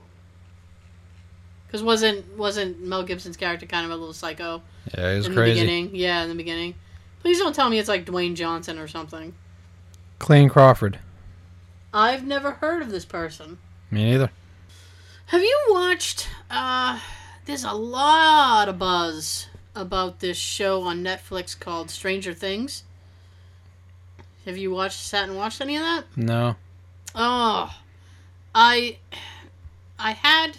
Because 1.66 1.82
wasn't 1.82 2.36
wasn't 2.36 2.80
Mel 2.82 3.02
Gibson's 3.02 3.36
character 3.36 3.66
kind 3.66 3.84
of 3.86 3.90
a 3.92 3.96
little 3.96 4.12
psycho 4.12 4.62
Yeah, 4.96 5.14
he's 5.14 5.26
in 5.26 5.32
the 5.34 5.40
crazy. 5.40 5.60
beginning? 5.60 5.90
Yeah, 5.94 6.22
in 6.22 6.28
the 6.28 6.34
beginning. 6.34 6.74
Please 7.20 7.38
don't 7.38 7.54
tell 7.54 7.70
me 7.70 7.78
it's 7.78 7.88
like 7.88 8.04
Dwayne 8.04 8.34
Johnson 8.34 8.78
or 8.78 8.88
something. 8.88 9.32
Clayne 10.18 10.48
Crawford. 10.48 10.98
I've 11.94 12.26
never 12.26 12.52
heard 12.52 12.82
of 12.82 12.90
this 12.90 13.04
person. 13.04 13.58
Me 13.90 14.04
neither. 14.10 14.30
Have 15.26 15.42
you 15.42 15.58
watched? 15.70 16.28
Uh, 16.50 17.00
there's 17.46 17.64
a 17.64 17.72
lot 17.72 18.68
of 18.68 18.78
buzz 18.78 19.48
about 19.74 20.20
this 20.20 20.36
show 20.36 20.82
on 20.82 21.02
Netflix 21.02 21.58
called 21.58 21.90
Stranger 21.90 22.34
Things. 22.34 22.84
Have 24.44 24.56
you 24.56 24.70
watched, 24.70 24.98
sat 24.98 25.28
and 25.28 25.36
watched 25.36 25.60
any 25.60 25.76
of 25.76 25.82
that? 25.82 26.04
No. 26.16 26.56
Oh, 27.14 27.74
I, 28.54 28.98
I 29.98 30.12
had, 30.12 30.58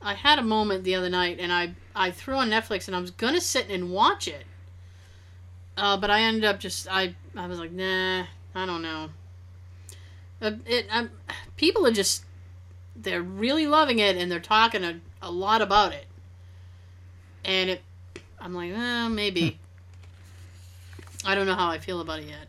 I 0.00 0.14
had 0.14 0.38
a 0.38 0.42
moment 0.42 0.84
the 0.84 0.94
other 0.94 1.10
night, 1.10 1.38
and 1.38 1.52
I 1.52 1.74
I 1.94 2.10
threw 2.10 2.36
on 2.36 2.50
Netflix, 2.50 2.86
and 2.86 2.96
I 2.96 3.00
was 3.00 3.10
gonna 3.10 3.40
sit 3.40 3.68
and 3.68 3.90
watch 3.90 4.26
it. 4.26 4.44
Uh, 5.76 5.96
but 5.96 6.10
I 6.10 6.20
ended 6.20 6.44
up 6.44 6.60
just 6.60 6.88
I 6.90 7.14
I 7.36 7.46
was 7.46 7.58
like, 7.58 7.72
nah, 7.72 8.24
I 8.54 8.66
don't 8.66 8.82
know. 8.82 9.10
Uh, 10.40 10.52
it 10.66 10.86
i 10.90 11.08
people 11.56 11.86
are 11.86 11.92
just 11.92 12.24
they're 13.02 13.22
really 13.22 13.66
loving 13.66 13.98
it, 13.98 14.16
and 14.16 14.30
they're 14.30 14.40
talking 14.40 14.84
a, 14.84 15.00
a 15.20 15.30
lot 15.30 15.62
about 15.62 15.92
it. 15.92 16.06
And 17.44 17.70
it, 17.70 17.82
I'm 18.40 18.54
like, 18.54 18.72
eh, 18.72 19.08
maybe. 19.08 19.58
I 21.24 21.34
don't 21.34 21.46
know 21.46 21.54
how 21.54 21.68
I 21.68 21.78
feel 21.78 22.00
about 22.00 22.20
it 22.20 22.26
yet. 22.26 22.48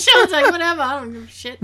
Sean's 0.00 0.30
like, 0.32 0.50
whatever, 0.50 0.82
I 0.82 1.00
don't 1.00 1.12
give 1.12 1.24
a 1.24 1.26
shit. 1.26 1.58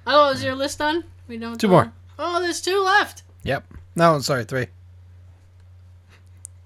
oh, 0.07 0.31
is 0.33 0.43
your 0.43 0.55
list 0.55 0.79
done? 0.79 1.03
We 1.27 1.37
don't. 1.37 1.59
Two 1.59 1.67
more. 1.67 1.91
Oh, 2.17 2.41
there's 2.41 2.61
two 2.61 2.81
left. 2.81 3.23
Yep. 3.43 3.65
No, 3.95 4.19
sorry, 4.19 4.45
three. 4.45 4.67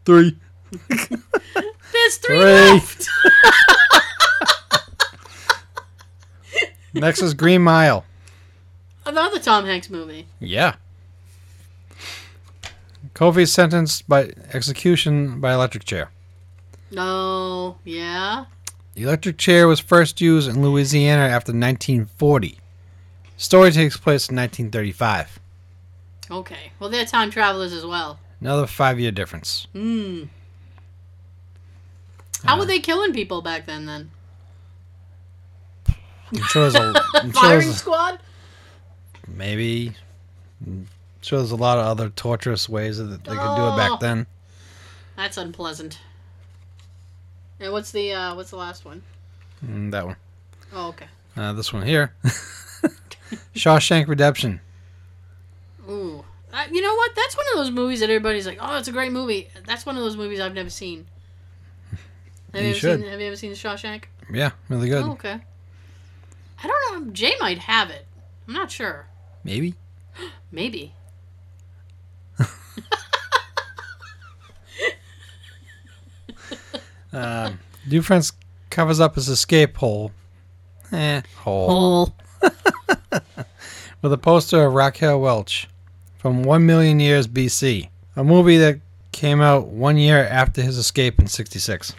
Three. 0.06 0.38
There's 0.90 2.18
three, 2.18 2.38
Three. 2.38 2.44
left. 2.44 3.08
Next 6.94 7.22
is 7.22 7.34
Green 7.34 7.62
Mile. 7.62 8.06
Another 9.06 9.40
Tom 9.40 9.66
Hanks 9.66 9.90
movie. 9.90 10.28
Yeah. 10.40 10.76
Coffey's 13.14 13.52
sentenced 13.52 14.08
by 14.08 14.32
execution 14.54 15.40
by 15.40 15.54
electric 15.54 15.84
chair. 15.86 16.10
No, 16.92 17.78
yeah. 17.84 18.46
The 18.96 19.04
electric 19.04 19.38
chair 19.38 19.68
was 19.68 19.80
first 19.80 20.20
used 20.22 20.50
in 20.50 20.62
Louisiana 20.62 21.22
after 21.24 21.52
1940. 21.52 22.58
Story 23.38 23.72
takes 23.72 23.96
place 23.98 24.30
in 24.30 24.36
1935. 24.36 25.40
Okay. 26.32 26.72
Well, 26.80 26.90
they're 26.90 27.06
time 27.06 27.30
travelers 27.32 27.72
as 27.74 27.86
well. 27.86 28.20
Another 28.42 28.68
five-year 28.68 29.12
difference. 29.12 29.68
Hmm. 29.74 30.24
How 32.46 32.58
were 32.58 32.66
they 32.66 32.80
killing 32.80 33.14
people 33.14 33.42
back 33.42 33.66
then? 33.66 33.86
Then 33.86 34.12
I'm 36.32 36.42
sure 36.44 36.70
there's 36.70 36.76
a, 36.76 36.94
I'm 37.16 37.32
sure 37.32 37.42
firing 37.42 37.60
there's 37.68 37.78
squad. 37.78 38.20
maybe. 39.28 39.94
I'm 40.66 40.88
sure 41.22 41.40
there's 41.40 41.52
a 41.52 41.56
lot 41.56 41.78
of 41.80 41.86
other 41.86 42.10
torturous 42.10 42.70
ways 42.70 42.98
that 42.98 43.06
they 43.06 43.16
could 43.18 43.26
do 43.56 43.64
it 43.64 43.74
Oh. 43.74 43.78
back 43.78 44.00
then. 44.00 44.28
That's 45.16 45.38
unpleasant. 45.38 46.00
And 47.60 47.74
what's 47.74 47.92
the 47.92 48.14
uh, 48.14 48.36
what's 48.36 48.52
the 48.52 48.56
last 48.58 48.86
one? 48.86 49.02
Mm, 49.66 49.92
that 49.92 50.06
one. 50.06 50.16
Oh, 50.74 50.88
okay. 50.90 51.08
Uh, 51.36 51.52
this 51.54 51.74
one 51.74 51.84
here. 51.86 52.14
Shawshank 53.56 54.08
Redemption. 54.08 54.62
Ooh. 55.90 56.24
Uh, 56.54 56.64
you 56.72 56.82
know 56.82 56.96
what? 56.96 57.12
That's 57.16 57.36
one 57.36 57.46
of 57.52 57.58
those 57.58 57.72
movies 57.72 58.00
that 58.00 58.10
everybody's 58.10 58.48
like, 58.48 58.58
"Oh, 58.62 58.78
it's 58.78 58.88
a 58.88 58.92
great 58.92 59.12
movie." 59.12 59.50
That's 59.66 59.86
one 59.86 59.98
of 59.98 60.02
those 60.04 60.16
movies 60.16 60.40
I've 60.40 60.54
never 60.54 60.70
seen. 60.70 61.06
Have 62.54 62.64
You 62.64 62.70
ever 62.70 62.78
should. 62.80 63.00
seen 63.02 63.10
Have 63.10 63.20
you 63.22 63.28
ever 63.28 63.36
seen 63.36 63.52
Shawshank? 63.54 64.06
Yeah, 64.32 64.52
really 64.70 64.90
good. 64.90 65.04
Oh, 65.04 65.12
okay. 65.12 65.40
I 66.64 66.68
don't 66.68 67.02
know. 67.04 67.08
If 67.08 67.14
Jay 67.14 67.34
might 67.40 67.60
have 67.60 67.90
it. 67.90 68.06
I'm 68.48 68.54
not 68.54 68.72
sure. 68.72 69.08
Maybe. 69.44 69.76
Maybe. 70.52 70.94
Um, 77.12 77.60
Dufresne 77.88 78.22
covers 78.70 79.00
up 79.00 79.16
his 79.16 79.30
escape 79.30 79.78
hole. 79.78 80.12
Eh, 80.92 81.22
hole. 81.38 82.14
Oh. 82.44 82.52
With 84.02 84.14
a 84.14 84.18
poster 84.18 84.66
of 84.66 84.74
Raquel 84.74 85.20
Welch 85.20 85.68
from 86.18 86.44
1 86.44 86.66
million 86.66 87.00
years 87.00 87.28
BC. 87.28 87.90
A 88.16 88.24
movie 88.24 88.58
that 88.58 88.80
came 89.12 89.42
out 89.42 89.68
one 89.68 89.98
year 89.98 90.24
after 90.24 90.62
his 90.62 90.78
escape 90.78 91.20
in 91.20 91.28
66. 91.28 91.94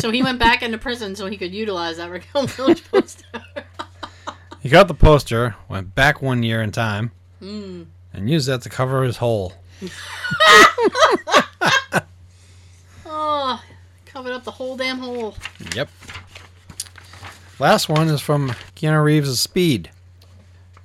So 0.00 0.10
he 0.10 0.22
went 0.22 0.38
back 0.38 0.62
into 0.62 0.78
prison 0.78 1.14
so 1.14 1.26
he 1.26 1.36
could 1.36 1.52
utilize 1.52 1.98
that 1.98 2.10
Raquel 2.10 2.46
Village 2.48 2.82
poster. 2.90 3.24
He 4.60 4.68
got 4.68 4.88
the 4.88 4.94
poster, 4.94 5.54
went 5.68 5.94
back 5.94 6.20
one 6.22 6.42
year 6.42 6.62
in 6.62 6.72
time, 6.72 7.12
Hmm. 7.40 7.82
and 8.12 8.28
used 8.30 8.48
that 8.48 8.62
to 8.62 8.68
cover 8.70 9.02
his 9.02 9.18
hole. 9.18 9.52
oh, 13.04 13.62
covered 14.06 14.32
up 14.32 14.44
the 14.44 14.50
whole 14.52 14.76
damn 14.76 14.98
hole. 14.98 15.36
Yep. 15.74 15.88
Last 17.58 17.88
one 17.88 18.08
is 18.08 18.20
from 18.20 18.50
Keanu 18.74 19.02
Reeves' 19.04 19.40
Speed. 19.40 19.90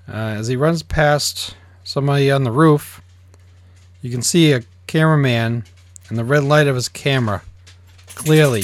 Uh, 0.07 0.11
as 0.13 0.47
he 0.47 0.55
runs 0.55 0.83
past 0.83 1.55
somebody 1.83 2.29
on 2.31 2.43
the 2.43 2.51
roof, 2.51 3.01
you 4.01 4.09
can 4.11 4.21
see 4.21 4.51
a 4.53 4.63
cameraman 4.87 5.63
in 6.11 6.17
the 6.17 6.25
red 6.25 6.43
light 6.43 6.67
of 6.67 6.75
his 6.75 6.89
camera 6.89 7.41
clearly 8.15 8.63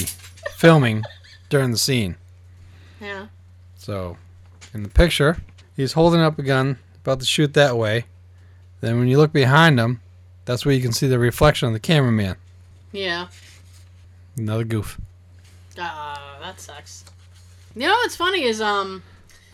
filming 0.58 1.02
during 1.50 1.72
the 1.72 1.78
scene. 1.78 2.18
Yeah. 3.00 3.28
So, 3.78 4.18
in 4.74 4.84
the 4.84 4.90
picture, 4.90 5.38
he's 5.76 5.94
holding 5.94 6.20
up 6.20 6.38
a 6.38 6.44
gun, 6.44 6.78
about 7.04 7.22
to 7.22 7.26
shoot 7.26 7.54
that 7.54 7.78
way. 7.78 8.04
Then, 8.82 9.00
when 9.00 9.08
you 9.08 9.18
look 9.18 9.32
behind 9.32 9.80
him, 9.80 10.02
that's 10.44 10.66
where 10.66 10.76
you 10.76 10.82
can 10.82 10.92
see 10.92 11.08
the 11.08 11.18
reflection 11.18 11.70
of 11.70 11.74
the 11.74 11.80
cameraman. 11.80 12.36
Yeah. 12.92 13.28
Another 14.38 14.66
goof. 14.66 15.00
Ah, 15.80 16.38
that 16.42 16.60
sucks. 16.60 17.06
You 17.76 17.84
know 17.88 17.94
what's 17.94 18.18
funny 18.18 18.44
is 18.44 18.60
um, 18.60 19.04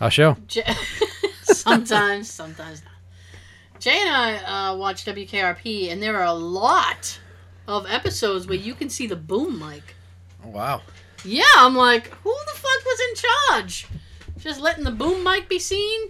I'll 0.01 0.09
show. 0.09 0.35
J- 0.47 0.63
sometimes, 1.43 2.29
sometimes 2.29 2.81
not. 2.83 3.79
Jay 3.79 3.99
and 3.99 4.09
I 4.09 4.69
uh, 4.71 4.75
watch 4.77 5.05
WKRP, 5.05 5.91
and 5.91 6.01
there 6.01 6.17
are 6.17 6.25
a 6.25 6.33
lot 6.33 7.19
of 7.67 7.85
episodes 7.87 8.47
where 8.47 8.57
you 8.57 8.73
can 8.75 8.89
see 8.89 9.07
the 9.07 9.15
boom 9.15 9.59
mic. 9.59 9.95
Oh, 10.45 10.49
wow. 10.49 10.81
Yeah, 11.25 11.43
I'm 11.57 11.75
like, 11.75 12.07
who 12.07 12.35
the 12.47 12.59
fuck 12.59 12.85
was 12.85 12.99
in 13.09 13.15
charge? 13.51 13.87
Just 14.37 14.59
letting 14.59 14.83
the 14.83 14.91
boom 14.91 15.23
mic 15.23 15.47
be 15.47 15.59
seen? 15.59 16.09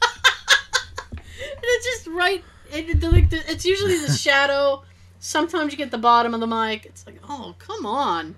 and 0.02 1.20
it's 1.62 1.84
just 1.86 2.06
right. 2.06 2.42
It, 2.72 3.02
like, 3.02 3.30
the- 3.30 3.50
it's 3.50 3.64
usually 3.64 3.98
the 3.98 4.12
shadow. 4.16 4.82
Sometimes 5.20 5.72
you 5.72 5.78
get 5.78 5.90
the 5.90 5.98
bottom 5.98 6.32
of 6.34 6.40
the 6.40 6.46
mic. 6.46 6.86
It's 6.86 7.04
like, 7.06 7.20
oh, 7.28 7.54
come 7.58 7.84
on. 7.84 8.36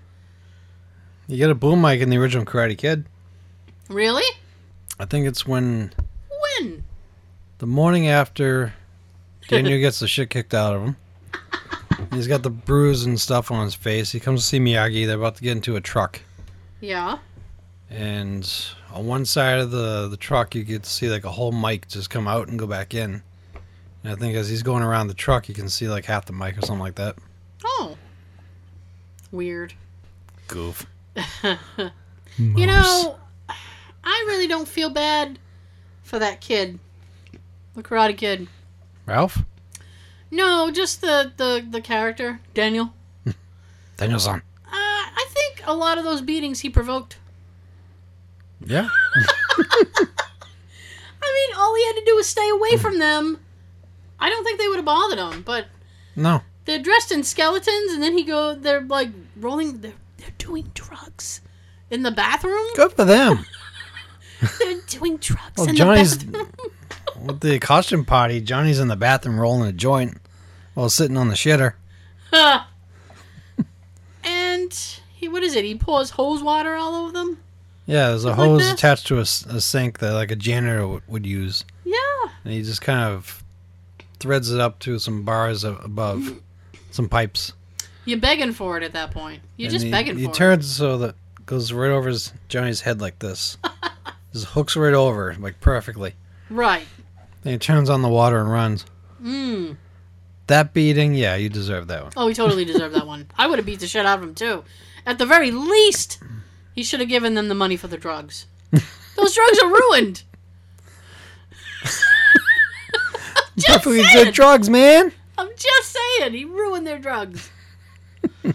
You 1.28 1.36
get 1.36 1.50
a 1.50 1.54
boom 1.54 1.80
mic 1.82 2.00
in 2.00 2.10
the 2.10 2.16
original 2.18 2.44
Karate 2.44 2.76
Kid. 2.76 3.06
Really? 3.88 4.24
I 4.98 5.04
think 5.04 5.26
it's 5.26 5.46
when 5.46 5.92
When? 6.58 6.82
the 7.58 7.66
morning 7.66 8.08
after 8.08 8.74
Daniel 9.48 9.78
gets 9.78 10.00
the 10.00 10.08
shit 10.08 10.30
kicked 10.30 10.54
out 10.54 10.74
of 10.74 10.82
him. 10.82 10.96
He's 12.12 12.26
got 12.26 12.42
the 12.42 12.50
bruise 12.50 13.04
and 13.04 13.20
stuff 13.20 13.50
on 13.50 13.64
his 13.64 13.74
face. 13.74 14.10
He 14.10 14.18
comes 14.20 14.40
to 14.42 14.46
see 14.46 14.58
Miyagi. 14.58 15.06
They're 15.06 15.16
about 15.16 15.36
to 15.36 15.42
get 15.42 15.52
into 15.52 15.76
a 15.76 15.80
truck. 15.80 16.20
Yeah. 16.80 17.18
and 17.90 18.50
on 18.92 19.06
one 19.06 19.24
side 19.26 19.58
of 19.58 19.70
the 19.70 20.08
the 20.08 20.16
truck 20.16 20.54
you 20.54 20.64
get 20.64 20.82
to 20.84 20.90
see 20.90 21.08
like 21.10 21.24
a 21.24 21.30
whole 21.30 21.52
mic 21.52 21.86
just 21.88 22.08
come 22.10 22.26
out 22.26 22.48
and 22.48 22.58
go 22.58 22.66
back 22.66 22.94
in. 22.94 23.22
And 24.02 24.12
I 24.12 24.16
think 24.16 24.34
as 24.34 24.48
he's 24.48 24.62
going 24.62 24.82
around 24.82 25.08
the 25.08 25.14
truck, 25.14 25.48
you 25.48 25.54
can 25.54 25.68
see 25.68 25.88
like 25.88 26.06
half 26.06 26.24
the 26.26 26.32
mic 26.32 26.56
or 26.56 26.62
something 26.62 26.80
like 26.80 26.94
that. 26.96 27.16
Oh. 27.64 27.96
Weird. 29.30 29.74
Goof. 30.48 30.86
You 32.38 32.66
know, 32.66 33.16
I 34.02 34.24
really 34.28 34.46
don't 34.46 34.66
feel 34.66 34.88
bad 34.88 35.38
for 36.02 36.18
that 36.18 36.40
kid, 36.40 36.78
the 37.74 37.82
Karate 37.82 38.16
Kid. 38.16 38.48
Ralph, 39.04 39.38
No, 40.30 40.70
just 40.70 41.00
the 41.00 41.32
the 41.36 41.66
the 41.68 41.80
character 41.80 42.40
Daniel. 42.54 42.92
Daniel-san. 43.96 44.42
Uh, 44.66 44.70
I 44.72 45.26
think 45.30 45.62
a 45.66 45.74
lot 45.74 45.98
of 45.98 46.04
those 46.04 46.20
beatings 46.22 46.60
he 46.60 46.70
provoked. 46.70 47.18
Yeah. 48.64 48.88
I 51.22 51.46
mean, 51.48 51.56
all 51.58 51.74
he 51.76 51.86
had 51.86 51.96
to 51.96 52.04
do 52.04 52.16
was 52.16 52.26
stay 52.28 52.48
away 52.48 52.76
from 52.76 52.98
them. 52.98 53.40
I 54.18 54.28
don't 54.30 54.44
think 54.44 54.58
they 54.58 54.68
would 54.68 54.76
have 54.76 54.84
bothered 54.84 55.18
him, 55.18 55.42
but 55.42 55.66
No. 56.16 56.42
they're 56.64 56.78
dressed 56.82 57.10
in 57.12 57.22
skeletons, 57.24 57.92
and 57.92 58.02
then 58.02 58.16
he 58.16 58.24
go. 58.24 58.54
They're 58.54 58.82
like 58.82 59.10
rolling. 59.36 59.80
They're 59.80 59.92
they're 60.18 60.30
doing 60.38 60.70
drugs 60.74 61.40
in 61.90 62.02
the 62.02 62.10
bathroom. 62.10 62.66
Good 62.76 62.92
for 62.92 63.04
them. 63.04 63.44
They're 64.58 64.80
doing 64.86 65.18
drugs 65.18 65.52
Well, 65.58 65.68
in 65.68 65.76
Johnny's- 65.76 66.16
the 66.18 66.26
bathroom. 66.32 66.70
With 67.18 67.40
the 67.40 67.58
costume 67.58 68.04
party, 68.04 68.40
Johnny's 68.40 68.78
in 68.80 68.88
the 68.88 68.96
bathroom 68.96 69.38
rolling 69.40 69.68
a 69.68 69.72
joint 69.72 70.18
while 70.74 70.88
sitting 70.90 71.16
on 71.16 71.28
the 71.28 71.34
shitter. 71.34 71.74
and 74.24 74.72
he, 75.14 75.28
what 75.28 75.42
is 75.42 75.54
it? 75.54 75.64
He 75.64 75.74
pours 75.74 76.10
hose 76.10 76.42
water 76.42 76.74
all 76.74 76.94
over 76.94 77.12
them. 77.12 77.38
Yeah, 77.86 78.08
there's 78.08 78.24
a 78.24 78.28
like 78.28 78.36
hose 78.36 78.70
attached 78.70 79.06
to 79.08 79.18
a, 79.18 79.22
s- 79.22 79.44
a 79.46 79.60
sink 79.60 79.98
that 79.98 80.12
like 80.12 80.30
a 80.30 80.36
janitor 80.36 80.80
w- 80.80 81.00
would 81.08 81.26
use, 81.26 81.64
Yeah. 81.84 81.96
and 82.44 82.52
he 82.52 82.62
just 82.62 82.82
kind 82.82 83.00
of 83.12 83.42
threads 84.20 84.50
it 84.52 84.60
up 84.60 84.78
to 84.80 84.98
some 84.98 85.24
bars 85.24 85.64
a- 85.64 85.72
above, 85.74 86.40
some 86.92 87.08
pipes. 87.08 87.52
You're 88.04 88.20
begging 88.20 88.52
for 88.52 88.76
it 88.76 88.82
at 88.84 88.92
that 88.92 89.10
point. 89.10 89.40
You're 89.56 89.66
And 89.66 89.72
just 89.72 89.84
he, 89.86 89.90
begging 89.90 90.16
he 90.18 90.24
for 90.24 90.30
it. 90.30 90.34
He 90.34 90.38
turns 90.38 90.66
so 90.74 90.98
that 90.98 91.16
goes 91.46 91.72
right 91.72 91.90
over 91.90 92.08
his 92.10 92.32
Johnny's 92.48 92.82
head 92.82 93.00
like 93.00 93.18
this. 93.18 93.58
just 94.32 94.46
hooks 94.46 94.76
right 94.76 94.94
over 94.94 95.34
like 95.40 95.60
perfectly. 95.60 96.14
Right. 96.50 96.86
Then 97.42 97.52
he 97.54 97.58
turns 97.58 97.88
on 97.88 98.02
the 98.02 98.08
water 98.08 98.38
and 98.40 98.50
runs. 98.50 98.84
Mm. 99.22 99.76
That 100.48 100.74
beating, 100.74 101.14
yeah, 101.14 101.36
you 101.36 101.48
deserve 101.48 101.86
that 101.86 102.02
one. 102.02 102.12
Oh, 102.16 102.26
he 102.28 102.34
totally 102.34 102.64
deserved 102.64 102.94
that 102.96 103.06
one. 103.06 103.28
I 103.38 103.46
would 103.46 103.58
have 103.58 103.66
beat 103.66 103.80
the 103.80 103.86
shit 103.86 104.04
out 104.04 104.18
of 104.18 104.24
him 104.24 104.34
too. 104.34 104.64
At 105.06 105.18
the 105.18 105.26
very 105.26 105.50
least, 105.50 106.18
he 106.74 106.82
should 106.82 107.00
have 107.00 107.08
given 107.08 107.34
them 107.34 107.48
the 107.48 107.54
money 107.54 107.76
for 107.76 107.86
the 107.88 107.96
drugs. 107.96 108.46
Those 109.16 109.34
drugs 109.34 109.58
are 109.62 109.68
ruined. 109.68 110.22
just 113.56 113.68
Perfectly 113.84 114.02
saying. 114.02 114.24
good 114.24 114.34
drugs, 114.34 114.68
man. 114.68 115.12
I'm 115.38 115.48
just 115.56 115.96
saying, 116.18 116.32
he 116.34 116.44
ruined 116.44 116.86
their 116.86 116.98
drugs. 116.98 117.50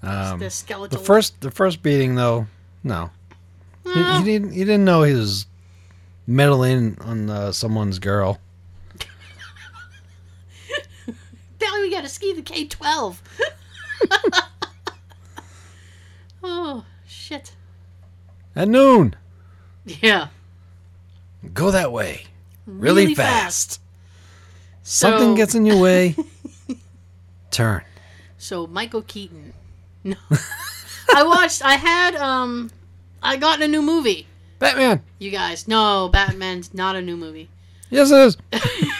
Um, 0.00 0.38
Their 0.38 0.48
skeletal. 0.48 0.96
the 0.96 1.04
first, 1.04 1.40
the 1.40 1.50
first 1.50 1.82
beating 1.82 2.14
though, 2.14 2.46
no, 2.84 3.10
he, 3.82 3.90
Ah. 3.96 4.18
he 4.20 4.24
didn't. 4.24 4.52
He 4.52 4.60
didn't 4.60 4.84
know 4.84 5.02
he 5.02 5.12
was 5.12 5.46
meddling 6.28 6.96
on 7.00 7.28
uh, 7.30 7.50
someone's 7.50 7.98
girl. 7.98 8.38
Now 11.60 11.80
we 11.80 11.90
got 11.90 12.02
to 12.02 12.08
ski 12.08 12.32
the 12.34 12.42
K12. 12.42 13.16
oh 16.42 16.84
shit. 17.06 17.52
At 18.54 18.68
noon, 18.68 19.16
Yeah. 19.84 20.28
go 21.52 21.70
that 21.72 21.90
way, 21.92 22.24
really, 22.66 23.14
fast. 23.14 23.80
Something 24.84 25.30
So- 25.32 25.36
gets 25.36 25.54
in 25.56 25.66
your 25.66 25.80
way. 25.80 26.14
Turn. 27.50 27.82
So 28.38 28.66
Michael 28.66 29.02
Keaton. 29.02 29.52
No. 30.04 30.14
I 31.12 31.24
watched 31.24 31.62
I 31.64 31.74
had 31.74 32.14
um 32.14 32.70
I 33.20 33.36
got 33.36 33.58
in 33.58 33.64
a 33.64 33.68
new 33.68 33.82
movie. 33.82 34.28
Batman. 34.58 35.02
You 35.18 35.30
guys. 35.30 35.68
No, 35.68 36.08
Batman's 36.08 36.74
not 36.74 36.96
a 36.96 37.02
new 37.02 37.16
movie. 37.16 37.48
Yes, 37.90 38.10
it 38.10 38.18
is. 38.18 38.36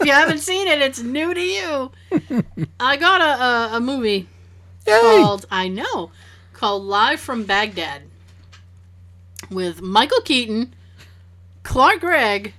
If 0.00 0.08
you 0.08 0.12
haven't 0.12 0.40
seen 0.40 0.68
it, 0.68 0.82
it's 0.82 1.02
new 1.02 1.32
to 1.32 1.40
you. 1.40 1.90
I 2.80 2.96
got 2.98 3.22
a 3.22 3.42
a, 3.74 3.76
a 3.78 3.80
movie 3.80 4.28
Yay! 4.86 5.00
called 5.00 5.46
I 5.50 5.68
know 5.68 6.10
called 6.52 6.82
Live 6.82 7.20
from 7.20 7.44
Baghdad 7.44 8.02
with 9.50 9.80
Michael 9.80 10.20
Keaton, 10.20 10.74
Clark 11.62 12.00
Gregg, 12.00 12.52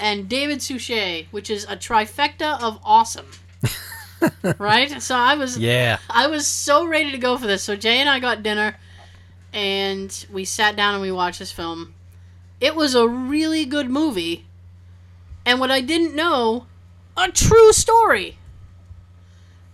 and 0.00 0.28
David 0.28 0.60
Suchet, 0.60 1.26
which 1.30 1.48
is 1.48 1.62
a 1.64 1.76
trifecta 1.76 2.60
of 2.60 2.80
awesome. 2.82 3.30
right? 4.58 5.00
So 5.00 5.14
I 5.14 5.36
was 5.36 5.58
Yeah. 5.58 5.98
I 6.10 6.26
was 6.26 6.44
so 6.46 6.84
ready 6.86 7.12
to 7.12 7.18
go 7.18 7.38
for 7.38 7.46
this. 7.46 7.62
So 7.62 7.76
Jay 7.76 7.98
and 7.98 8.08
I 8.08 8.18
got 8.18 8.42
dinner 8.42 8.76
and 9.52 10.26
we 10.30 10.44
sat 10.44 10.76
down 10.76 10.94
and 10.94 11.02
we 11.02 11.12
watched 11.12 11.38
this 11.38 11.52
film. 11.52 11.94
It 12.60 12.74
was 12.74 12.94
a 12.94 13.06
really 13.06 13.64
good 13.64 13.88
movie. 13.90 14.44
And 15.46 15.60
what 15.60 15.70
I 15.70 15.80
didn't 15.80 16.14
know, 16.14 16.66
a 17.16 17.30
true 17.30 17.72
story. 17.72 18.38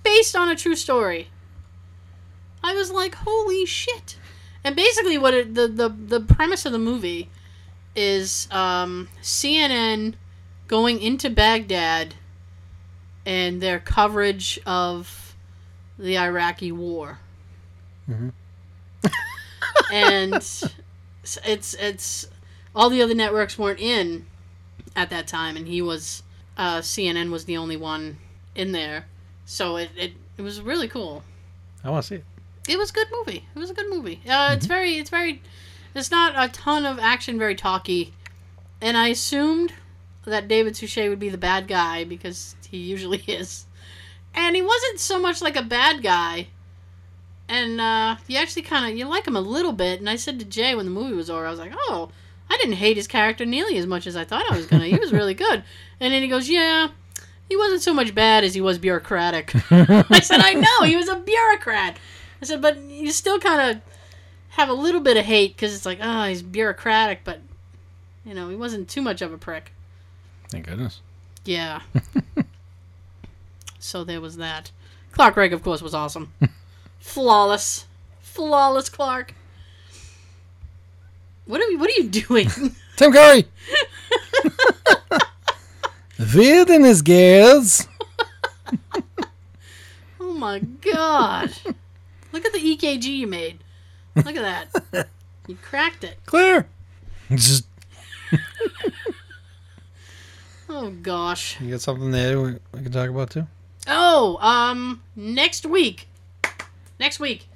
Based 0.03 0.37
on 0.37 0.49
a 0.49 0.57
true 0.57 0.77
story. 0.77 1.29
I 2.63 2.75
was 2.75 2.91
like, 2.91 3.15
"Holy 3.15 3.67
shit." 3.67 4.17
And 4.63 4.75
basically 4.77 5.19
what 5.19 5.35
it, 5.35 5.55
the, 5.55 5.69
the 5.69 5.89
the 5.89 6.21
premise 6.21 6.65
of 6.65 6.73
the 6.73 6.79
movie 6.79 7.29
is 7.97 8.49
um, 8.51 9.09
CNN 9.23 10.15
going 10.69 11.01
into 11.01 11.31
Baghdad 11.31 12.15
and 13.27 13.61
their 13.61 13.79
coverage 13.79 14.59
of 14.67 15.35
the 15.99 16.19
Iraqi 16.19 16.73
war. 16.73 17.19
Mhm. 18.09 18.33
and 19.93 20.35
it's 20.35 21.75
it's 21.75 22.27
all 22.75 22.91
the 22.91 23.03
other 23.03 23.15
networks 23.15 23.59
weren't 23.59 23.81
in 23.81 24.27
at 24.97 25.11
that 25.11 25.27
time, 25.27 25.57
and 25.57 25.67
he 25.67 25.83
was 25.83 26.23
uh, 26.57 26.79
CNN 26.79 27.31
was 27.31 27.45
the 27.45 27.57
only 27.57 27.77
one 27.77 28.19
in 28.55 28.73
there. 28.73 29.07
So 29.45 29.77
it, 29.77 29.91
it 29.97 30.13
it 30.39 30.43
was 30.43 30.61
really 30.61 30.89
cool. 30.89 31.23
I 31.83 31.91
want 31.91 32.05
to 32.05 32.09
see 32.09 32.15
it. 32.17 32.25
It 32.67 32.79
was 32.79 32.91
a 32.91 32.95
good 32.95 33.09
movie. 33.13 33.45
It 33.55 33.59
was 33.59 33.71
a 33.71 33.75
good 33.75 33.91
movie. 33.91 34.21
Uh, 34.29 34.55
It's 34.57 34.65
very, 34.65 34.97
it's 34.97 35.11
very, 35.11 35.43
it's 35.95 36.11
not 36.11 36.33
a 36.35 36.51
ton 36.51 36.87
of 36.87 36.99
action, 36.99 37.39
very 37.39 37.55
talky. 37.55 38.15
And 38.81 38.97
I 38.97 39.09
assumed 39.09 39.75
that 40.25 40.49
David 40.49 40.75
Suchet 40.75 41.11
would 41.11 41.19
be 41.19 41.29
the 41.29 41.37
bad 41.37 41.69
guy 41.69 42.05
because 42.05 42.57
he 42.71 42.79
usually 42.79 43.19
is. 43.27 43.67
And 44.35 44.57
he 44.57 44.63
wasn't 44.63 44.99
so 44.99 45.19
much 45.21 45.43
like 45.43 45.57
a 45.57 45.63
bad 45.63 46.03
guy. 46.03 46.47
And 47.49 47.81
uh, 47.81 48.17
you 48.27 48.39
actually 48.39 48.63
kind 48.63 48.91
of 48.91 48.99
you 48.99 49.07
like 49.07 49.27
him 49.27 49.37
a 49.37 49.41
little 49.41 49.73
bit. 49.73 50.01
And 50.01 50.09
I 50.09 50.17
said 50.17 50.39
to 50.39 50.45
Jay 50.45 50.75
when 50.75 50.87
the 50.87 50.91
movie 50.91 51.15
was 51.15 51.29
over, 51.29 51.47
I 51.47 51.51
was 51.51 51.59
like, 51.59 51.73
"Oh, 51.77 52.11
I 52.49 52.57
didn't 52.57 52.77
hate 52.77 52.97
his 52.97 53.07
character 53.07 53.45
nearly 53.45 53.77
as 53.77 53.87
much 53.87 54.07
as 54.07 54.17
I 54.17 54.25
thought 54.25 54.51
I 54.51 54.57
was 54.57 54.67
gonna. 54.67 54.87
He 54.87 54.97
was 54.97 55.13
really 55.13 55.35
good." 55.35 55.63
And 56.01 56.13
then 56.13 56.23
he 56.23 56.29
goes, 56.29 56.49
"Yeah, 56.49 56.89
he 57.49 57.57
wasn't 57.57 57.81
so 57.81 57.95
much 57.95 58.15
bad 58.17 58.43
as 58.43 58.53
he 58.53 58.61
was 58.61 58.79
bureaucratic." 58.79 59.55
I 59.71 60.21
said, 60.21 60.41
I 60.41 60.55
know, 60.55 60.83
he 60.83 60.97
was 60.97 61.09
a 61.09 61.15
bureaucrat. 61.15 61.97
I 62.43 62.47
said, 62.47 62.61
but 62.61 62.79
you 62.79 63.11
still 63.13 63.39
kind 63.39 63.71
of 63.71 63.83
have 64.51 64.69
a 64.69 64.75
little 64.75 65.01
bit 65.01 65.17
of 65.17 65.25
hate 65.25 65.57
because 65.57 65.75
it's 65.75 65.87
like, 65.87 65.99
oh, 66.03 66.25
he's 66.25 66.43
bureaucratic, 66.43 67.21
but, 67.25 67.41
you 68.25 68.35
know, 68.35 68.51
he 68.51 68.57
wasn't 68.57 68.89
too 68.89 69.01
much 69.01 69.23
of 69.23 69.33
a 69.33 69.39
prick. 69.39 69.73
Thank 70.51 70.67
goodness. 70.67 71.01
Yeah. 71.45 71.81
so 73.79 74.05
there 74.05 74.21
was 74.21 74.37
that. 74.37 74.73
Clark 75.13 75.35
Gregg, 75.35 75.53
of 75.53 75.63
course, 75.63 75.81
was 75.81 75.95
awesome. 75.95 76.33
Flawless. 77.05 77.85
Flawless 78.23 78.89
Clark. 78.89 79.35
What 81.45 81.61
are, 81.61 81.69
we, 81.69 81.77
what 81.77 81.89
are 81.91 81.93
you 81.93 82.09
doing? 82.09 82.49
Tim 82.97 83.13
Curry. 83.13 83.47
Werden 86.19 86.85
es 86.87 87.03
girls. 87.03 87.87
oh 90.19 90.33
my 90.33 90.59
god. 90.81 91.53
Look 92.33 92.47
at 92.47 92.53
the 92.53 92.59
EKG 92.59 93.05
you 93.05 93.27
made. 93.27 93.59
Look 94.17 94.37
at 94.37 94.73
that. 94.91 95.09
You 95.47 95.59
cracked 95.63 96.05
it. 96.05 96.17
Clear. 96.25 96.67
Oh 100.71 100.91
gosh. 101.03 101.61
you 101.61 101.71
got 101.73 101.83
something 101.83 102.11
there 102.11 102.41
we, 102.41 102.53
we 102.73 102.83
can 102.83 102.91
talk 102.91 103.11
about 103.11 103.29
too? 103.29 103.47
Oh, 103.87 104.39
um, 104.41 105.03
next 105.15 105.67
week. 105.67 106.09
Next 106.99 107.19
week, 107.21 107.49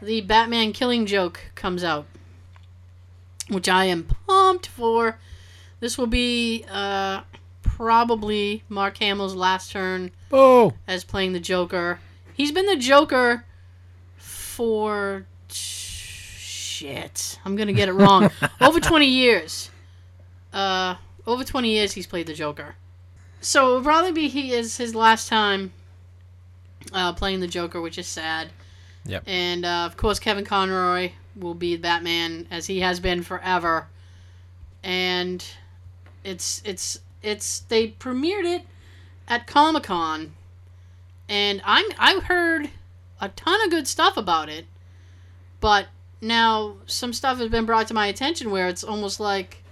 the 0.00 0.20
Batman 0.20 0.72
Killing 0.72 1.06
Joke 1.06 1.40
comes 1.54 1.84
out, 1.84 2.06
which 3.48 3.68
I 3.68 3.84
am 3.86 4.04
pumped 4.26 4.66
for. 4.66 5.18
This 5.80 5.96
will 5.98 6.06
be 6.06 6.64
uh, 6.70 7.22
probably 7.62 8.62
Mark 8.68 8.96
Hamill's 8.98 9.34
last 9.34 9.70
turn 9.72 10.10
Oh. 10.32 10.74
as 10.86 11.04
playing 11.04 11.32
the 11.32 11.40
Joker. 11.40 12.00
He's 12.34 12.52
been 12.52 12.66
the 12.66 12.76
Joker 12.76 13.44
for 14.16 15.26
shit. 15.48 17.38
I'm 17.44 17.56
gonna 17.56 17.72
get 17.72 17.88
it 17.88 17.92
wrong. 17.92 18.30
over 18.60 18.80
20 18.80 19.06
years. 19.06 19.70
Uh, 20.52 20.96
over 21.26 21.44
20 21.44 21.68
years 21.70 21.92
he's 21.92 22.06
played 22.06 22.26
the 22.26 22.34
Joker. 22.34 22.76
So 23.40 23.68
it'll 23.70 23.82
probably 23.82 24.12
be 24.12 24.28
he 24.28 24.52
is 24.52 24.76
his 24.78 24.94
last 24.94 25.28
time 25.28 25.72
uh, 26.92 27.12
playing 27.12 27.40
the 27.40 27.46
Joker, 27.46 27.80
which 27.80 27.98
is 27.98 28.06
sad. 28.06 28.48
Yep. 29.08 29.24
And 29.26 29.64
uh, 29.64 29.84
of 29.86 29.96
course, 29.96 30.18
Kevin 30.18 30.44
Conroy 30.44 31.12
will 31.34 31.54
be 31.54 31.76
Batman 31.76 32.46
as 32.50 32.66
he 32.66 32.80
has 32.80 33.00
been 33.00 33.22
forever. 33.22 33.86
And 34.84 35.44
it's 36.22 36.62
it's 36.64 37.00
it's 37.22 37.60
they 37.60 37.88
premiered 37.88 38.44
it 38.44 38.62
at 39.26 39.46
Comic 39.46 39.84
Con, 39.84 40.34
and 41.28 41.60
I'm 41.64 41.86
I 41.98 42.20
heard 42.20 42.70
a 43.20 43.30
ton 43.30 43.64
of 43.64 43.70
good 43.70 43.88
stuff 43.88 44.16
about 44.16 44.48
it, 44.48 44.66
but 45.60 45.86
now 46.20 46.76
some 46.86 47.12
stuff 47.12 47.38
has 47.38 47.48
been 47.48 47.66
brought 47.66 47.88
to 47.88 47.94
my 47.94 48.06
attention 48.06 48.50
where 48.50 48.68
it's 48.68 48.84
almost 48.84 49.20
like, 49.20 49.62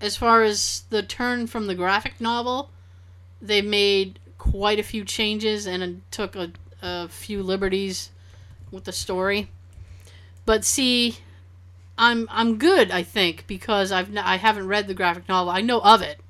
as 0.00 0.16
far 0.16 0.42
as 0.42 0.84
the 0.90 1.02
turn 1.02 1.46
from 1.46 1.66
the 1.66 1.74
graphic 1.74 2.20
novel, 2.20 2.70
they 3.40 3.62
made 3.62 4.18
quite 4.36 4.78
a 4.78 4.82
few 4.82 5.04
changes 5.04 5.66
and 5.66 6.02
took 6.10 6.36
a, 6.36 6.52
a 6.82 7.08
few 7.08 7.42
liberties 7.42 8.10
with 8.70 8.84
the 8.84 8.92
story. 8.92 9.50
But 10.44 10.64
see, 10.64 11.18
I'm 11.98 12.28
I'm 12.30 12.58
good, 12.58 12.90
I 12.90 13.02
think, 13.02 13.46
because 13.46 13.92
I've 13.92 14.16
I 14.16 14.36
haven't 14.36 14.68
read 14.68 14.86
the 14.86 14.94
graphic 14.94 15.28
novel. 15.28 15.52
I 15.52 15.60
know 15.60 15.80
of 15.80 16.00
it. 16.00 16.20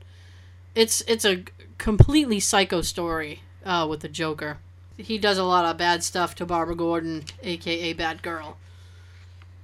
It's 0.75 1.03
it's 1.03 1.25
a 1.25 1.45
completely 1.77 2.41
psycho 2.41 2.81
story 2.81 3.43
uh, 3.65 3.87
with 3.89 4.01
the 4.01 4.09
Joker. 4.09 4.59
He 4.97 5.19
does 5.19 5.39
a 5.39 5.45
lot 5.45 5.65
of 5.65 5.77
bad 5.77 6.03
stuff 6.03 6.35
to 6.37 6.47
Barbara 6.47 6.75
Gordon, 6.75 7.25
aka 7.43 7.93
Bad 7.93 8.23
Girl, 8.23 8.57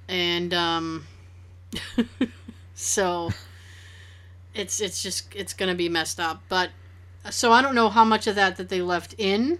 and 0.07 0.53
um, 0.53 1.05
so 2.75 3.31
it's 4.53 4.79
it's 4.79 5.03
just 5.03 5.33
it's 5.35 5.53
gonna 5.53 5.75
be 5.75 5.89
messed 5.89 6.19
up. 6.19 6.43
But 6.47 6.69
so 7.29 7.51
I 7.51 7.61
don't 7.61 7.75
know 7.75 7.89
how 7.89 8.05
much 8.05 8.27
of 8.27 8.35
that 8.35 8.55
that 8.57 8.69
they 8.69 8.81
left 8.81 9.15
in 9.17 9.59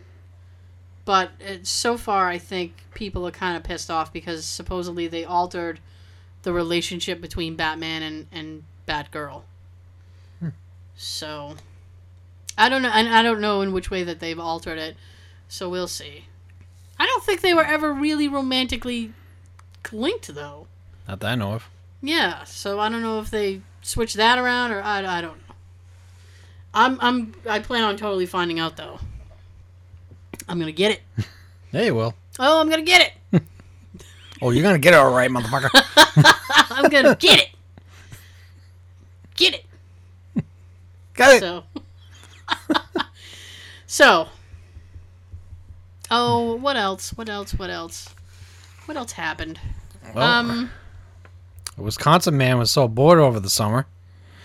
but 1.05 1.31
it, 1.39 1.67
so 1.67 1.97
far 1.97 2.27
I 2.27 2.37
think 2.37 2.73
people 2.93 3.25
are 3.27 3.31
kind 3.31 3.55
of 3.55 3.63
pissed 3.63 3.89
off 3.89 4.11
because 4.11 4.45
supposedly 4.45 5.07
they 5.07 5.23
altered 5.23 5.79
the 6.43 6.51
relationship 6.51 7.21
between 7.21 7.55
Batman 7.55 8.03
and 8.03 8.27
and 8.31 8.63
Batgirl. 8.87 9.43
Hmm. 10.39 10.49
So 10.95 11.55
I 12.57 12.69
don't 12.69 12.81
know, 12.81 12.91
and 12.93 13.07
I 13.07 13.21
don't 13.21 13.41
know 13.41 13.61
in 13.61 13.71
which 13.71 13.91
way 13.91 14.03
that 14.03 14.19
they've 14.19 14.39
altered 14.39 14.77
it. 14.77 14.97
So 15.47 15.69
we'll 15.69 15.87
see. 15.87 16.25
I 16.97 17.05
don't 17.05 17.23
think 17.23 17.41
they 17.41 17.53
were 17.53 17.65
ever 17.65 17.93
really 17.93 18.27
romantically 18.27 19.13
linked 19.91 20.33
though. 20.33 20.67
Not 21.07 21.19
that 21.19 21.31
I 21.31 21.35
know 21.35 21.53
of. 21.53 21.69
Yeah, 22.01 22.43
so 22.43 22.79
I 22.79 22.89
don't 22.89 23.01
know 23.01 23.19
if 23.19 23.29
they 23.29 23.61
switched 23.81 24.15
that 24.17 24.37
around 24.37 24.71
or 24.71 24.81
I, 24.81 24.99
I 25.17 25.21
don't 25.21 25.37
know. 25.37 25.55
I'm 26.73 26.99
I'm 27.01 27.35
I 27.47 27.59
plan 27.59 27.83
on 27.83 27.97
totally 27.97 28.25
finding 28.25 28.59
out 28.59 28.77
though. 28.77 28.99
I'm 30.47 30.59
gonna 30.59 30.71
get 30.71 30.91
it. 30.91 31.01
Yeah, 31.71 31.81
you 31.81 31.95
will. 31.95 32.13
Oh, 32.39 32.61
I'm 32.61 32.69
gonna 32.69 32.83
get 32.83 33.11
it. 33.33 33.43
Oh, 34.41 34.51
you're 34.51 34.63
gonna 34.63 34.77
get 34.79 34.93
it 34.93 34.97
all 34.97 35.11
right, 35.13 35.29
motherfucker. 35.31 35.69
I'm 36.69 36.89
gonna 36.89 37.15
get 37.15 37.39
it. 37.39 37.49
Get 39.35 39.55
it. 40.35 40.45
Got 41.13 41.35
it. 41.35 41.39
So. 41.39 41.63
so. 43.87 44.27
Oh, 46.11 46.55
what 46.55 46.75
else? 46.75 47.11
What 47.13 47.29
else? 47.29 47.53
What 47.53 47.69
else? 47.69 48.13
What 48.85 48.97
else 48.97 49.13
happened? 49.13 49.59
Well, 50.13 50.25
um. 50.25 50.69
a 51.77 51.81
Wisconsin 51.81 52.37
man 52.37 52.57
was 52.57 52.71
so 52.71 52.87
bored 52.87 53.19
over 53.19 53.39
the 53.39 53.49
summer, 53.49 53.87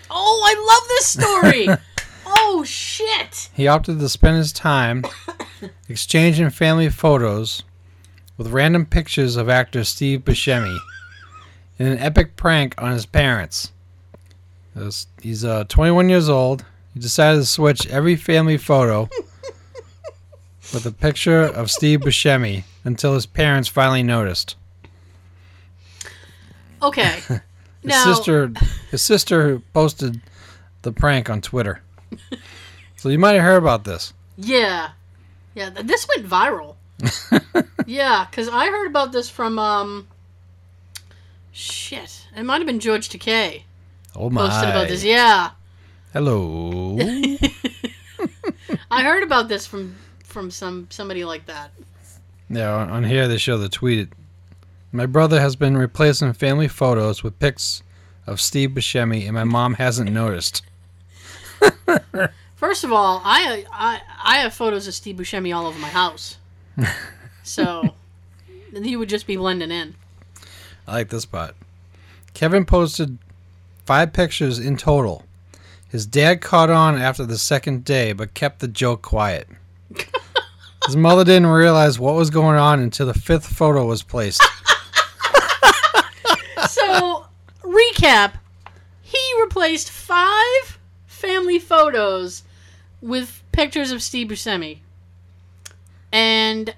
Oh, 0.09 0.43
I 0.45 0.53
love 0.67 0.87
this 0.89 1.07
story. 1.07 1.67
Oh 2.31 2.63
shit. 2.65 3.49
he 3.53 3.67
opted 3.67 3.99
to 3.99 4.09
spend 4.09 4.37
his 4.37 4.51
time 4.53 5.03
exchanging 5.89 6.49
family 6.49 6.89
photos 6.89 7.63
with 8.37 8.47
random 8.51 8.85
pictures 8.85 9.35
of 9.35 9.49
actor 9.49 9.83
Steve 9.83 10.21
Buscemi 10.21 10.77
in 11.77 11.87
an 11.87 11.97
epic 11.99 12.35
prank 12.35 12.73
on 12.81 12.91
his 12.91 13.05
parents. 13.05 13.71
He's 15.21 15.43
uh, 15.43 15.65
21 15.65 16.09
years 16.09 16.29
old. 16.29 16.63
He 16.93 16.99
decided 16.99 17.39
to 17.39 17.45
switch 17.45 17.87
every 17.87 18.15
family 18.15 18.57
photo 18.57 19.09
with 20.73 20.85
a 20.85 20.91
picture 20.91 21.41
of 21.41 21.71
Steve 21.71 22.01
Buscemi 22.01 22.63
until 22.83 23.13
his 23.13 23.25
parents 23.25 23.67
finally 23.67 24.03
noticed. 24.03 24.55
Okay. 26.81 27.19
His 27.81 27.89
now, 27.89 28.03
sister, 28.03 28.51
his 28.91 29.01
sister 29.01 29.59
posted 29.73 30.21
the 30.83 30.91
prank 30.91 31.31
on 31.31 31.41
Twitter. 31.41 31.81
So 32.95 33.09
you 33.09 33.19
might 33.19 33.33
have 33.33 33.43
heard 33.43 33.57
about 33.57 33.83
this. 33.83 34.13
Yeah. 34.37 34.91
Yeah, 35.55 35.69
th- 35.69 35.85
this 35.85 36.07
went 36.07 36.27
viral. 36.29 36.75
yeah, 37.85 38.25
because 38.29 38.47
I 38.47 38.67
heard 38.67 38.87
about 38.87 39.11
this 39.11 39.29
from, 39.29 39.57
um. 39.59 40.07
Shit. 41.51 42.27
It 42.35 42.43
might 42.43 42.59
have 42.59 42.67
been 42.67 42.79
George 42.79 43.09
Takei 43.09 43.63
Oh 44.15 44.29
my! 44.29 44.41
God. 44.41 44.49
Posted 44.49 44.69
about 44.69 44.87
this. 44.87 45.03
Yeah. 45.03 45.51
Hello. 46.13 46.97
I 48.91 49.03
heard 49.03 49.23
about 49.23 49.47
this 49.47 49.65
from 49.65 49.95
from 50.23 50.51
some 50.51 50.87
somebody 50.89 51.23
like 51.25 51.45
that. 51.47 51.71
yeah, 52.49 52.73
on, 52.73 52.89
on 52.89 53.03
here 53.03 53.27
they 53.27 53.37
show 53.37 53.57
the 53.57 53.69
tweet. 53.69 54.09
My 54.91 55.05
brother 55.05 55.39
has 55.39 55.55
been 55.55 55.77
replacing 55.77 56.33
family 56.33 56.67
photos 56.67 57.23
with 57.23 57.39
pics 57.39 57.83
of 58.27 58.41
Steve 58.41 58.71
Buscemi, 58.71 59.23
and 59.23 59.33
my 59.33 59.45
mom 59.45 59.75
hasn't 59.75 60.11
noticed. 60.11 60.61
First 62.55 62.83
of 62.83 62.91
all, 62.91 63.21
I 63.23 63.65
I 63.71 64.01
I 64.23 64.37
have 64.37 64.53
photos 64.53 64.87
of 64.87 64.93
Steve 64.93 65.15
Buscemi 65.15 65.55
all 65.55 65.65
over 65.65 65.79
my 65.79 65.89
house, 65.89 66.37
so 67.43 67.95
he 68.83 68.95
would 68.95 69.09
just 69.09 69.25
be 69.27 69.35
blending 69.35 69.71
in. 69.71 69.95
I 70.87 70.93
like 70.93 71.09
this 71.09 71.25
part. 71.25 71.55
Kevin 72.33 72.65
posted 72.65 73.17
five 73.85 74.13
pictures 74.13 74.59
in 74.59 74.77
total. 74.77 75.25
His 75.89 76.05
dad 76.05 76.39
caught 76.41 76.69
on 76.69 76.97
after 76.97 77.25
the 77.25 77.37
second 77.37 77.83
day, 77.83 78.13
but 78.13 78.33
kept 78.33 78.59
the 78.59 78.67
joke 78.67 79.01
quiet. 79.01 79.47
His 80.85 80.95
mother 80.95 81.23
didn't 81.23 81.47
realize 81.47 81.99
what 81.99 82.15
was 82.15 82.29
going 82.29 82.57
on 82.57 82.79
until 82.79 83.07
the 83.07 83.13
fifth 83.13 83.45
photo 83.47 83.85
was 83.85 84.03
placed. 84.03 84.41
So 86.69 87.25
recap: 87.63 88.33
he 89.01 89.19
replaced 89.41 89.89
five 89.89 90.79
family 91.21 91.59
photos 91.59 92.43
with 93.01 93.43
pictures 93.51 93.91
of 93.91 94.01
Steve 94.01 94.27
Buscemi, 94.27 94.79
and 96.11 96.73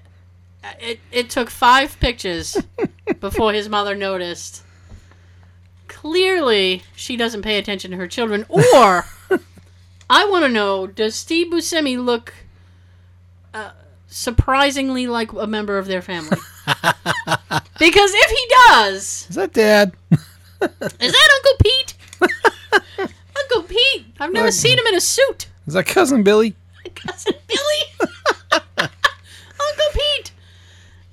it 0.78 1.00
it 1.10 1.30
took 1.30 1.50
five 1.50 1.98
pictures 2.00 2.56
before 3.20 3.52
his 3.52 3.68
mother 3.68 3.94
noticed. 3.94 4.62
Clearly, 5.88 6.82
she 6.94 7.16
doesn't 7.16 7.42
pay 7.42 7.58
attention 7.58 7.90
to 7.90 7.96
her 7.96 8.06
children. 8.08 8.44
Or, 8.48 9.06
I 10.10 10.26
want 10.26 10.44
to 10.44 10.48
know: 10.48 10.86
Does 10.86 11.14
Steve 11.14 11.52
Buscemi 11.52 12.02
look 12.02 12.34
uh, 13.54 13.70
surprisingly 14.08 15.06
like 15.06 15.32
a 15.32 15.46
member 15.46 15.78
of 15.78 15.86
their 15.86 16.02
family? 16.02 16.38
because 17.78 18.12
if 18.14 18.30
he 18.30 18.54
does, 18.68 19.26
Is 19.30 19.36
that 19.36 19.52
dad? 19.52 19.92
is 20.60 21.12
that 21.12 21.28
Uncle 21.36 21.56
Pete? 21.62 21.94
Uncle 23.36 23.62
Pete. 23.62 24.03
I've 24.20 24.32
never 24.32 24.46
Look. 24.46 24.54
seen 24.54 24.78
him 24.78 24.86
in 24.86 24.94
a 24.94 25.00
suit. 25.00 25.48
Is 25.66 25.74
that 25.74 25.86
cousin 25.86 26.22
Billy? 26.22 26.54
Cousin 26.94 27.34
Billy. 27.48 28.10
Uncle 28.78 29.90
Pete. 29.92 30.32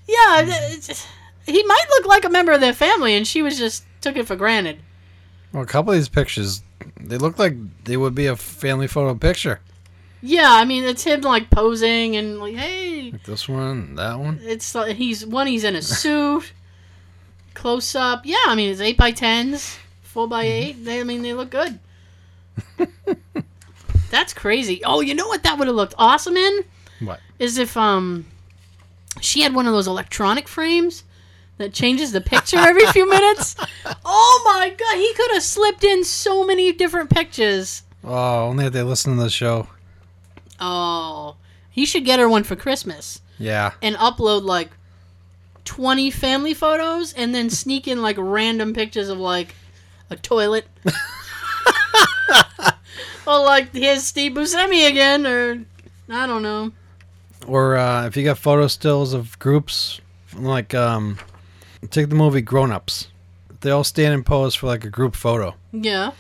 Yeah, 0.08 0.42
it's- 0.42 1.08
he 1.48 1.64
might 1.64 1.86
look 1.90 2.06
like 2.06 2.24
a 2.26 2.30
member 2.30 2.52
of 2.52 2.62
their 2.62 2.74
family, 2.74 3.16
and 3.16 3.26
she 3.28 3.42
was 3.42 3.58
just 3.58 3.84
took 4.02 4.16
it 4.16 4.28
for 4.28 4.36
granted. 4.36 4.80
Well, 5.52 5.64
a 5.64 5.66
couple 5.66 5.92
of 5.92 5.98
these 5.98 6.08
pictures, 6.10 6.62
they 7.00 7.18
look 7.18 7.40
like 7.40 7.56
they 7.84 7.98
would 7.98 8.14
be 8.16 8.28
a 8.28 8.36
family 8.36 8.88
photo 8.88 9.16
picture. 9.16 9.60
Yeah, 10.22 10.50
I 10.54 10.66
mean 10.66 10.84
it's 10.84 11.04
him 11.04 11.22
like 11.22 11.50
posing 11.50 12.16
and 12.16 12.38
like, 12.40 12.56
hey, 12.56 13.10
Like 13.12 13.24
this 13.24 13.50
one, 13.50 13.96
that 13.96 14.20
one. 14.20 14.40
it's 14.44 14.76
like 14.76 14.96
he's 14.96 15.26
one. 15.26 15.48
He's 15.48 15.64
in 15.64 15.76
a 15.76 15.82
suit, 15.82 16.54
close 17.56 17.96
up. 17.96 18.22
Yeah, 18.24 18.38
I 18.48 18.54
mean 18.56 18.70
it's 18.72 18.82
eight 18.82 18.98
by 18.98 19.12
tens, 19.12 19.78
four 20.04 20.28
by 20.28 20.44
eight. 20.44 20.86
They, 20.86 21.00
I 21.02 21.04
mean 21.04 21.24
they 21.24 21.34
look 21.34 21.50
good. 21.50 21.80
That's 24.10 24.34
crazy. 24.34 24.82
Oh, 24.84 25.02
you 25.02 25.14
know 25.16 25.28
what 25.28 25.44
that 25.44 25.58
would 25.58 25.68
have 25.68 25.76
looked 25.76 25.94
awesome 25.98 26.36
in? 26.38 26.60
What? 27.00 27.20
is 27.40 27.58
if 27.58 27.76
um 27.78 28.26
she 29.20 29.42
had 29.42 29.54
one 29.56 29.66
of 29.68 29.74
those 29.74 29.88
electronic 29.88 30.48
frames 30.48 31.04
that 31.58 31.74
changes 31.74 32.12
the 32.12 32.22
picture 32.22 32.58
every 32.58 32.86
few 32.88 33.10
minutes. 33.10 33.56
Oh 34.06 34.42
my 34.46 34.70
god, 34.70 34.98
he 34.98 35.14
could 35.14 35.32
have 35.34 35.44
slipped 35.44 35.84
in 35.84 36.04
so 36.04 36.46
many 36.46 36.72
different 36.72 37.10
pictures. 37.10 37.84
Oh, 38.04 38.46
only 38.48 38.66
if 38.66 38.74
they 38.74 38.84
listen 38.84 39.16
to 39.18 39.24
the 39.24 39.30
show. 39.30 39.68
Oh, 40.60 41.36
he 41.70 41.86
should 41.86 42.06
get 42.06 42.20
her 42.20 42.30
one 42.30 42.44
for 42.44 42.56
Christmas 42.56 43.22
Yeah. 43.40 43.72
and 43.82 43.96
upload 43.96 44.44
like 44.44 44.70
20 45.66 46.12
family 46.12 46.54
photos 46.54 47.14
and 47.14 47.34
then 47.34 47.50
sneak 47.50 47.88
in 47.88 48.02
like 48.02 48.16
random 48.20 48.74
pictures 48.74 49.10
of 49.10 49.18
like 49.20 49.56
a 50.10 50.16
toilet. 50.16 50.68
or 53.28 53.40
like 53.40 53.74
here's 53.74 54.04
Steve 54.04 54.34
Buscemi 54.34 54.90
again, 54.90 55.26
or 55.28 55.64
I 56.10 56.28
don't 56.28 56.42
know. 56.42 56.72
Or 57.48 57.76
uh, 57.78 58.06
if 58.08 58.16
you 58.18 58.24
got 58.24 58.38
photo 58.38 58.68
stills 58.68 59.14
of 59.14 59.38
groups, 59.40 60.00
like 60.36 60.74
um, 60.74 61.18
take 61.90 62.10
the 62.10 62.16
movie 62.16 62.42
Grown 62.42 62.72
Ups. 62.72 63.08
They 63.62 63.70
all 63.72 63.84
stand 63.84 64.14
and 64.14 64.26
pose 64.26 64.56
for 64.56 64.68
like 64.68 64.86
a 64.86 64.90
group 64.90 65.16
photo, 65.16 65.56
Yeah. 65.72 66.12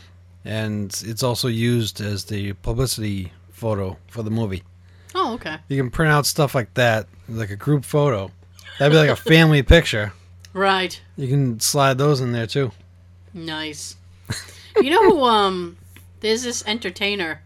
and 0.46 0.92
it's 1.06 1.24
also 1.24 1.48
used 1.48 2.00
as 2.00 2.26
the 2.26 2.54
publicity 2.54 3.34
photo 3.52 3.98
for 4.08 4.22
the 4.22 4.30
movie. 4.30 4.62
Oh, 5.16 5.34
okay. 5.34 5.58
You 5.68 5.78
can 5.78 5.90
print 5.90 6.12
out 6.12 6.28
stuff 6.28 6.54
like 6.54 6.72
that, 6.76 7.08
like 7.28 7.50
a 7.50 7.56
group 7.56 7.84
photo. 7.84 8.30
That'd 8.78 8.94
be 8.94 8.98
like 8.98 9.10
a 9.10 9.16
family 9.16 9.64
picture. 9.64 10.14
Right. 10.54 11.00
You 11.16 11.30
can 11.30 11.62
slide 11.62 11.98
those 11.98 12.20
in 12.20 12.34
there 12.34 12.46
too. 12.46 12.74
Nice. 13.34 13.96
You 14.78 14.90
know 14.90 15.10
who? 15.10 15.24
Um, 15.24 15.78
there's 16.22 16.44
this 16.44 16.64
entertainer 16.66 17.42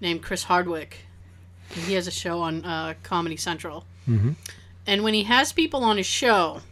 named 0.00 0.22
Chris 0.22 0.44
Hardwick. 0.44 1.04
And 1.74 1.84
he 1.84 1.94
has 1.94 2.06
a 2.06 2.10
show 2.10 2.40
on 2.40 2.64
uh, 2.64 2.94
Comedy 3.02 3.36
Central. 3.36 3.84
Mhm. 4.08 4.36
And 4.86 5.04
when 5.04 5.12
he 5.12 5.24
has 5.24 5.52
people 5.52 5.84
on 5.84 5.98
his 5.98 6.06
show, 6.06 6.62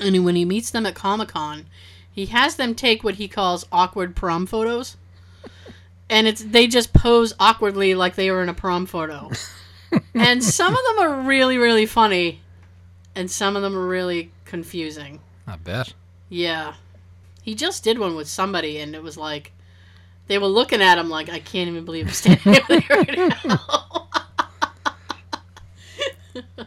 and 0.00 0.24
when 0.24 0.34
he 0.36 0.44
meets 0.46 0.70
them 0.70 0.86
at 0.86 0.94
Comic 0.94 1.28
Con, 1.28 1.66
he 2.10 2.26
has 2.26 2.56
them 2.56 2.74
take 2.74 3.04
what 3.04 3.16
he 3.16 3.28
calls 3.28 3.66
awkward 3.70 4.16
prom 4.16 4.46
photos. 4.46 4.96
And 6.08 6.26
it's 6.26 6.42
they 6.42 6.66
just 6.66 6.92
pose 6.94 7.34
awkwardly 7.38 7.94
like 7.94 8.14
they 8.14 8.30
were 8.30 8.42
in 8.42 8.48
a 8.48 8.54
prom 8.54 8.86
photo. 8.86 9.30
and 10.14 10.42
some 10.42 10.72
of 10.72 10.80
them 10.86 10.98
are 11.00 11.20
really, 11.22 11.58
really 11.58 11.84
funny, 11.86 12.40
and 13.14 13.30
some 13.30 13.56
of 13.56 13.62
them 13.62 13.76
are 13.76 13.86
really 13.86 14.30
confusing. 14.46 15.20
I 15.46 15.56
bet. 15.56 15.92
Yeah. 16.30 16.74
He 17.46 17.54
just 17.54 17.84
did 17.84 18.00
one 18.00 18.16
with 18.16 18.28
somebody, 18.28 18.80
and 18.80 18.92
it 18.96 19.04
was 19.04 19.16
like, 19.16 19.52
they 20.26 20.36
were 20.36 20.48
looking 20.48 20.82
at 20.82 20.98
him 20.98 21.08
like, 21.08 21.28
I 21.28 21.38
can't 21.38 21.68
even 21.68 21.84
believe 21.84 22.08
I'm 22.08 22.12
standing 22.12 22.56
over 22.56 22.66
there 22.66 22.82
right 22.90 23.32
now. 23.44 24.08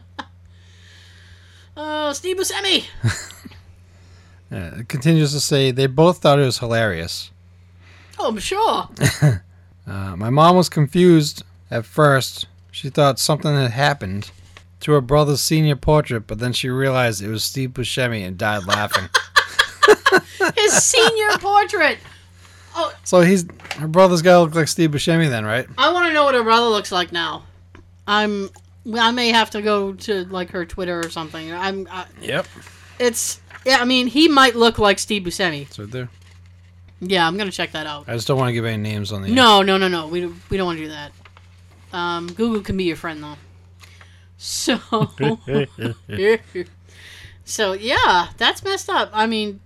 oh, 1.76 2.12
Steve 2.14 2.38
Buscemi! 2.38 2.86
Uh, 4.52 4.78
it 4.80 4.88
continues 4.88 5.30
to 5.30 5.38
say 5.38 5.70
they 5.70 5.86
both 5.86 6.18
thought 6.18 6.40
it 6.40 6.44
was 6.44 6.58
hilarious. 6.58 7.30
Oh, 8.18 8.26
I'm 8.30 8.38
sure. 8.40 8.88
Uh, 9.86 10.16
my 10.16 10.28
mom 10.28 10.56
was 10.56 10.68
confused 10.68 11.44
at 11.70 11.86
first. 11.86 12.48
She 12.72 12.90
thought 12.90 13.20
something 13.20 13.54
had 13.54 13.70
happened 13.70 14.32
to 14.80 14.90
her 14.90 15.00
brother's 15.00 15.40
senior 15.40 15.76
portrait, 15.76 16.26
but 16.26 16.40
then 16.40 16.52
she 16.52 16.68
realized 16.68 17.22
it 17.22 17.28
was 17.28 17.44
Steve 17.44 17.70
Buscemi 17.70 18.26
and 18.26 18.36
died 18.36 18.66
laughing. 18.66 19.08
His 20.56 20.72
senior 20.82 21.38
portrait. 21.38 21.98
Oh, 22.74 22.92
So 23.04 23.20
he's 23.20 23.44
her 23.76 23.88
brother's 23.88 24.22
got 24.22 24.34
to 24.34 24.40
look 24.42 24.54
like 24.54 24.68
Steve 24.68 24.90
Buscemi 24.92 25.28
then, 25.28 25.44
right? 25.44 25.66
I 25.76 25.92
want 25.92 26.06
to 26.08 26.12
know 26.12 26.24
what 26.24 26.34
her 26.34 26.42
brother 26.44 26.66
looks 26.66 26.92
like 26.92 27.12
now. 27.12 27.44
I'm. 28.06 28.50
I 28.94 29.10
may 29.10 29.28
have 29.30 29.50
to 29.50 29.62
go 29.62 29.92
to 29.92 30.24
like 30.26 30.50
her 30.50 30.64
Twitter 30.64 31.00
or 31.00 31.10
something. 31.10 31.52
I'm. 31.52 31.86
I, 31.90 32.06
Yep. 32.22 32.46
it's. 32.98 33.40
Yeah, 33.66 33.78
I 33.80 33.84
mean, 33.84 34.06
he 34.06 34.26
might 34.28 34.54
look 34.56 34.78
like 34.78 34.98
Steve 34.98 35.22
Buscemi. 35.24 35.62
It's 35.62 35.78
right 35.78 35.90
there. 35.90 36.08
Yeah, 37.00 37.26
I'm 37.26 37.36
gonna 37.36 37.50
check 37.50 37.72
that 37.72 37.86
out. 37.86 38.04
I 38.08 38.14
just 38.14 38.26
don't 38.28 38.38
want 38.38 38.48
to 38.48 38.52
give 38.52 38.64
any 38.64 38.82
names 38.82 39.10
on 39.12 39.22
the. 39.22 39.28
No, 39.28 39.62
no, 39.62 39.76
no, 39.76 39.88
no. 39.88 40.06
We 40.08 40.20
don't- 40.22 40.50
we 40.50 40.56
don't 40.56 40.66
want 40.66 40.78
to 40.78 40.84
do 40.84 40.90
that. 40.90 41.12
Um, 41.92 42.26
Google 42.28 42.60
can 42.62 42.76
be 42.76 42.84
your 42.84 42.96
friend 42.96 43.22
though. 43.22 43.36
So, 44.38 44.78
so 47.44 47.72
yeah, 47.72 48.28
that's 48.36 48.62
messed 48.64 48.88
up. 48.88 49.10
I 49.12 49.26
mean, 49.26 49.60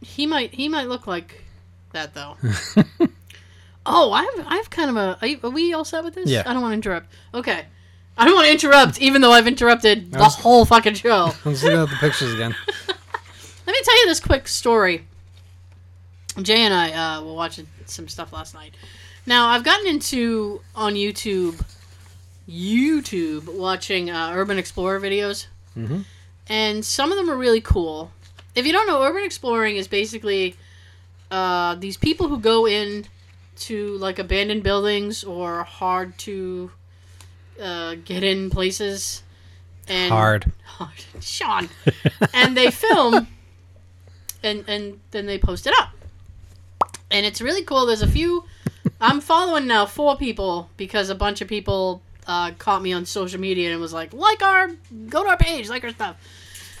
he 0.00 0.26
might 0.26 0.54
he 0.54 0.68
might 0.68 0.88
look 0.88 1.06
like 1.06 1.44
that 1.92 2.14
though. 2.14 2.36
oh, 3.86 4.12
I 4.12 4.22
have 4.24 4.46
I 4.46 4.56
have 4.56 4.70
kind 4.70 4.90
of 4.90 4.96
a. 4.96 5.18
Are, 5.20 5.26
you, 5.26 5.40
are 5.42 5.50
we 5.50 5.72
all 5.72 5.84
set 5.84 6.04
with 6.04 6.14
this? 6.14 6.28
Yeah. 6.28 6.42
I 6.46 6.52
don't 6.52 6.62
want 6.62 6.72
to 6.72 6.74
interrupt. 6.76 7.12
Okay. 7.34 7.64
I 8.18 8.24
don't 8.26 8.34
want 8.34 8.46
to 8.48 8.52
interrupt, 8.52 9.00
even 9.00 9.22
though 9.22 9.32
I've 9.32 9.46
interrupted 9.46 10.12
the 10.12 10.24
whole 10.24 10.64
fucking 10.66 10.94
show. 10.94 11.28
Just 11.44 11.64
looking 11.64 11.78
at 11.78 11.88
the 11.88 11.96
pictures 11.96 12.34
again. 12.34 12.54
Let 13.66 13.72
me 13.72 13.78
tell 13.82 13.98
you 14.00 14.06
this 14.08 14.20
quick 14.20 14.46
story. 14.46 15.06
Jay 16.42 16.60
and 16.60 16.74
I 16.74 16.90
uh, 16.92 17.22
were 17.22 17.32
watching 17.32 17.66
some 17.86 18.08
stuff 18.08 18.32
last 18.32 18.52
night. 18.52 18.74
Now 19.26 19.48
I've 19.48 19.64
gotten 19.64 19.86
into 19.86 20.60
on 20.74 20.94
YouTube, 20.94 21.64
YouTube 22.48 23.48
watching 23.56 24.10
uh, 24.10 24.32
Urban 24.34 24.58
Explorer 24.58 25.00
videos, 25.00 25.46
Mhm. 25.76 26.04
and 26.48 26.84
some 26.84 27.10
of 27.12 27.16
them 27.16 27.30
are 27.30 27.36
really 27.36 27.60
cool. 27.60 28.12
If 28.54 28.66
you 28.66 28.72
don't 28.72 28.86
know, 28.86 29.02
urban 29.02 29.24
exploring 29.24 29.76
is 29.76 29.88
basically 29.88 30.56
uh, 31.30 31.76
these 31.76 31.96
people 31.96 32.28
who 32.28 32.38
go 32.38 32.66
in 32.66 33.06
to 33.60 33.96
like 33.98 34.18
abandoned 34.18 34.62
buildings 34.62 35.22
or 35.22 35.62
hard 35.64 36.16
to 36.18 36.70
uh, 37.60 37.96
get 38.04 38.22
in 38.24 38.50
places. 38.50 39.22
And 39.88 40.12
Hard. 40.12 40.50
hard. 40.64 41.04
Sean. 41.20 41.68
and 42.32 42.56
they 42.56 42.70
film 42.70 43.26
and 44.42 44.64
and 44.68 45.00
then 45.10 45.26
they 45.26 45.38
post 45.38 45.66
it 45.66 45.74
up. 45.78 45.90
And 47.10 47.26
it's 47.26 47.40
really 47.40 47.62
cool. 47.62 47.86
There's 47.86 48.02
a 48.02 48.08
few 48.08 48.44
I'm 49.00 49.20
following 49.20 49.66
now 49.66 49.86
four 49.86 50.16
people 50.16 50.70
because 50.76 51.10
a 51.10 51.14
bunch 51.14 51.40
of 51.40 51.48
people 51.48 52.02
uh, 52.26 52.52
caught 52.58 52.82
me 52.82 52.92
on 52.92 53.04
social 53.04 53.40
media 53.40 53.72
and 53.72 53.80
was 53.80 53.92
like, 53.92 54.12
like 54.12 54.42
our 54.42 54.68
go 55.08 55.22
to 55.24 55.28
our 55.30 55.36
page, 55.36 55.68
like 55.68 55.84
our 55.84 55.90
stuff. 55.90 56.16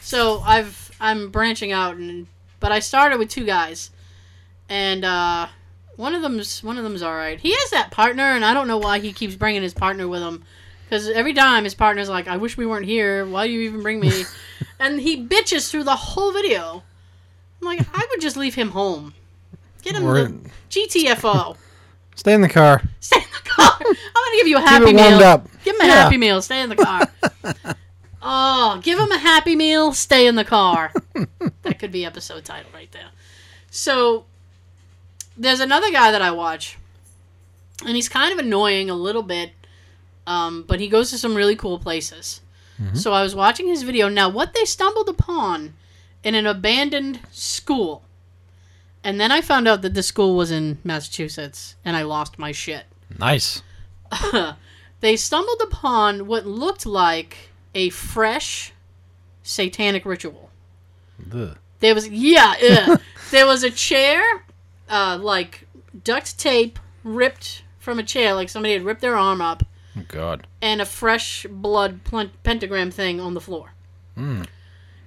So 0.00 0.40
I've 0.40 0.89
I'm 1.00 1.30
branching 1.30 1.72
out 1.72 1.96
and 1.96 2.26
but 2.60 2.70
I 2.72 2.78
started 2.80 3.18
with 3.18 3.28
two 3.30 3.44
guys. 3.46 3.90
And 4.68 5.04
uh 5.04 5.48
one 5.96 6.14
of 6.14 6.22
them's 6.22 6.62
one 6.62 6.76
of 6.78 6.84
them's 6.84 7.02
all 7.02 7.14
right. 7.14 7.38
He 7.40 7.52
has 7.52 7.70
that 7.70 7.90
partner, 7.90 8.22
and 8.22 8.44
I 8.44 8.54
don't 8.54 8.68
know 8.68 8.78
why 8.78 9.00
he 9.00 9.12
keeps 9.12 9.34
bringing 9.34 9.62
his 9.62 9.74
partner 9.74 10.06
with 10.08 10.22
him. 10.22 10.44
Because 10.84 11.08
every 11.08 11.34
time 11.34 11.64
his 11.64 11.74
partner's 11.74 12.08
like, 12.08 12.26
"I 12.28 12.36
wish 12.36 12.56
we 12.56 12.66
weren't 12.66 12.86
here. 12.86 13.26
Why 13.26 13.46
do 13.46 13.52
you 13.52 13.60
even 13.62 13.82
bring 13.82 14.00
me?" 14.00 14.24
and 14.80 15.00
he 15.00 15.24
bitches 15.26 15.70
through 15.70 15.84
the 15.84 15.96
whole 15.96 16.32
video. 16.32 16.82
I'm 17.60 17.66
like, 17.66 17.80
I 17.92 18.06
would 18.10 18.20
just 18.20 18.36
leave 18.36 18.54
him 18.54 18.70
home. 18.70 19.12
Get 19.82 19.94
him 19.94 20.04
the 20.04 20.50
GTFO. 20.70 21.56
Stay 22.14 22.32
in 22.34 22.40
the 22.40 22.48
car. 22.48 22.82
Stay 23.00 23.18
in 23.18 23.22
the 23.32 23.48
car. 23.50 23.76
I'm 23.80 23.86
gonna 23.86 24.36
give 24.36 24.46
you 24.46 24.56
a 24.56 24.60
happy 24.60 24.86
Keep 24.86 24.94
it 24.94 24.98
warmed 24.98 25.16
meal. 25.18 25.26
up. 25.26 25.48
Give 25.64 25.74
him 25.74 25.80
a 25.82 25.86
Yeah. 25.86 25.94
happy 26.02 26.16
meal. 26.16 26.40
Stay 26.42 26.60
in 26.62 26.68
the 26.70 26.76
car. 26.76 27.02
oh, 28.22 28.80
give 28.82 28.98
him 28.98 29.10
a 29.10 29.18
happy 29.18 29.56
meal. 29.56 29.92
Stay 29.92 30.26
in 30.26 30.34
the 30.34 30.44
car. 30.44 30.92
that 31.62 31.78
could 31.78 31.92
be 31.92 32.04
episode 32.04 32.44
title 32.44 32.70
right 32.72 32.90
there. 32.92 33.10
So 33.70 34.24
there's 35.36 35.60
another 35.60 35.90
guy 35.90 36.10
that 36.10 36.22
I 36.22 36.30
watch, 36.30 36.78
and 37.86 37.96
he's 37.96 38.08
kind 38.08 38.32
of 38.32 38.38
annoying 38.38 38.90
a 38.90 38.94
little 38.94 39.22
bit, 39.22 39.52
um, 40.26 40.64
but 40.66 40.80
he 40.80 40.88
goes 40.88 41.10
to 41.10 41.18
some 41.18 41.34
really 41.34 41.56
cool 41.56 41.78
places. 41.78 42.40
So 42.94 43.12
I 43.12 43.22
was 43.22 43.34
watching 43.34 43.68
his 43.68 43.82
video. 43.82 44.08
Now, 44.08 44.30
what 44.30 44.54
they 44.54 44.64
stumbled 44.64 45.10
upon 45.10 45.74
in 46.24 46.34
an 46.34 46.46
abandoned 46.46 47.20
school, 47.30 48.04
and 49.04 49.20
then 49.20 49.30
I 49.30 49.42
found 49.42 49.68
out 49.68 49.82
that 49.82 49.92
the 49.92 50.02
school 50.02 50.34
was 50.34 50.50
in 50.50 50.78
Massachusetts, 50.82 51.76
and 51.84 51.94
I 51.94 52.04
lost 52.04 52.38
my 52.38 52.52
shit 52.52 52.86
Nice. 53.18 53.62
they 55.00 55.16
stumbled 55.16 55.60
upon 55.62 56.26
what 56.26 56.46
looked 56.46 56.86
like 56.86 57.49
a 57.74 57.90
fresh 57.90 58.72
satanic 59.42 60.04
ritual. 60.04 60.50
Ugh. 61.34 61.56
There 61.80 61.94
was 61.94 62.08
yeah, 62.08 62.96
there 63.30 63.46
was 63.46 63.62
a 63.62 63.70
chair, 63.70 64.22
uh, 64.88 65.18
like 65.20 65.66
duct 66.04 66.38
tape 66.38 66.78
ripped 67.04 67.62
from 67.78 67.98
a 67.98 68.02
chair, 68.02 68.34
like 68.34 68.48
somebody 68.48 68.74
had 68.74 68.82
ripped 68.84 69.00
their 69.00 69.16
arm 69.16 69.40
up, 69.40 69.62
Oh, 69.96 70.02
God. 70.08 70.46
and 70.60 70.80
a 70.80 70.84
fresh 70.86 71.46
blood 71.50 72.00
pentagram 72.42 72.90
thing 72.90 73.18
on 73.20 73.32
the 73.34 73.40
floor. 73.40 73.72
Mm. 74.16 74.46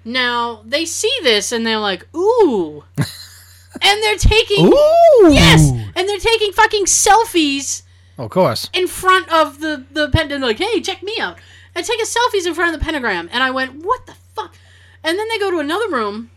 Now 0.06 0.64
they 0.66 0.86
see 0.86 1.12
this 1.22 1.52
and 1.52 1.66
they're 1.66 1.78
like, 1.78 2.08
"Ooh," 2.16 2.84
and 2.98 4.04
they're 4.04 4.18
taking 4.18 4.66
Ooh. 4.68 5.30
yes, 5.32 5.70
and 5.96 6.10
they're 6.10 6.18
taking 6.20 6.52
fucking 6.52 6.86
selfies 6.86 7.84
Of 8.18 8.32
course. 8.32 8.70
in 8.74 8.88
front 8.88 9.32
of 9.32 9.60
the 9.60 9.86
the 9.92 10.10
pentagram, 10.10 10.42
like, 10.42 10.58
"Hey, 10.58 10.82
check 10.82 11.04
me 11.04 11.18
out," 11.20 11.38
and 11.76 11.86
taking 11.86 12.06
selfies 12.06 12.46
in 12.46 12.54
front 12.54 12.74
of 12.74 12.80
the 12.80 12.84
pentagram. 12.84 13.30
And 13.32 13.44
I 13.44 13.52
went, 13.52 13.84
"What 13.84 14.06
the 14.06 14.16
fuck?" 14.36 14.56
And 15.04 15.18
then 15.18 15.28
they 15.30 15.40
go 15.40 15.52
to 15.52 15.60
another 15.60 15.90
room, 15.90 16.32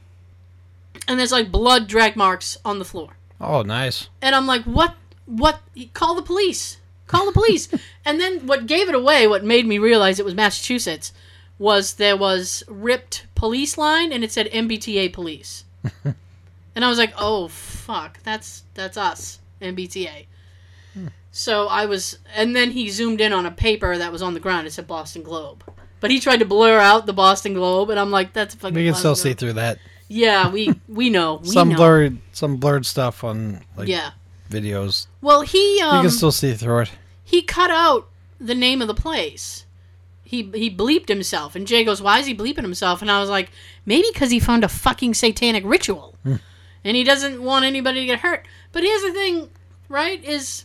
and 1.07 1.18
there's 1.18 1.32
like 1.32 1.51
blood 1.53 1.87
drag 1.89 2.16
marks 2.16 2.57
on 2.64 2.78
the 2.78 2.84
floor. 2.84 3.16
Oh, 3.41 3.62
nice. 3.62 4.09
And 4.22 4.34
I'm 4.34 4.47
like, 4.47 4.64
"What? 4.64 4.95
What? 5.26 5.61
Call 5.93 6.14
the 6.14 6.22
police! 6.22 6.78
Call 7.07 7.26
the 7.26 7.32
police!" 7.32 7.68
and 8.05 8.20
then 8.20 8.47
what 8.47 8.66
gave 8.66 8.89
it 8.89 8.95
away, 8.95 9.26
what 9.26 9.45
made 9.45 9.66
me 9.66 9.78
realize 9.78 10.18
it 10.18 10.24
was 10.24 10.34
Massachusetts, 10.34 11.12
was 11.59 11.95
there 11.95 12.16
was 12.16 12.64
ripped 12.68 13.26
police 13.34 13.78
line, 13.78 14.12
and 14.12 14.24
it 14.24 14.32
said 14.32 14.51
MBTA 14.51 15.12
police. 15.12 15.64
and 16.05 16.84
I 16.84 16.89
was 16.89 16.99
like, 16.99 17.12
"Oh 17.18 17.49
fuck, 17.49 18.22
that's 18.22 18.64
that's 18.74 18.97
us, 18.97 19.41
MBTA." 19.61 20.26
So 21.39 21.66
I 21.68 21.84
was, 21.84 22.18
and 22.34 22.57
then 22.57 22.70
he 22.70 22.89
zoomed 22.89 23.20
in 23.20 23.34
on 23.34 23.45
a 23.45 23.51
paper 23.51 23.99
that 23.99 24.11
was 24.11 24.22
on 24.22 24.32
the 24.32 24.41
ground. 24.41 24.66
It 24.66 24.72
said 24.72 24.87
Boston 24.87 25.22
Globe, 25.22 25.62
But 26.01 26.11
he 26.11 26.18
tried 26.18 26.39
to 26.39 26.47
blur 26.47 26.78
out 26.78 27.05
the 27.05 27.12
Boston 27.12 27.53
Globe, 27.53 27.91
and 27.91 28.01
I'm 28.01 28.11
like, 28.11 28.32
that's 28.32 28.55
a 28.55 28.57
fucking. 28.57 28.74
We 28.74 28.87
can 28.87 28.95
still 28.95 29.11
Boston 29.11 29.32
see 29.32 29.34
through 29.34 29.53
that. 29.53 29.78
Yeah, 30.09 30.49
we 30.51 30.72
we 30.89 31.11
know. 31.11 31.41
We 31.43 31.49
some 31.49 31.68
know. 31.68 31.76
blurred, 31.76 32.18
some 32.32 32.57
blurred 32.57 32.87
stuff 32.87 33.22
on 33.22 33.61
like 33.76 33.87
Yeah. 33.87 34.12
videos. 34.49 35.09
Well, 35.20 35.43
he 35.43 35.78
you 35.78 35.84
um, 35.84 36.01
can 36.01 36.11
still 36.11 36.32
see 36.32 36.55
through 36.55 36.80
it. 36.80 36.91
he 37.22 37.43
cut 37.43 37.70
out 37.70 38.09
the 38.41 38.55
name 38.55 38.80
of 38.80 38.89
the 38.89 38.95
place. 38.95 39.66
He 40.24 40.43
he 40.55 40.74
bleeped 40.74 41.09
himself, 41.09 41.55
and 41.55 41.66
Jay 41.66 41.84
goes, 41.84 42.01
"Why 42.01 42.18
is 42.18 42.24
he 42.26 42.34
bleeping 42.34 42.62
himself?" 42.62 43.03
And 43.03 43.11
I 43.11 43.20
was 43.20 43.28
like, 43.28 43.51
"Maybe 43.84 44.09
because 44.11 44.30
he 44.30 44.41
found 44.41 44.64
a 44.64 44.68
fucking 44.68 45.12
satanic 45.12 45.64
ritual, 45.66 46.16
and 46.24 46.97
he 46.97 47.05
doesn't 47.05 47.43
want 47.43 47.66
anybody 47.66 48.01
to 48.01 48.07
get 48.07 48.20
hurt." 48.20 48.47
But 48.72 48.84
here's 48.84 49.03
the 49.03 49.12
thing, 49.12 49.51
right? 49.91 50.24
Is 50.24 50.64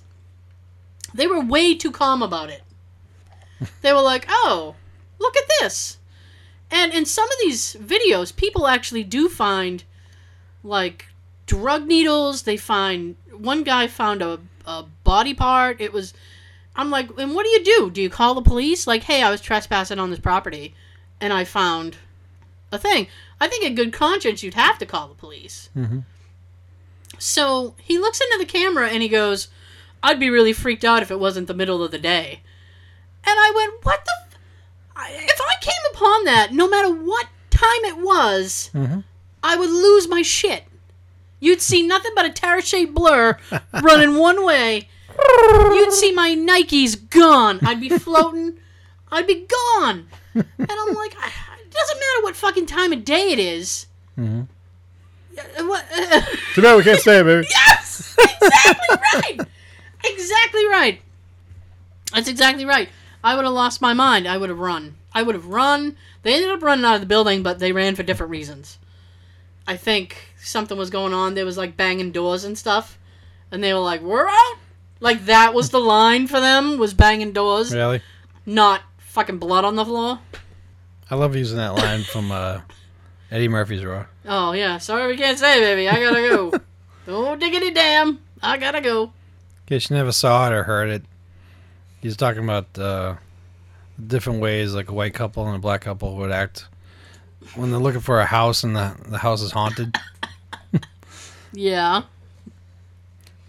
they 1.13 1.27
were 1.27 1.39
way 1.41 1.75
too 1.75 1.91
calm 1.91 2.21
about 2.21 2.49
it. 2.49 2.63
They 3.81 3.93
were 3.93 4.01
like, 4.01 4.25
"Oh, 4.29 4.75
look 5.19 5.35
at 5.37 5.43
this," 5.59 5.97
and 6.71 6.93
in 6.93 7.05
some 7.05 7.25
of 7.29 7.35
these 7.41 7.75
videos, 7.79 8.35
people 8.35 8.67
actually 8.67 9.03
do 9.03 9.29
find 9.29 9.83
like 10.63 11.07
drug 11.45 11.85
needles. 11.87 12.43
They 12.43 12.57
find 12.57 13.15
one 13.35 13.63
guy 13.63 13.87
found 13.87 14.21
a, 14.21 14.39
a 14.65 14.85
body 15.03 15.33
part. 15.33 15.79
It 15.79 15.93
was. 15.93 16.13
I'm 16.75 16.89
like, 16.89 17.09
and 17.17 17.35
what 17.35 17.43
do 17.43 17.49
you 17.49 17.63
do? 17.63 17.91
Do 17.91 18.01
you 18.01 18.09
call 18.09 18.33
the 18.33 18.41
police? 18.41 18.87
Like, 18.87 19.03
hey, 19.03 19.21
I 19.21 19.29
was 19.29 19.41
trespassing 19.41 19.99
on 19.99 20.09
this 20.09 20.19
property, 20.19 20.73
and 21.19 21.33
I 21.33 21.43
found 21.43 21.97
a 22.71 22.77
thing. 22.79 23.07
I 23.41 23.47
think 23.49 23.65
in 23.65 23.75
good 23.75 23.91
conscience, 23.91 24.41
you'd 24.41 24.53
have 24.53 24.79
to 24.79 24.85
call 24.85 25.09
the 25.09 25.15
police. 25.15 25.69
Mhm. 25.75 26.03
So 27.19 27.75
he 27.77 27.97
looks 27.99 28.21
into 28.21 28.37
the 28.39 28.45
camera 28.45 28.89
and 28.89 29.03
he 29.03 29.09
goes, 29.09 29.49
"I'd 30.03 30.19
be 30.19 30.29
really 30.29 30.53
freaked 30.53 30.83
out 30.85 31.01
if 31.03 31.11
it 31.11 31.19
wasn't 31.19 31.47
the 31.47 31.53
middle 31.53 31.83
of 31.83 31.91
the 31.91 31.97
day." 31.99 32.41
And 33.23 33.35
I 33.39 33.51
went, 33.55 33.83
"What 33.85 34.03
the? 34.05 34.11
F- 34.11 35.09
if 35.09 35.41
I 35.41 35.55
came 35.61 35.93
upon 35.93 36.25
that, 36.25 36.51
no 36.51 36.67
matter 36.69 36.89
what 36.89 37.27
time 37.49 37.85
it 37.85 37.97
was, 37.97 38.69
Mhm. 38.73 39.03
I 39.43 39.55
would 39.55 39.69
lose 39.69 40.07
my 40.07 40.21
shit. 40.21 40.65
You'd 41.39 41.61
see 41.61 41.81
nothing 41.81 42.11
but 42.15 42.25
a 42.25 42.29
terror-shaped 42.29 42.93
blur 42.93 43.37
running 43.81 44.15
one 44.17 44.45
way. 44.45 44.89
You'd 45.17 45.91
see 45.93 46.11
my 46.11 46.35
Nikes 46.35 46.95
gone. 47.09 47.59
I'd 47.65 47.79
be 47.81 47.89
floating. 47.97 48.59
I'd 49.11 49.27
be 49.27 49.47
gone. 49.47 50.07
And 50.35 50.45
I'm 50.69 50.93
like, 50.93 51.13
it 51.13 51.71
doesn't 51.71 51.97
matter 51.99 52.21
what 52.23 52.35
fucking 52.35 52.65
time 52.67 52.93
of 52.93 53.03
day 53.03 53.31
it 53.31 53.39
is. 53.39 53.87
Mhm. 54.17 54.47
Yeah, 55.33 55.61
What? 55.63 55.85
Too 56.53 56.61
bad 56.61 56.75
we 56.77 56.83
can't 56.83 56.99
stay, 57.07 57.21
baby. 57.23 57.47
yes, 57.49 58.15
exactly 58.19 58.97
right. 59.13 59.39
Exactly 60.03 60.65
right. 60.67 61.01
That's 62.13 62.27
exactly 62.27 62.65
right. 62.65 62.89
I 63.23 63.35
would 63.35 63.45
have 63.45 63.53
lost 63.53 63.81
my 63.81 63.93
mind. 63.93 64.27
I 64.27 64.37
would 64.37 64.49
have 64.49 64.59
run. 64.59 64.95
I 65.13 65.23
would 65.23 65.35
have 65.35 65.45
run. 65.45 65.95
They 66.23 66.33
ended 66.35 66.49
up 66.51 66.61
running 66.63 66.85
out 66.85 66.95
of 66.95 67.01
the 67.01 67.07
building, 67.07 67.43
but 67.43 67.59
they 67.59 67.71
ran 67.71 67.95
for 67.95 68.03
different 68.03 68.31
reasons. 68.31 68.77
I 69.67 69.77
think 69.77 70.17
something 70.41 70.77
was 70.77 70.89
going 70.89 71.13
on. 71.13 71.35
There 71.35 71.45
was 71.45 71.57
like 71.57 71.77
banging 71.77 72.11
doors 72.11 72.43
and 72.43 72.57
stuff, 72.57 72.97
and 73.51 73.63
they 73.63 73.73
were 73.73 73.79
like, 73.79 74.01
"We're 74.01 74.27
out." 74.27 74.55
Like 74.99 75.25
that 75.25 75.53
was 75.53 75.69
the 75.69 75.79
line 75.79 76.27
for 76.27 76.39
them 76.39 76.77
was 76.77 76.93
banging 76.93 77.31
doors, 77.31 77.73
Really? 77.73 78.01
not 78.45 78.81
fucking 78.99 79.39
blood 79.39 79.65
on 79.65 79.75
the 79.75 79.85
floor. 79.85 80.19
I 81.09 81.15
love 81.15 81.35
using 81.35 81.57
that 81.57 81.75
line 81.75 82.03
from 82.03 82.31
uh, 82.31 82.61
Eddie 83.31 83.47
Murphy's 83.47 83.83
Raw. 83.83 84.05
Oh 84.25 84.53
yeah, 84.53 84.77
sorry 84.77 85.07
we 85.07 85.17
can't 85.17 85.37
say, 85.39 85.59
baby. 85.59 85.89
I 85.89 85.99
gotta 85.99 86.21
go. 86.21 86.51
oh 87.07 87.35
diggity 87.35 87.71
damn, 87.71 88.19
I 88.41 88.57
gotta 88.57 88.81
go. 88.81 89.11
Case 89.71 89.89
you 89.89 89.95
never 89.95 90.11
saw 90.11 90.47
it 90.47 90.51
or 90.51 90.63
heard 90.63 90.89
it, 90.89 91.03
he's 92.01 92.17
talking 92.17 92.43
about 92.43 92.77
uh, 92.77 93.15
different 94.05 94.41
ways 94.41 94.75
like 94.75 94.89
a 94.89 94.93
white 94.93 95.13
couple 95.13 95.47
and 95.47 95.55
a 95.55 95.59
black 95.59 95.79
couple 95.79 96.17
would 96.17 96.29
act 96.29 96.67
when 97.55 97.71
they're 97.71 97.79
looking 97.79 98.01
for 98.01 98.19
a 98.19 98.25
house 98.25 98.65
and 98.65 98.75
the, 98.75 98.93
the 99.07 99.17
house 99.17 99.41
is 99.41 99.53
haunted. 99.53 99.95
Yeah. 101.53 102.03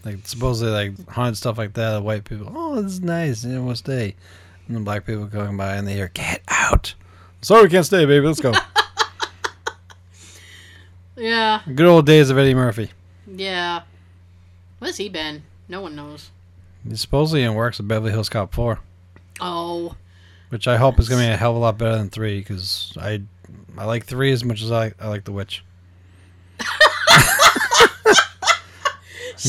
Like 0.04 0.24
supposedly 0.24 0.72
like 0.72 1.08
haunted 1.08 1.38
stuff 1.38 1.58
like 1.58 1.72
that. 1.72 1.94
The 1.94 2.02
white 2.02 2.22
people, 2.22 2.52
oh, 2.54 2.80
this 2.80 2.92
is 2.92 3.00
nice. 3.00 3.44
You 3.44 3.54
know, 3.54 3.64
we'll 3.64 3.74
stay. 3.74 4.14
And 4.68 4.76
the 4.76 4.80
black 4.80 5.04
people 5.04 5.26
going 5.26 5.56
by 5.56 5.74
and 5.74 5.88
they 5.88 5.94
hear, 5.94 6.10
"Get 6.14 6.42
out!" 6.46 6.94
Sorry, 7.40 7.64
we 7.64 7.68
can't 7.68 7.86
stay, 7.86 8.04
baby. 8.04 8.24
Let's 8.24 8.40
go. 8.40 8.52
Yeah. 11.16 11.62
Good 11.66 11.86
old 11.86 12.06
days 12.06 12.30
of 12.30 12.38
Eddie 12.38 12.54
Murphy. 12.54 12.90
Yeah. 13.26 13.82
Where's 14.78 14.96
he 14.96 15.08
been? 15.08 15.42
No 15.72 15.80
one 15.80 15.96
knows. 15.96 16.30
Supposedly 16.92 17.42
in 17.44 17.54
works 17.54 17.80
at 17.80 17.88
Beverly 17.88 18.10
Hills 18.12 18.28
Cop 18.28 18.52
4. 18.52 18.78
Oh. 19.40 19.96
which 20.50 20.68
I 20.68 20.76
hope 20.76 20.98
is 20.98 21.08
going 21.08 21.22
to 21.22 21.28
be 21.28 21.32
a 21.32 21.36
hell 21.38 21.52
of 21.52 21.56
a 21.56 21.60
lot 21.60 21.78
better 21.78 21.96
than 21.96 22.10
three 22.10 22.40
because 22.40 22.92
I 23.00 23.22
I 23.78 23.86
like 23.86 24.04
three 24.04 24.32
as 24.32 24.44
much 24.44 24.60
as 24.60 24.70
I 24.70 24.92
I 25.00 25.08
like 25.08 25.24
The 25.24 25.32
Witch. 25.32 25.64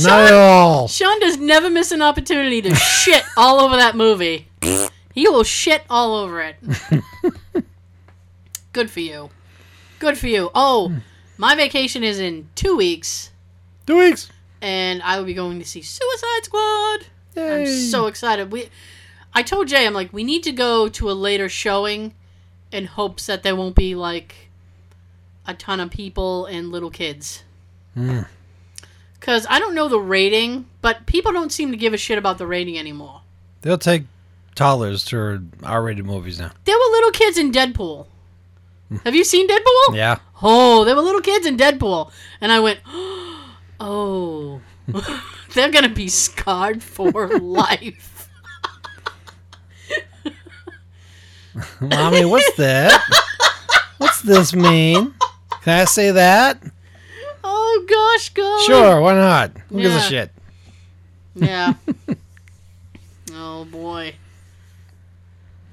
Not 0.01 0.21
at 0.21 0.33
all. 0.33 0.87
Sean 0.87 1.19
does 1.19 1.37
never 1.37 1.69
miss 1.69 1.91
an 1.91 2.01
opportunity 2.01 2.61
to 2.61 2.73
shit 2.73 3.23
all 3.35 3.59
over 3.59 3.75
that 3.75 3.97
movie. 3.97 4.47
He 5.13 5.27
will 5.27 5.43
shit 5.43 5.83
all 5.89 6.15
over 6.15 6.41
it. 6.41 6.55
Good 8.71 8.89
for 8.89 9.01
you. 9.01 9.29
Good 9.99 10.17
for 10.17 10.27
you. 10.27 10.51
Oh, 10.55 11.01
my 11.37 11.53
vacation 11.53 12.01
is 12.01 12.17
in 12.17 12.47
two 12.55 12.77
weeks, 12.77 13.31
Two 13.85 13.97
weeks. 13.97 14.29
And 14.63 15.03
I 15.03 15.17
will 15.17 15.25
be 15.25 15.33
going 15.33 15.59
to 15.59 15.65
see 15.65 15.81
Suicide 15.81 16.43
Squad. 16.45 17.07
I'm 17.35 17.67
so 17.67 18.07
excited. 18.07 18.51
We, 18.51 18.69
I 19.33 19.43
told 19.43 19.67
Jay, 19.67 19.85
I'm 19.85 19.93
like, 19.93 20.13
we 20.13 20.23
need 20.23 20.41
to 20.43 20.53
go 20.53 20.87
to 20.87 21.11
a 21.11 21.13
later 21.13 21.49
showing, 21.49 22.13
in 22.71 22.85
hopes 22.85 23.25
that 23.27 23.43
there 23.43 23.55
won't 23.55 23.75
be 23.75 23.93
like 23.93 24.49
a 25.45 25.53
ton 25.53 25.79
of 25.79 25.91
people 25.91 26.45
and 26.45 26.71
little 26.71 26.89
kids. 26.89 27.43
Mm. 27.97 28.25
Because 29.19 29.45
I 29.49 29.59
don't 29.59 29.75
know 29.75 29.89
the 29.89 29.99
rating, 29.99 30.65
but 30.81 31.05
people 31.05 31.33
don't 31.33 31.51
seem 31.51 31.71
to 31.71 31.77
give 31.77 31.93
a 31.93 31.97
shit 31.97 32.17
about 32.17 32.37
the 32.37 32.47
rating 32.47 32.79
anymore. 32.79 33.21
They'll 33.61 33.77
take 33.77 34.03
toddlers 34.55 35.03
to 35.05 35.45
R-rated 35.61 36.05
movies 36.05 36.39
now. 36.39 36.51
There 36.63 36.77
were 36.77 36.91
little 36.91 37.11
kids 37.11 37.37
in 37.37 37.51
Deadpool. 37.51 38.07
Have 39.03 39.15
you 39.15 39.23
seen 39.23 39.47
Deadpool? 39.47 39.95
Yeah. 39.95 40.19
Oh, 40.41 40.85
there 40.85 40.95
were 40.95 41.01
little 41.01 41.21
kids 41.21 41.45
in 41.45 41.57
Deadpool. 41.57 42.11
And 42.39 42.51
I 42.51 42.59
went, 42.59 42.79
oh, 43.83 44.61
they're 45.53 45.69
going 45.71 45.83
to 45.83 45.93
be 45.93 46.07
scarred 46.07 46.81
for 46.81 47.27
life. 47.39 48.29
Mommy, 51.81 52.25
what's 52.25 52.55
that? 52.55 52.99
What's 53.97 54.21
this 54.21 54.55
mean? 54.55 55.13
Can 55.61 55.81
I 55.81 55.85
say 55.85 56.11
that? 56.11 56.63
Oh, 57.43 57.85
gosh, 57.87 58.29
gosh. 58.29 58.65
Sure, 58.65 59.01
why 59.01 59.13
not? 59.13 59.51
Who 59.69 59.81
gives 59.81 59.95
a 59.95 60.01
shit? 60.01 60.31
Yeah. 61.35 61.73
oh, 63.33 63.65
boy. 63.65 64.15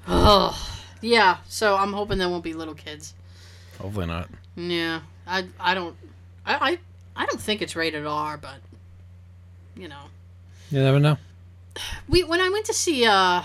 Oh, 0.07 0.81
yeah. 1.01 1.37
So 1.47 1.75
I'm 1.75 1.93
hoping 1.93 2.17
there 2.17 2.29
won't 2.29 2.43
be 2.43 2.53
little 2.53 2.75
kids. 2.75 3.13
Hopefully 3.79 4.05
not. 4.05 4.29
Yeah, 4.55 5.01
I 5.25 5.45
I 5.59 5.73
don't 5.73 5.95
I 6.45 6.71
I, 6.71 6.79
I 7.15 7.25
don't 7.25 7.41
think 7.41 7.61
it's 7.61 7.75
rated 7.75 8.05
R, 8.05 8.37
but 8.37 8.55
you 9.75 9.87
know, 9.87 10.03
You 10.69 10.81
never 10.83 10.99
know. 10.99 11.17
we 12.07 12.23
when 12.23 12.41
I 12.41 12.49
went 12.49 12.65
to 12.65 12.73
see 12.73 13.05
uh 13.05 13.43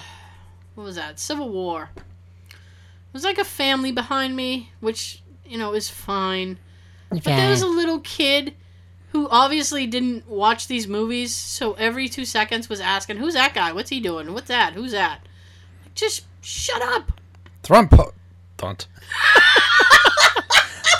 what 0.75 0.85
was 0.85 0.97
that 0.97 1.19
Civil 1.19 1.49
War, 1.51 1.91
it 1.97 2.55
was 3.13 3.25
like 3.25 3.39
a 3.39 3.45
family 3.45 3.93
behind 3.93 4.37
me, 4.37 4.71
which 4.81 5.23
you 5.45 5.57
know 5.59 5.73
is 5.75 5.89
fine, 5.89 6.59
but 7.11 7.25
there 7.25 7.51
was 7.51 7.63
a 7.63 7.67
little 7.67 8.01
kid 8.01 8.55
who 9.13 9.29
obviously 9.31 9.87
didn't 9.87 10.29
watch 10.29 10.67
these 10.69 10.87
movies, 10.87 11.35
so 11.35 11.73
every 11.75 12.09
two 12.09 12.25
seconds 12.27 12.69
was 12.69 12.81
asking, 12.81 13.17
"Who's 13.17 13.35
that 13.35 13.55
guy? 13.55 13.73
What's 13.73 13.89
he 13.91 14.01
doing? 14.01 14.33
What's 14.35 14.49
that? 14.49 14.75
Who's 14.75 14.93
that?" 14.93 15.21
Just 15.95 16.27
shut 16.43 16.83
up. 16.83 17.13
Throw 17.63 17.87
po- 17.87 18.13
Don't. 18.59 18.87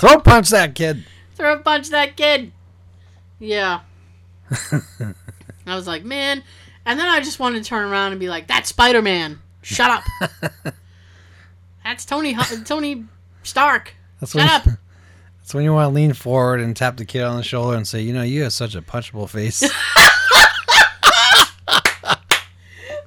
Throat 0.01 0.25
punch 0.25 0.51
that 0.51 0.75
kid. 0.75 1.05
Throw 1.35 1.59
punch 1.59 1.89
that 1.91 2.17
kid. 2.17 2.53
Yeah. 3.39 3.81
I 5.67 5.75
was 5.75 5.87
like, 5.87 6.05
man. 6.05 6.43
And 6.85 6.99
then 7.01 7.09
I 7.09 7.21
just 7.21 7.39
wanted 7.41 7.63
to 7.63 7.69
turn 7.69 7.91
around 7.91 8.13
and 8.13 8.21
be 8.21 8.29
like, 8.29 8.47
that's 8.47 8.69
Spider 8.69 9.03
Man. 9.03 9.41
Shut 9.63 9.91
up. 9.91 10.05
that's 11.85 12.05
Tony 12.05 12.37
Tony 12.65 13.05
Stark. 13.43 13.95
That's 14.21 14.33
Shut 14.33 14.49
up. 14.49 14.65
that's 15.39 15.53
when 15.55 15.65
you 15.65 15.73
want 15.73 15.91
to 15.91 15.95
lean 15.95 16.13
forward 16.13 16.61
and 16.61 16.77
tap 16.77 16.97
the 16.97 17.05
kid 17.05 17.23
on 17.23 17.37
the 17.37 17.43
shoulder 17.43 17.77
and 17.77 17.87
say, 17.87 18.01
you 18.01 18.13
know, 18.13 18.23
you 18.23 18.45
have 18.45 18.53
such 18.53 18.75
a 18.77 18.83
punchable 18.83 19.29
face. 19.29 19.63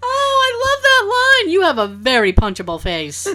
Oh, 0.01 0.41
I 0.45 0.51
love 0.65 0.84
that 0.84 1.43
line. 1.45 1.53
You 1.53 1.61
have 1.61 1.77
a 1.77 1.88
very 1.88 2.34
punchable 2.34 2.81
face. 2.81 3.27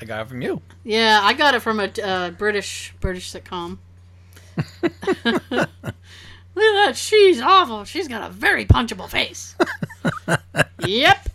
I 0.00 0.04
got 0.04 0.22
it 0.22 0.28
from 0.28 0.40
you. 0.42 0.60
yeah, 0.84 1.20
I 1.22 1.32
got 1.34 1.54
it 1.54 1.60
from 1.60 1.80
a 1.80 1.90
uh, 2.02 2.30
British 2.30 2.94
British 3.00 3.32
sitcom. 3.32 3.78
Look 6.54 6.64
at 6.64 6.86
that. 6.86 6.96
She's 6.96 7.40
awful. 7.40 7.84
She's 7.84 8.08
got 8.08 8.28
a 8.28 8.32
very 8.32 8.64
punchable 8.64 9.08
face. 9.08 9.54
yep. 10.86 11.28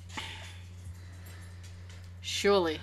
Surely. 2.22 2.80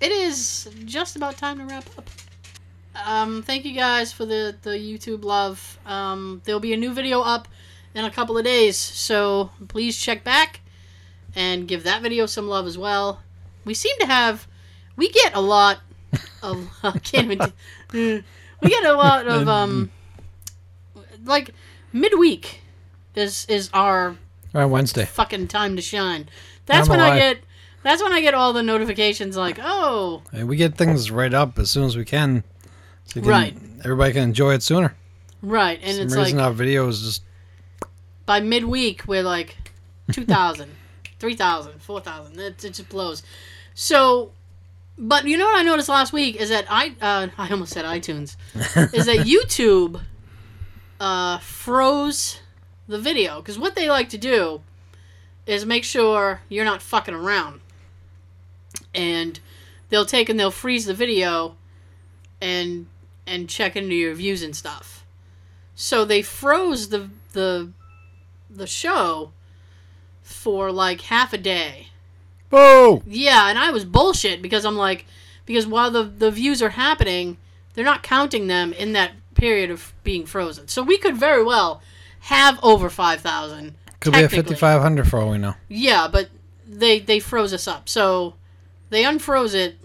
it 0.00 0.10
is 0.10 0.68
just 0.84 1.16
about 1.16 1.36
time 1.36 1.58
to 1.58 1.64
wrap 1.64 1.84
up. 1.98 2.08
Um, 3.06 3.42
thank 3.42 3.64
you 3.64 3.74
guys 3.74 4.12
for 4.12 4.24
the 4.24 4.56
the 4.62 4.70
YouTube 4.70 5.24
love. 5.24 5.78
Um, 5.84 6.40
there'll 6.44 6.60
be 6.60 6.72
a 6.72 6.76
new 6.76 6.92
video 6.94 7.20
up 7.20 7.48
in 7.94 8.04
a 8.04 8.10
couple 8.10 8.38
of 8.38 8.44
days, 8.44 8.76
so 8.76 9.50
please 9.68 9.98
check 9.98 10.24
back 10.24 10.60
and 11.34 11.66
give 11.66 11.82
that 11.84 12.02
video 12.02 12.26
some 12.26 12.48
love 12.48 12.66
as 12.66 12.78
well. 12.78 13.20
We 13.64 13.74
seem 13.74 13.96
to 14.00 14.06
have, 14.06 14.46
we 14.96 15.10
get 15.10 15.34
a 15.34 15.40
lot 15.40 15.80
of. 16.42 16.68
I 16.82 16.98
can't 16.98 17.32
even. 17.32 17.52
we 18.62 18.68
get 18.68 18.84
a 18.84 18.94
lot 18.94 19.26
of 19.26 19.48
um, 19.48 19.90
like 21.24 21.50
midweek 21.92 22.60
is 23.14 23.46
is 23.48 23.70
our 23.72 24.16
On 24.54 24.70
Wednesday. 24.70 25.04
fucking 25.04 25.48
time 25.48 25.76
to 25.76 25.82
shine. 25.82 26.28
That's 26.66 26.88
I'm 26.88 26.90
when 26.98 27.00
I 27.00 27.18
get. 27.18 27.38
That's 27.82 28.02
when 28.02 28.12
I 28.12 28.22
get 28.22 28.32
all 28.32 28.54
the 28.54 28.62
notifications 28.62 29.36
like, 29.36 29.58
oh, 29.62 30.22
And 30.32 30.48
we 30.48 30.56
get 30.56 30.74
things 30.78 31.10
right 31.10 31.34
up 31.34 31.58
as 31.58 31.70
soon 31.70 31.84
as 31.84 31.96
we 31.98 32.04
can. 32.06 32.42
So 33.04 33.20
can- 33.20 33.28
Right. 33.28 33.56
Everybody 33.80 34.14
can 34.14 34.22
enjoy 34.22 34.54
it 34.54 34.62
sooner. 34.62 34.94
right, 35.42 35.78
and 35.82 35.98
For 35.98 36.02
it's 36.04 36.16
reason, 36.16 36.38
like 36.38 36.46
our 36.46 36.54
videos 36.54 37.02
just 37.04 37.22
by 38.24 38.40
midweek 38.40 39.02
we're 39.06 39.22
like 39.22 39.56
2,000, 40.12 40.70
3,000, 41.18 41.82
4,000. 41.82 42.40
It, 42.40 42.64
it 42.64 42.72
just 42.72 42.88
blows. 42.88 43.22
So, 43.74 44.32
but 44.96 45.26
you 45.26 45.36
know 45.36 45.44
what 45.44 45.58
I 45.58 45.62
noticed 45.62 45.90
last 45.90 46.14
week 46.14 46.36
is 46.36 46.48
that 46.48 46.64
I 46.70 46.94
uh, 47.02 47.28
I 47.36 47.50
almost 47.50 47.72
said 47.74 47.84
iTunes 47.84 48.36
is 48.94 49.04
that 49.04 49.18
YouTube 49.26 50.00
uh, 51.04 51.36
froze 51.36 52.40
the 52.88 52.98
video 52.98 53.38
because 53.38 53.58
what 53.58 53.74
they 53.74 53.90
like 53.90 54.08
to 54.08 54.16
do 54.16 54.62
is 55.46 55.66
make 55.66 55.84
sure 55.84 56.40
you're 56.48 56.64
not 56.64 56.80
fucking 56.80 57.12
around, 57.12 57.60
and 58.94 59.38
they'll 59.90 60.06
take 60.06 60.30
and 60.30 60.40
they'll 60.40 60.50
freeze 60.50 60.86
the 60.86 60.94
video 60.94 61.56
and 62.40 62.86
and 63.26 63.50
check 63.50 63.76
into 63.76 63.94
your 63.94 64.14
views 64.14 64.42
and 64.42 64.56
stuff. 64.56 65.04
So 65.74 66.06
they 66.06 66.22
froze 66.22 66.88
the 66.88 67.10
the 67.34 67.70
the 68.48 68.66
show 68.66 69.32
for 70.22 70.72
like 70.72 71.02
half 71.02 71.34
a 71.34 71.38
day. 71.38 71.88
whoa. 72.48 73.02
Yeah, 73.06 73.50
and 73.50 73.58
I 73.58 73.70
was 73.72 73.84
bullshit 73.84 74.40
because 74.40 74.64
I'm 74.64 74.76
like, 74.76 75.04
because 75.44 75.66
while 75.66 75.90
the 75.90 76.04
the 76.04 76.30
views 76.30 76.62
are 76.62 76.70
happening, 76.70 77.36
they're 77.74 77.84
not 77.84 78.02
counting 78.02 78.46
them 78.46 78.72
in 78.72 78.94
that 78.94 79.12
period 79.34 79.70
of 79.70 79.92
being 80.02 80.26
frozen. 80.26 80.68
So 80.68 80.82
we 80.82 80.98
could 80.98 81.16
very 81.16 81.42
well 81.42 81.82
have 82.20 82.58
over 82.62 82.88
five 82.90 83.20
thousand. 83.20 83.74
Could 84.00 84.12
be 84.12 84.18
at 84.18 84.30
5,500 84.30 85.08
for 85.08 85.18
all 85.18 85.30
we 85.30 85.38
know. 85.38 85.54
Yeah, 85.68 86.08
but 86.10 86.28
they 86.66 87.00
they 87.00 87.20
froze 87.20 87.52
us 87.52 87.66
up. 87.66 87.88
So 87.88 88.34
they 88.90 89.02
unfroze 89.04 89.54
it 89.54 89.76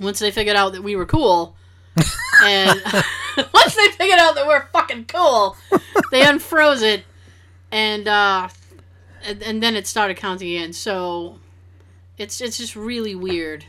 once 0.00 0.18
they 0.18 0.30
figured 0.30 0.56
out 0.56 0.72
that 0.72 0.82
we 0.82 0.96
were 0.96 1.06
cool. 1.06 1.56
and 2.44 2.80
once 3.52 3.74
they 3.74 3.88
figured 3.88 4.18
out 4.18 4.34
that 4.36 4.46
we're 4.46 4.66
fucking 4.68 5.06
cool, 5.06 5.56
they 6.10 6.22
unfroze 6.22 6.82
it 6.82 7.04
and 7.70 8.06
uh 8.08 8.48
and, 9.24 9.42
and 9.42 9.62
then 9.62 9.76
it 9.76 9.86
started 9.86 10.16
counting 10.16 10.52
in. 10.52 10.72
So 10.72 11.38
it's 12.16 12.40
it's 12.40 12.58
just 12.58 12.76
really 12.76 13.14
weird 13.14 13.64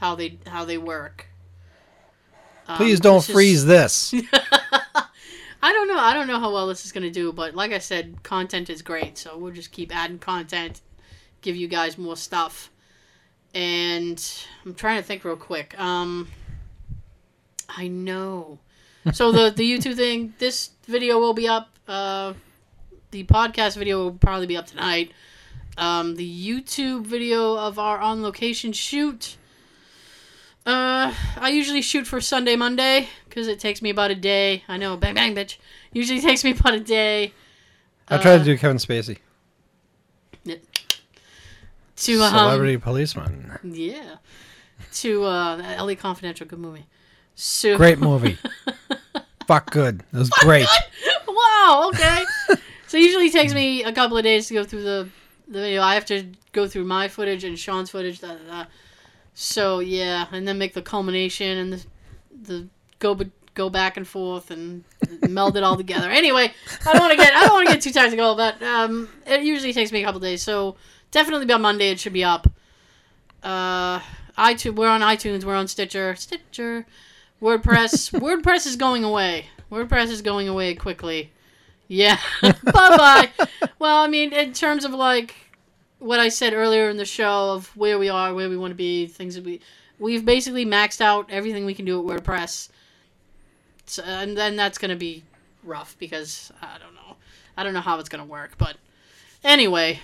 how 0.00 0.14
they 0.14 0.38
how 0.46 0.64
they 0.64 0.78
work. 0.78 1.26
Um, 2.66 2.76
Please 2.76 3.00
don't 3.00 3.18
just- 3.18 3.30
freeze 3.32 3.64
this. 3.64 4.14
I 5.62 5.72
don't 5.72 5.88
know. 5.88 5.98
I 5.98 6.12
don't 6.12 6.26
know 6.26 6.38
how 6.38 6.52
well 6.52 6.66
this 6.66 6.84
is 6.84 6.92
going 6.92 7.04
to 7.04 7.10
do, 7.10 7.32
but 7.32 7.54
like 7.54 7.72
I 7.72 7.78
said, 7.78 8.22
content 8.22 8.68
is 8.68 8.82
great. 8.82 9.16
So 9.16 9.38
we'll 9.38 9.52
just 9.52 9.72
keep 9.72 9.94
adding 9.96 10.18
content, 10.18 10.82
give 11.40 11.56
you 11.56 11.68
guys 11.68 11.96
more 11.96 12.16
stuff. 12.16 12.70
And 13.54 14.22
I'm 14.64 14.74
trying 14.74 14.98
to 14.98 15.02
think 15.02 15.24
real 15.24 15.36
quick. 15.36 15.78
Um, 15.80 16.28
I 17.68 17.88
know. 17.88 18.58
So 19.12 19.32
the 19.32 19.50
the 19.50 19.70
YouTube 19.70 19.96
thing, 19.96 20.32
this 20.38 20.70
video 20.86 21.18
will 21.18 21.34
be 21.34 21.46
up. 21.46 21.68
Uh, 21.86 22.32
the 23.10 23.24
podcast 23.24 23.76
video 23.76 23.98
will 24.02 24.12
probably 24.14 24.46
be 24.46 24.56
up 24.56 24.66
tonight. 24.66 25.12
Um, 25.76 26.16
the 26.16 26.24
YouTube 26.26 27.04
video 27.04 27.54
of 27.54 27.78
our 27.78 27.98
on 27.98 28.22
location 28.22 28.72
shoot. 28.72 29.36
Uh, 31.36 31.40
I 31.40 31.48
usually 31.50 31.82
shoot 31.82 32.06
for 32.06 32.20
Sunday, 32.20 32.56
Monday, 32.56 33.08
because 33.28 33.48
it 33.48 33.58
takes 33.60 33.82
me 33.82 33.90
about 33.90 34.10
a 34.10 34.14
day. 34.14 34.64
I 34.68 34.76
know, 34.76 34.96
bang 34.96 35.14
bang, 35.14 35.34
bitch. 35.34 35.56
Usually 35.92 36.20
takes 36.28 36.44
me 36.44 36.52
about 36.52 36.74
a 36.74 36.80
day 36.80 37.32
I 38.08 38.18
tried 38.18 38.34
Uh, 38.34 38.38
to 38.38 38.44
do 38.44 38.58
Kevin 38.58 38.76
Spacey. 38.78 39.18
to 40.44 42.22
um, 42.22 42.30
Celebrity 42.32 42.76
policeman. 42.76 43.58
yeah, 43.64 44.16
to 44.94 45.24
uh, 45.24 45.76
LA 45.80 45.94
Confidential, 45.94 46.46
good 46.46 46.58
movie. 46.58 46.86
So 47.34 47.76
Great 47.76 47.98
movie. 48.10 48.36
Fuck 49.46 49.70
good. 49.70 50.02
It 50.12 50.16
was 50.16 50.30
great. 50.30 50.66
wow. 51.28 51.90
Okay. 51.94 52.24
so 52.86 52.96
usually 52.96 53.26
it 53.26 53.32
takes 53.32 53.54
me 53.54 53.84
a 53.84 53.92
couple 53.92 54.16
of 54.16 54.22
days 54.24 54.48
to 54.48 54.54
go 54.54 54.64
through 54.64 54.82
the 54.82 55.08
the 55.48 55.60
video. 55.60 55.82
I 55.82 55.94
have 55.94 56.06
to 56.06 56.26
go 56.52 56.66
through 56.68 56.84
my 56.84 57.08
footage 57.08 57.44
and 57.44 57.58
Sean's 57.58 57.90
footage. 57.90 58.20
Da, 58.20 58.28
da, 58.28 58.44
da. 58.48 58.64
So 59.34 59.80
yeah, 59.80 60.26
and 60.32 60.46
then 60.46 60.58
make 60.58 60.74
the 60.74 60.82
culmination 60.82 61.58
and 61.58 61.72
the 61.72 61.86
the 62.42 62.68
go 63.00 63.18
go 63.54 63.70
back 63.70 63.96
and 63.96 64.06
forth 64.06 64.50
and 64.50 64.84
meld 65.28 65.56
it 65.56 65.62
all 65.62 65.76
together. 65.76 66.10
Anyway, 66.14 66.52
I 66.86 66.92
don't 66.92 67.02
want 67.02 67.12
to 67.12 67.16
get 67.16 67.34
I 67.34 67.40
don't 67.42 67.52
want 67.52 67.68
to 67.68 67.74
get 67.74 67.82
too 67.82 67.90
technical, 67.90 68.36
but 68.36 68.62
um, 68.62 69.08
it 69.26 69.42
usually 69.42 69.72
takes 69.72 69.90
me 69.92 70.02
a 70.02 70.04
couple 70.04 70.20
days. 70.20 70.42
So 70.42 70.76
definitely 71.10 71.46
by 71.46 71.56
Monday 71.56 71.90
it 71.90 71.98
should 72.00 72.12
be 72.12 72.24
up. 72.24 72.48
Uh, 73.42 74.00
iTunes. 74.38 74.76
We're 74.76 74.88
on 74.88 75.00
iTunes. 75.00 75.44
We're 75.44 75.56
on 75.56 75.68
Stitcher. 75.68 76.14
Stitcher. 76.14 76.86
WordPress. 77.42 78.18
WordPress 78.20 78.66
is 78.66 78.76
going 78.76 79.04
away. 79.04 79.46
WordPress 79.70 80.08
is 80.08 80.22
going 80.22 80.48
away 80.48 80.74
quickly. 80.74 81.32
Yeah. 81.88 82.18
bye 82.42 82.52
bye. 82.62 83.30
well, 83.78 83.98
I 83.98 84.08
mean, 84.08 84.32
in 84.32 84.52
terms 84.52 84.84
of 84.84 84.92
like 84.92 85.34
what 85.98 86.20
I 86.20 86.28
said 86.28 86.52
earlier 86.52 86.88
in 86.88 86.96
the 86.96 87.04
show 87.04 87.50
of 87.52 87.74
where 87.76 87.98
we 87.98 88.08
are, 88.08 88.34
where 88.34 88.48
we 88.48 88.56
want 88.56 88.70
to 88.72 88.76
be, 88.76 89.06
things 89.06 89.34
that 89.34 89.44
we 89.44 89.60
we've 89.98 90.24
basically 90.24 90.66
maxed 90.66 91.00
out 91.00 91.30
everything 91.30 91.64
we 91.64 91.74
can 91.74 91.84
do 91.84 91.98
at 91.98 92.06
WordPress. 92.24 92.68
So, 93.86 94.02
and 94.02 94.36
then 94.36 94.56
that's 94.56 94.78
gonna 94.78 94.96
be 94.96 95.24
rough 95.62 95.96
because 95.98 96.52
I 96.60 96.78
don't 96.78 96.94
know. 96.94 97.16
I 97.56 97.62
don't 97.62 97.74
know 97.74 97.80
how 97.80 97.98
it's 97.98 98.08
gonna 98.08 98.24
work, 98.24 98.58
but 98.58 98.76
anyway, 99.42 100.00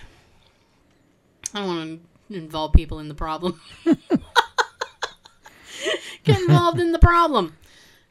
I 1.54 1.58
don't 1.58 1.68
want 1.68 2.00
to 2.30 2.36
involve 2.36 2.72
people 2.72 2.98
in 3.00 3.08
the 3.08 3.14
problem. 3.14 3.60
Get 6.24 6.38
involved 6.40 6.78
in 6.78 6.92
the 6.92 6.98
problem. 6.98 7.56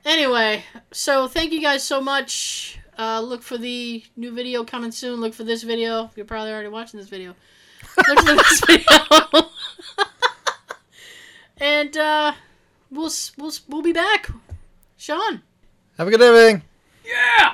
Anyway, 0.03 0.63
so 0.91 1.27
thank 1.27 1.51
you 1.51 1.61
guys 1.61 1.83
so 1.83 2.01
much. 2.01 2.79
Uh, 2.97 3.21
look 3.21 3.43
for 3.43 3.57
the 3.57 4.03
new 4.17 4.33
video 4.33 4.63
coming 4.63 4.91
soon. 4.91 5.21
Look 5.21 5.33
for 5.33 5.43
this 5.43 5.63
video. 5.63 6.09
You're 6.15 6.25
probably 6.25 6.51
already 6.51 6.69
watching 6.69 6.99
this 6.99 7.09
video. 7.09 7.35
Look 8.07 8.19
for 8.19 8.35
this 8.35 8.61
video. 8.67 9.49
and 11.57 11.97
uh, 11.97 12.33
we'll 12.91 13.11
we'll 13.37 13.51
we'll 13.67 13.81
be 13.81 13.93
back. 13.93 14.29
Sean. 14.97 15.41
Have 15.97 16.07
a 16.07 16.11
good 16.11 16.21
evening. 16.21 16.63
Yeah. 17.05 17.53